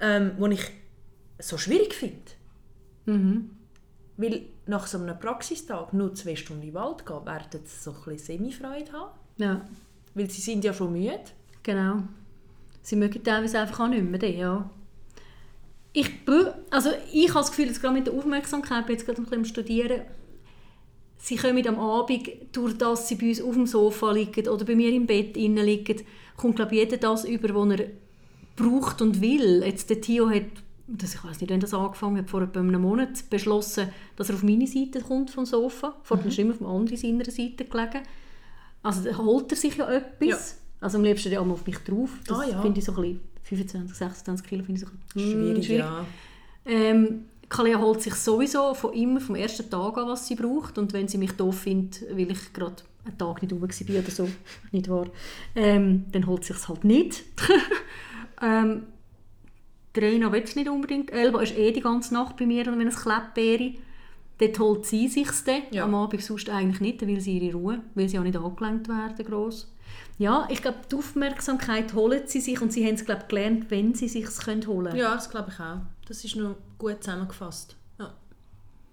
Ähm, 0.00 0.32
was 0.38 0.50
ich 0.52 0.70
so 1.38 1.58
schwierig 1.58 1.92
finde. 1.94 2.22
Mhm. 3.06 3.50
Weil 4.16 4.42
nach 4.66 4.86
so 4.86 4.98
einem 4.98 5.18
Praxistag 5.18 5.92
nur 5.92 6.14
zwei 6.14 6.36
Stunden 6.36 6.62
in 6.62 6.68
den 6.70 6.74
Wald 6.74 7.04
gehen, 7.04 7.26
werden 7.26 7.60
sie 7.64 7.82
so 7.82 7.90
ein 7.90 7.96
bisschen 8.04 8.38
Semi-Freude 8.38 8.92
haben. 8.92 9.10
Ja, 9.36 9.60
Weil 10.14 10.30
sie 10.30 10.40
sind 10.40 10.64
ja 10.64 10.72
schon 10.72 10.92
müde. 10.92 11.20
genau. 11.62 12.02
Sie 12.82 12.94
mögen 12.96 13.22
teilweise 13.24 13.58
einfach 13.58 13.80
auch 13.80 13.88
nicht 13.88 14.04
mehr, 14.04 14.18
den, 14.20 14.38
ja. 14.38 14.70
Ich, 15.92 16.08
also 16.70 16.90
ich 17.12 17.28
habe 17.30 17.40
das 17.40 17.50
Gefühl, 17.50 17.66
dass 17.66 17.80
gerade 17.80 17.94
mit 17.94 18.06
der 18.06 18.14
Aufmerksamkeit, 18.14 18.80
ich 18.82 18.86
bin 18.86 18.96
jetzt 18.96 19.06
gerade 19.06 19.20
ein 19.20 19.24
bisschen 19.24 19.38
am 19.38 19.44
Studieren, 19.44 20.02
sie 21.18 21.36
kommen 21.36 21.66
am 21.66 21.78
Abend, 21.80 22.28
durch 22.52 22.78
das 22.78 23.08
sie 23.08 23.16
bei 23.16 23.28
uns 23.28 23.42
auf 23.42 23.54
dem 23.54 23.66
Sofa 23.66 24.12
liegen 24.12 24.46
oder 24.48 24.64
bei 24.64 24.76
mir 24.76 24.90
im 24.92 25.06
Bett 25.06 25.36
liegen, 25.36 26.02
kommt 26.36 26.56
glaube 26.56 26.74
ich 26.74 26.80
jeder 26.82 26.98
das 26.98 27.24
über, 27.24 27.52
was 27.54 27.80
er 27.80 27.86
braucht 28.54 29.02
und 29.02 29.20
will. 29.20 29.62
Jetzt 29.64 29.90
der 29.90 30.00
Tio 30.00 30.30
hat, 30.30 30.44
das, 30.88 31.14
ich 31.14 31.24
weiß 31.24 31.40
nicht, 31.40 31.50
wenn 31.50 31.60
das 31.60 31.74
angefangen 31.74 32.18
hat, 32.18 32.30
vor 32.30 32.42
etwa 32.42 32.60
einem 32.60 32.80
Monat 32.80 33.28
beschlossen, 33.28 33.88
dass 34.16 34.28
er 34.28 34.36
auf 34.36 34.42
meine 34.42 34.66
Seite 34.66 35.00
kommt 35.00 35.30
vom 35.30 35.44
Sofa. 35.44 35.96
Vorher 36.02 36.24
mhm. 36.24 36.30
ist 36.30 36.38
er 36.38 36.44
immer 36.44 36.52
auf 36.52 36.58
der 36.58 36.68
anderen 36.68 36.96
seiner 36.96 37.24
Seite 37.24 37.64
gelegen. 37.64 38.02
Also 38.82 39.18
holt 39.18 39.50
er 39.50 39.56
sich 39.56 39.76
ja 39.76 39.90
etwas. 39.90 40.28
Ja. 40.28 40.38
Also 40.80 40.98
am 40.98 41.04
liebsten 41.04 41.32
ja 41.32 41.40
auch 41.40 41.44
mal 41.44 41.54
auf 41.54 41.66
mich 41.66 41.78
drauf. 41.78 42.10
Das 42.26 42.38
Ah, 42.38 42.44
ja. 42.48 42.62
finde 42.62 42.78
ich 42.78 42.84
so 42.84 42.92
ein 42.92 43.02
bisschen, 43.02 43.20
25, 43.42 43.96
26 43.96 44.46
Kilo 44.46 44.64
finde 44.64 44.80
ich 44.80 44.86
so 44.86 44.92
ein 44.92 45.00
bisschen, 45.12 45.52
mm, 45.52 45.62
Schwierig, 45.62 45.68
ja. 45.78 46.06
ähm, 46.64 47.24
Kalia 47.48 47.80
holt 47.80 48.02
sich 48.02 48.14
sowieso 48.14 48.74
von 48.74 48.92
immer 48.92 49.20
vom 49.20 49.36
ersten 49.36 49.70
Tag 49.70 49.98
an, 49.98 50.08
was 50.08 50.26
sie 50.26 50.34
braucht. 50.34 50.78
Und 50.78 50.92
wenn 50.92 51.08
sie 51.08 51.18
mich 51.18 51.32
doof 51.32 51.60
findet, 51.60 52.02
weil 52.10 52.30
ich 52.30 52.52
gerade 52.52 52.76
einen 53.04 53.18
Tag 53.18 53.42
nicht 53.42 53.52
rum 53.52 53.62
war 53.62 53.68
oder 53.68 54.10
so, 54.10 54.28
nicht 54.72 54.88
wahr, 54.88 55.06
ähm, 55.54 56.06
dann 56.12 56.26
holt 56.26 56.44
sie 56.44 56.52
es 56.52 56.68
halt 56.68 56.84
nicht. 56.84 57.24
ähm, 58.42 58.82
die 59.96 60.04
Reina 60.04 60.30
will 60.30 60.42
es 60.42 60.56
nicht 60.56 60.68
unbedingt. 60.68 61.10
Elba 61.10 61.40
ist 61.42 61.56
eh 61.56 61.72
die 61.72 61.80
ganze 61.80 62.14
Nacht 62.14 62.36
bei 62.36 62.46
mir, 62.46 62.66
wenn 62.66 62.86
es 62.86 63.02
klebt 63.02 63.36
wäre. 63.36 63.74
Dort 64.38 64.58
holt 64.58 64.86
sie 64.86 65.08
sich 65.08 65.28
dann. 65.46 65.62
Ja. 65.70 65.84
Am 65.84 65.94
Abend 65.94 66.22
sonst 66.22 66.50
eigentlich 66.50 66.80
nicht, 66.80 67.00
dann 67.00 67.08
will 67.08 67.20
sie 67.20 67.38
ihre 67.38 67.56
Ruhe, 67.56 67.80
weil 67.94 68.08
sie 68.08 68.18
auch 68.18 68.22
nicht 68.22 68.36
angelenkt 68.36 68.88
werden 68.88 69.26
gross. 69.26 69.72
Ja, 70.18 70.46
ich 70.50 70.62
glaube, 70.62 70.78
die 70.90 70.96
Aufmerksamkeit 70.96 71.94
holen 71.94 72.22
sie 72.26 72.40
sich 72.40 72.60
und 72.60 72.72
sie 72.72 72.86
haben 72.86 72.94
es 72.94 73.04
glaube 73.04 73.24
gelernt, 73.28 73.70
wenn 73.70 73.94
sie 73.94 74.08
sich 74.08 74.24
es 74.24 74.46
holen 74.46 74.60
können. 74.62 74.96
Ja, 74.96 75.14
das 75.14 75.30
glaube 75.30 75.50
ich 75.52 75.60
auch. 75.60 75.80
Das 76.06 76.24
ist 76.24 76.36
noch 76.36 76.56
gut 76.78 77.02
zusammengefasst. 77.02 77.76
Ja. 77.98 78.14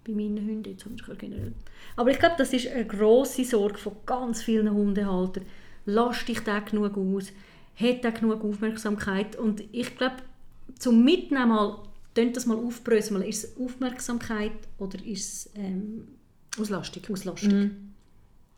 bei 0.05 0.13
meinen 0.13 0.37
Hunden 0.37 0.69
jetzt 0.69 0.83
sonst 0.83 1.05
generell. 1.19 1.53
Aber 1.95 2.11
ich 2.11 2.19
glaube, 2.19 2.35
das 2.37 2.53
ist 2.53 2.67
eine 2.67 2.85
grosse 2.85 3.43
Sorge 3.43 3.77
von 3.77 3.93
ganz 4.05 4.41
vielen 4.41 4.71
Hundehaltern. 4.71 5.45
Lass 5.85 6.25
dich 6.25 6.39
da 6.41 6.59
genug 6.59 6.97
aus, 6.97 7.31
hat 7.75 8.03
da 8.03 8.11
genug 8.11 8.43
Aufmerksamkeit 8.43 9.35
und 9.35 9.63
ich 9.71 9.97
glaube, 9.97 10.15
zum 10.79 11.03
Mitnehmen 11.03 11.49
mal, 11.49 11.79
das 12.13 12.45
mal 12.45 12.57
aufbröseln, 12.57 13.19
mal, 13.19 13.27
ist 13.27 13.43
es 13.43 13.57
Aufmerksamkeit 13.57 14.51
oder 14.77 15.03
ist 15.05 15.47
es 15.47 15.49
ähm, 15.55 16.07
Auslastung. 16.59 17.03
Auslastung? 17.11 17.71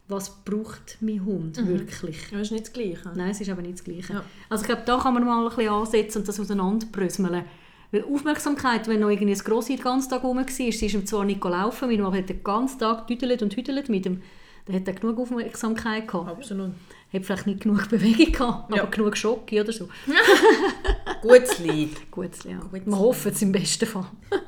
Was 0.08 0.44
braucht 0.44 0.98
mein 1.02 1.26
Hund 1.26 1.66
wirklich? 1.68 2.28
Das 2.32 2.42
ist 2.42 2.52
nicht 2.52 2.66
das 2.68 2.74
Gleiche. 2.74 3.12
Nein, 3.16 3.30
es 3.32 3.42
ist 3.42 3.50
aber 3.50 3.62
nicht 3.64 3.76
das 3.76 3.84
Gleiche. 3.84 4.14
Ja. 4.14 4.24
Also 4.50 4.62
ich 4.64 4.68
glaube, 4.68 4.84
da 4.86 5.00
kann 5.00 5.16
man 5.16 5.26
mal 5.26 5.44
ein 5.44 5.56
bisschen 5.56 5.72
ansetzen 5.72 6.20
und 6.20 6.28
das 6.28 6.40
auseinanderbröseln. 6.40 7.44
Weil 7.92 8.04
Aufmerksamkeit, 8.04 8.88
wenn 8.88 9.00
noch 9.00 9.10
irgendwie 9.10 9.34
ein 9.34 9.40
Grossi 9.40 9.76
den 9.76 9.84
ganzen 9.84 10.10
Tag 10.10 10.24
rum 10.24 10.38
war, 10.38 10.48
sie 10.48 10.68
ist 10.68 10.82
ihm 10.82 11.06
zwar 11.06 11.24
nicht 11.24 11.42
gelaufen, 11.42 11.90
weil 11.90 12.00
er 12.00 12.12
hat 12.12 12.30
den 12.30 12.44
ganzen 12.44 12.80
Tag 12.80 13.08
tüdelt 13.08 13.42
und 13.42 13.56
hüdelt 13.56 13.90
mit 13.90 14.06
dem, 14.06 14.22
dann 14.66 14.76
hat 14.76 14.88
er 14.88 14.94
genug 14.94 15.18
Aufmerksamkeit 15.20 16.08
gehabt. 16.08 16.30
Absolut. 16.30 16.72
Hat 17.14 17.26
vielleicht 17.26 17.48
nicht 17.48 17.62
genug 17.62 17.90
Bewegung 17.90 18.32
gehabt, 18.32 18.76
Ja. 18.76 18.84
aber 18.84 18.92
genug 18.92 19.16
Schock 19.18 19.52
oder 19.52 19.72
so. 19.72 19.88
Gutes 21.28 21.60
Lied. 21.60 21.96
Ja. 22.46 22.60
Gut. 22.60 22.86
Wir 22.86 23.00
hoffen 23.00 23.32
es 23.32 23.42
im 23.42 23.52
besten 23.52 23.86
Fall. 23.86 24.06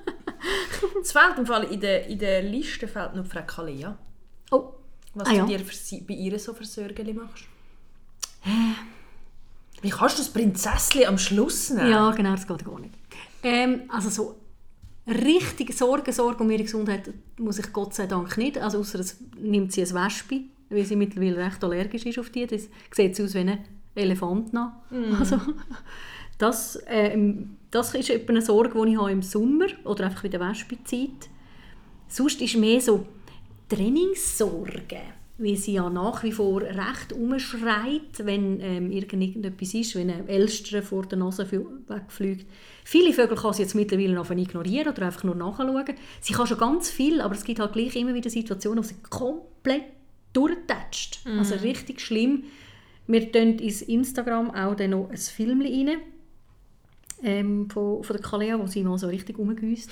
Es 1.01 1.11
fehlt 1.11 1.37
im 1.37 1.45
Fall 1.45 1.63
in 1.65 1.79
der, 1.79 2.05
in 2.07 2.19
der 2.19 2.41
Liste 2.43 2.87
fehlt 2.87 3.15
noch 3.15 3.25
Frau 3.25 3.41
Kalea. 3.45 3.97
Oh, 4.51 4.73
Was 5.13 5.27
Ah, 5.27 5.31
du 5.31 5.37
ja. 5.37 5.45
dir 5.45 5.59
für 5.59 6.01
bei 6.03 6.13
ihr 6.13 6.37
so 6.37 6.53
für 6.53 6.65
Sorgen 6.65 7.15
machst. 7.15 7.45
Wie 9.81 9.89
kannst 9.89 10.17
du 10.17 10.21
das 10.23 10.31
Prinzesschen 10.33 11.05
am 11.05 11.17
Schluss 11.17 11.69
nehmen? 11.69 11.89
ja, 11.89 12.11
genau, 12.11 12.31
das 12.31 12.47
geht 12.47 12.65
gar 12.65 12.79
nicht. 12.79 12.93
Ähm, 13.43 13.81
also 13.89 14.09
so 14.09 14.35
richtig 15.07 15.73
Sorgen, 15.77 16.11
Sorgen 16.11 16.43
um 16.43 16.51
ihre 16.51 16.63
Gesundheit 16.63 17.11
muss 17.37 17.59
ich 17.59 17.71
Gott 17.71 17.93
sei 17.93 18.07
Dank 18.07 18.37
nicht. 18.37 18.57
Also 18.57 18.79
außer 18.79 18.99
es 18.99 19.17
nimmt 19.39 19.71
sie 19.71 19.81
ein 19.83 19.93
Wespe, 19.93 20.41
weil 20.69 20.85
sie 20.85 20.95
mittlerweile 20.95 21.37
recht 21.37 21.63
allergisch 21.63 22.05
ist 22.05 22.19
auf 22.19 22.29
die. 22.31 22.47
Das 22.47 22.63
sieht 22.91 23.15
sie 23.15 23.23
aus 23.23 23.33
wie 23.33 23.39
ein 23.39 23.59
Elefant 23.95 24.53
noch. 24.53 24.71
Also, 25.19 25.39
das, 26.37 26.79
ähm, 26.87 27.57
das 27.71 27.93
ist 27.95 28.09
etwa 28.09 28.31
eine 28.31 28.41
Sorge, 28.41 28.79
die 28.81 28.91
ich 28.91 28.97
habe 28.99 29.11
im 29.11 29.21
Sommer 29.21 29.67
oder 29.83 30.05
einfach 30.05 30.23
bei 30.23 30.29
der 30.29 30.39
Wespezeit. 30.39 31.29
Sonst 32.07 32.41
ist 32.41 32.55
mehr 32.55 32.79
so 32.79 33.05
Trainingssorge, 33.69 35.01
weil 35.39 35.55
sie 35.57 35.73
ja 35.73 35.89
nach 35.89 36.23
wie 36.23 36.31
vor 36.31 36.61
recht 36.61 37.11
umschreit, 37.13 38.23
wenn 38.23 38.59
ähm, 38.61 38.91
irgendetwas 38.91 39.73
ist, 39.73 39.95
wenn 39.95 40.09
ein 40.09 40.27
Elster 40.27 40.81
vor 40.81 41.05
der 41.05 41.17
Nase 41.17 41.49
wegfliegt. 41.51 42.45
Viele 42.85 43.11
Vögel 43.13 43.37
kann 43.37 43.53
sie 43.53 43.63
jetzt 43.63 43.75
mittlerweile 43.75 44.13
noch 44.13 44.29
ignorieren 44.31 44.87
oder 44.87 45.07
einfach 45.07 45.25
nur 45.25 45.35
nachschauen. 45.35 45.85
Sie 46.21 46.33
kann 46.33 46.47
schon 46.47 46.57
ganz 46.57 46.89
viel, 46.89 47.19
aber 47.19 47.35
es 47.35 47.43
gibt 47.43 47.59
halt 47.59 47.73
gleich 47.73 47.95
immer 47.97 48.13
wieder 48.13 48.29
Situationen, 48.29 48.83
wo 48.83 48.87
sie 48.87 48.95
komplett 49.09 49.83
durchtätscht. 50.31 51.19
Also 51.37 51.55
richtig 51.55 51.99
schlimm. 51.99 52.43
Wir 53.07 53.31
tun 53.31 53.59
ins 53.59 53.81
Instagram 53.81 54.51
auch 54.51 54.75
dann 54.75 54.91
noch 54.91 55.09
ein 55.09 55.17
Film 55.17 55.61
rein, 55.61 55.97
ähm, 57.23 57.69
von, 57.69 58.03
von 58.03 58.15
der 58.15 58.23
Kalea, 58.25 58.59
wo 58.59 58.67
sie 58.67 58.83
mal 58.83 58.97
so 58.97 59.07
richtig 59.07 59.37
rumgüsst. 59.37 59.89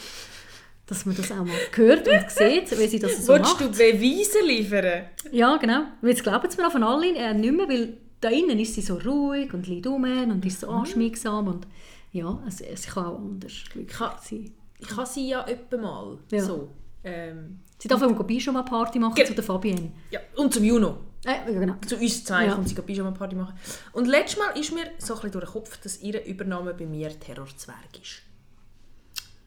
Dass 0.87 1.05
man 1.07 1.15
das 1.15 1.31
auch 1.31 1.37
mal 1.43 1.55
hört 1.73 2.07
und 2.07 2.29
sieht, 2.29 2.77
wie 2.77 2.87
sie 2.87 2.99
das 2.99 3.25
so 3.25 3.33
Willst 3.33 3.53
macht. 3.53 3.61
du 3.61 3.69
Beweise 3.69 4.45
liefern? 4.45 5.05
Ja, 5.31 5.57
genau. 5.57 5.85
Weil 6.01 6.11
Jetzt 6.11 6.21
glauben 6.23 6.47
sie 6.49 6.61
mir 6.61 6.69
von 6.69 6.83
alle 6.83 7.07
äh, 7.15 7.33
nicht 7.33 7.53
mehr, 7.55 7.67
weil 7.67 7.97
da 8.21 8.29
innen 8.29 8.59
ist 8.59 8.75
sie 8.75 8.81
so 8.81 8.95
ruhig 8.97 9.51
und 9.53 9.65
liegt 9.67 9.87
rum 9.87 10.03
und 10.03 10.45
ist 10.45 10.59
so 10.59 10.67
anschmiegsam 10.67 11.47
und 11.47 11.67
ja, 12.11 12.39
es, 12.47 12.61
es 12.61 12.85
kann 12.85 13.05
auch 13.07 13.17
anders 13.19 13.51
glücklich 13.71 13.97
kann- 13.97 14.11
sein. 14.21 14.51
Ich 14.77 14.95
habe 14.95 15.07
sie 15.07 15.29
ja 15.29 15.45
etwa 15.47 15.77
mal 15.77 16.17
Ja. 16.31 16.43
so. 16.43 16.69
Ähm, 17.03 17.59
Sie 17.79 17.87
darf 17.87 18.01
auch 18.03 18.25
Pyjama-Party 18.27 18.99
machen 18.99 19.15
Ge- 19.15 19.25
zu 19.25 19.33
der 19.33 19.43
Fabienne. 19.43 19.91
ja. 20.11 20.19
Und 20.35 20.53
zum 20.53 20.63
Juno. 20.63 20.97
Äh, 21.25 21.51
ja, 21.53 21.59
genau. 21.59 21.75
Zu 21.87 21.97
uns 21.97 22.23
zwei 22.23 22.45
Ja. 22.45 22.53
kommt 22.55 22.69
sie 22.69 22.75
Pyjama-Party 22.75 23.35
machen. 23.35 23.57
Und 23.93 24.05
letztes 24.05 24.39
Mal 24.39 24.57
ist 24.59 24.73
mir 24.73 24.83
so 24.99 25.13
ein 25.15 25.21
bisschen 25.21 25.31
durch 25.31 25.45
den 25.45 25.51
Kopf, 25.53 25.77
dass 25.81 26.01
ihre 26.01 26.19
Übernahme 26.25 26.73
bei 26.73 26.85
mir 26.85 27.19
Terrorzwerg 27.19 27.99
ist. 28.01 28.21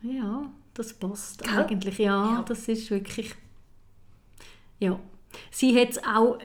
Ja, 0.02 0.42
das 0.74 0.92
passt 0.92 1.42
Gell? 1.42 1.58
eigentlich. 1.58 1.98
Ja, 1.98 2.34
Ja. 2.36 2.44
das 2.46 2.68
ist 2.68 2.90
wirklich... 2.90 3.34
Ja. 4.78 4.98
Sie 5.50 5.78
hat 5.78 5.98
auch... 6.06 6.38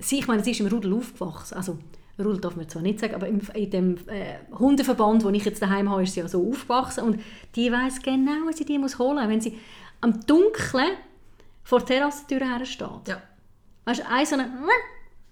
Sie, 0.00 0.20
ich 0.20 0.28
meine, 0.28 0.44
sie 0.44 0.52
ist 0.52 0.60
im 0.60 0.68
Rudel 0.68 0.92
aufgewachsen. 0.94 1.54
Also, 1.56 1.78
Rudel 2.18 2.40
darf 2.40 2.54
man 2.56 2.68
zwar 2.68 2.82
nicht 2.82 3.00
sagen, 3.00 3.14
aber 3.16 3.26
im, 3.26 3.40
in 3.54 3.70
dem 3.70 3.98
äh, 4.08 4.38
Hundeverband, 4.56 5.24
den 5.24 5.34
ich 5.34 5.44
jetzt 5.44 5.60
daheim 5.60 5.90
habe, 5.90 6.04
ist 6.04 6.14
sie 6.14 6.20
ja 6.20 6.28
so 6.28 6.48
aufgewachsen. 6.48 7.02
Und 7.04 7.20
die 7.56 7.70
weiß 7.72 8.00
genau, 8.02 8.46
wie 8.48 8.52
sie 8.52 8.64
die 8.64 8.78
muss 8.78 8.98
holen 8.98 9.16
muss. 9.16 9.28
Wenn 9.28 9.40
sie 9.40 9.58
am 10.00 10.20
Dunkeln 10.26 10.96
vor 11.64 11.80
der 11.80 11.86
Terrassentür 11.98 12.38
her 12.40 12.64
steht. 12.64 13.08
Ja. 13.08 13.20
Weißt 13.88 14.00
du, 14.00 14.08
ein 14.08 14.26
so 14.26 14.34
eine... 14.34 14.50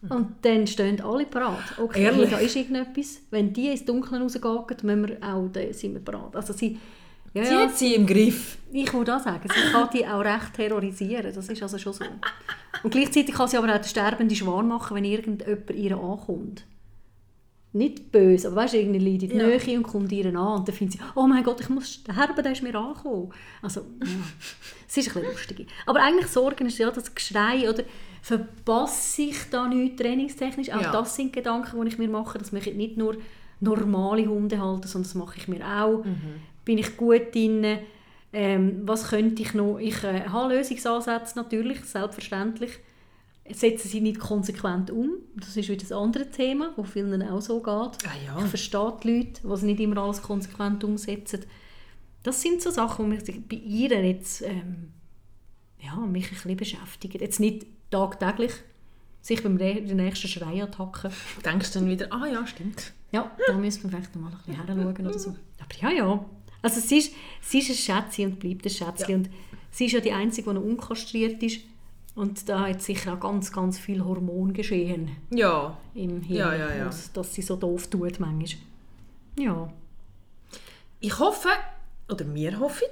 Und 0.08 0.36
dann 0.42 0.66
stehen 0.66 1.00
alle 1.00 1.26
parat. 1.26 1.78
Okay, 1.78 2.04
Ehrlich? 2.04 2.30
da 2.30 2.38
ist 2.38 2.54
irgendetwas. 2.54 3.20
Wenn 3.30 3.52
die 3.52 3.68
ins 3.68 3.84
Dunkeln 3.84 4.22
rausgehen, 4.22 4.64
müssen 4.82 5.08
wir 5.08 5.16
auch, 5.22 5.48
dann 5.52 5.72
sind 5.72 5.94
wir 5.94 6.00
parat. 6.00 6.34
Also 6.36 6.52
sie... 6.52 6.78
Ja, 7.34 7.44
Sie 7.44 7.52
ja, 7.52 7.60
hat 7.60 7.76
sie 7.76 7.94
im 7.94 8.06
Griff. 8.06 8.56
ich 8.72 8.90
würde 8.94 9.14
auch 9.14 9.20
sagen, 9.20 9.46
sie 9.54 9.70
kann 9.70 9.90
die 9.92 10.06
auch 10.06 10.20
recht 10.20 10.54
terrorisieren. 10.54 11.34
Das 11.34 11.46
ist 11.46 11.62
also 11.62 11.76
schon 11.76 11.92
so. 11.92 12.04
Und 12.82 12.90
gleichzeitig 12.90 13.34
kann 13.34 13.46
sie 13.46 13.58
aber 13.58 13.68
auch 13.74 13.78
den 13.78 13.84
sterbenden 13.84 14.34
Schwan 14.34 14.68
machen, 14.68 14.96
wenn 14.96 15.04
irgendjemand 15.04 15.70
ihr 15.70 15.98
ankommt. 15.98 16.64
Nicht 17.74 18.10
böse, 18.10 18.46
aber 18.48 18.56
weißt 18.62 18.72
du, 18.72 18.78
irgendwie 18.78 19.18
die 19.18 19.26
Ja. 19.26 19.48
Nähe 19.48 19.76
und 19.76 19.82
kommt 19.82 20.10
ihr 20.12 20.24
an 20.28 20.36
und 20.36 20.66
dann 20.68 20.74
findet 20.74 20.98
sie, 20.98 21.04
oh 21.14 21.26
mein 21.26 21.44
Gott, 21.44 21.60
ich 21.60 21.68
muss 21.68 21.92
sterben, 21.92 22.42
der 22.42 22.52
ist 22.52 22.62
mir 22.62 22.74
angekommen. 22.74 23.30
Also, 23.60 23.80
ja, 23.80 24.06
es 24.88 24.96
ist 24.96 25.08
ein 25.08 25.12
bisschen 25.22 25.30
lustig. 25.30 25.66
Aber 25.84 26.02
eigentlich 26.02 26.28
Sorgen 26.28 26.66
ist 26.66 26.78
ja 26.78 26.90
das 26.90 27.14
Geschrei 27.14 27.68
oder 27.68 27.82
verpasse 28.26 29.22
ich 29.22 29.36
da 29.52 29.68
nichts 29.68 30.02
trainingstechnisch? 30.02 30.72
Auch 30.72 30.82
Ja. 30.82 30.90
das 30.90 31.14
sind 31.14 31.32
Gedanken, 31.32 31.80
die 31.80 31.88
ich 31.88 31.98
mir 31.98 32.08
mache. 32.08 32.38
Das 32.38 32.50
mache 32.50 32.70
ich 32.70 32.76
nicht 32.76 32.96
nur 32.96 33.16
normale 33.60 34.26
Hunde 34.26 34.60
halten, 34.60 34.88
sondern 34.88 35.04
das 35.08 35.14
mache 35.14 35.38
ich 35.38 35.46
mir 35.46 35.64
auch. 35.64 36.04
Bin 36.64 36.76
ich 36.78 36.96
gut 36.96 37.32
drin? 37.32 37.78
Ähm, 38.32 38.82
was 38.82 39.10
könnte 39.10 39.42
ich 39.42 39.54
noch? 39.54 39.78
Ich 39.78 40.02
äh, 40.02 40.22
habe 40.28 40.54
Lösungsansätze 40.54 41.38
natürlich, 41.38 41.84
selbstverständlich. 41.84 42.72
setzen 43.48 43.88
sie 43.88 44.00
nicht 44.00 44.18
konsequent 44.18 44.90
um. 44.90 45.10
Das 45.36 45.56
ist 45.56 45.68
wieder 45.68 45.80
das 45.80 45.92
andere 45.92 46.28
Thema, 46.28 46.72
wo 46.74 46.82
vielen 46.82 47.22
auch 47.22 47.40
so 47.40 47.60
geht. 47.60 47.68
Ah 47.68 48.16
ja. 48.26 48.38
Ich 48.40 48.46
verstehe 48.46 48.92
die 49.04 49.18
Leute, 49.18 49.56
die 49.60 49.66
nicht 49.66 49.80
immer 49.80 49.98
alles 50.02 50.20
konsequent 50.20 50.82
umsetzen. 50.82 51.44
Das 52.24 52.42
sind 52.42 52.60
so 52.60 52.70
Sachen, 52.72 53.08
die 53.08 53.16
mich 53.16 53.48
bei 53.48 53.56
ihr 53.56 54.04
jetzt 54.04 54.42
ähm, 54.42 54.88
ja, 55.80 55.94
mich 55.94 56.24
ein 56.26 56.30
bisschen 56.30 56.56
beschäftigen. 56.56 57.20
Jetzt 57.20 57.38
nicht 57.38 57.66
tagtäglich, 57.90 58.52
sich 59.22 59.42
beim 59.42 59.54
nächsten 59.56 60.28
Schreiattacke. 60.28 61.10
Denkst 61.44 61.72
du 61.72 61.78
dann 61.80 61.88
wieder, 61.88 62.12
ah 62.12 62.26
ja, 62.26 62.46
stimmt. 62.46 62.92
Ja, 63.12 63.30
da 63.46 63.54
müssen 63.54 63.84
wir 63.84 63.90
vielleicht 63.90 64.14
noch 64.14 64.22
mal 64.22 64.30
ein 64.30 64.36
bisschen 64.66 64.76
hinschauen 64.78 65.06
oder 65.06 65.18
so. 65.18 65.30
Aber 65.30 65.74
ja, 65.80 65.90
ja. 65.90 66.24
Also 66.62 66.80
sie 66.80 66.98
ist, 66.98 67.12
sie 67.40 67.58
ist 67.60 67.70
ein 67.70 67.76
Schätzchen 67.76 68.32
und 68.32 68.40
bleibt 68.40 68.64
ein 68.66 68.70
Schätzchen. 68.70 69.08
Ja. 69.10 69.16
Und 69.16 69.30
sie 69.70 69.86
ist 69.86 69.92
ja 69.92 70.00
die 70.00 70.12
Einzige, 70.12 70.50
die 70.50 70.54
noch 70.56 70.62
unkastriert 70.62 71.42
ist. 71.42 71.60
Und 72.14 72.48
da 72.48 72.66
hat 72.66 72.80
sicher 72.82 73.14
auch 73.14 73.20
ganz, 73.20 73.52
ganz 73.52 73.78
viel 73.78 74.02
Hormon 74.04 74.52
geschehen 74.54 75.10
Ja, 75.30 75.76
im 75.94 76.22
Hirn, 76.22 76.38
Ja, 76.38 76.54
ja, 76.54 76.74
ja. 76.74 76.84
dass- 76.86 77.12
dass 77.12 77.34
sie 77.34 77.42
so 77.42 77.56
doof 77.56 77.88
tut 77.88 78.18
manchmal. 78.18 78.62
Ja. 79.38 79.70
ich 81.00 81.18
hoffe, 81.18 81.50
oder 82.10 82.34
wir 82.34 82.58
hoffen, 82.58 82.88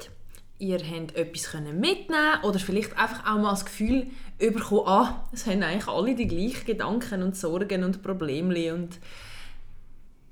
ihr 0.58 0.78
habt 0.78 1.16
etwas 1.16 1.52
mitnehmen 1.54 2.42
oder 2.42 2.58
vielleicht 2.58 2.96
einfach 2.96 3.26
auch 3.26 3.40
mal 3.40 3.50
das 3.50 3.64
Gefühl 3.64 4.06
bekommen, 4.38 4.86
ah, 4.86 5.28
es 5.32 5.46
haben 5.46 5.62
eigentlich 5.62 5.88
alle 5.88 6.14
die 6.14 6.26
gleichen 6.26 6.66
Gedanken 6.66 7.22
und 7.22 7.36
Sorgen 7.36 7.84
und 7.84 8.02
Probleme 8.02 8.74
und 8.74 8.98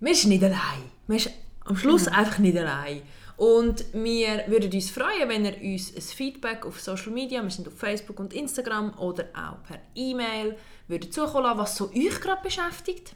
man 0.01 0.13
ist 0.13 0.27
nicht 0.27 0.43
allein. 0.43 0.83
Man 1.07 1.17
ist 1.17 1.31
am 1.65 1.77
Schluss 1.77 2.09
einfach 2.09 2.39
nicht 2.39 2.59
allein. 2.59 3.03
Und 3.37 3.85
wir 3.93 4.45
würden 4.49 4.71
uns 4.73 4.91
freuen, 4.91 5.29
wenn 5.29 5.45
ihr 5.45 5.57
uns 5.63 5.95
ein 5.95 6.03
Feedback 6.03 6.67
auf 6.67 6.81
Social 6.81 7.13
Media, 7.13 7.43
wir 7.43 7.51
sind 7.51 7.67
auf 7.69 7.75
Facebook 7.75 8.19
und 8.21 8.33
Instagram 8.33 8.97
oder 8.99 9.25
auch 9.35 9.63
per 9.67 9.81
E-Mail, 9.95 10.57
würdet 10.89 11.15
zukommen 11.15 11.45
lassen, 11.45 11.59
was 11.59 11.77
so 11.77 11.91
euch 11.91 12.21
gerade 12.21 12.43
beschäftigt. 12.43 13.15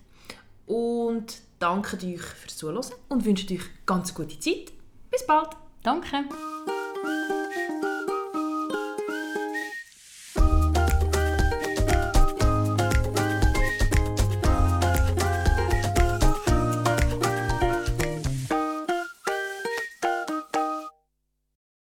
Und 0.67 1.39
danke 1.59 1.97
euch 1.97 2.21
fürs 2.21 2.57
Zuhören 2.57 2.85
und 3.09 3.25
wünsche 3.25 3.53
euch 3.53 3.63
ganz 3.85 4.15
gute 4.15 4.39
Zeit. 4.39 4.73
Bis 5.11 5.27
bald! 5.27 5.51
Danke. 5.83 6.25
Thank 7.07 7.31
you. 7.31 7.36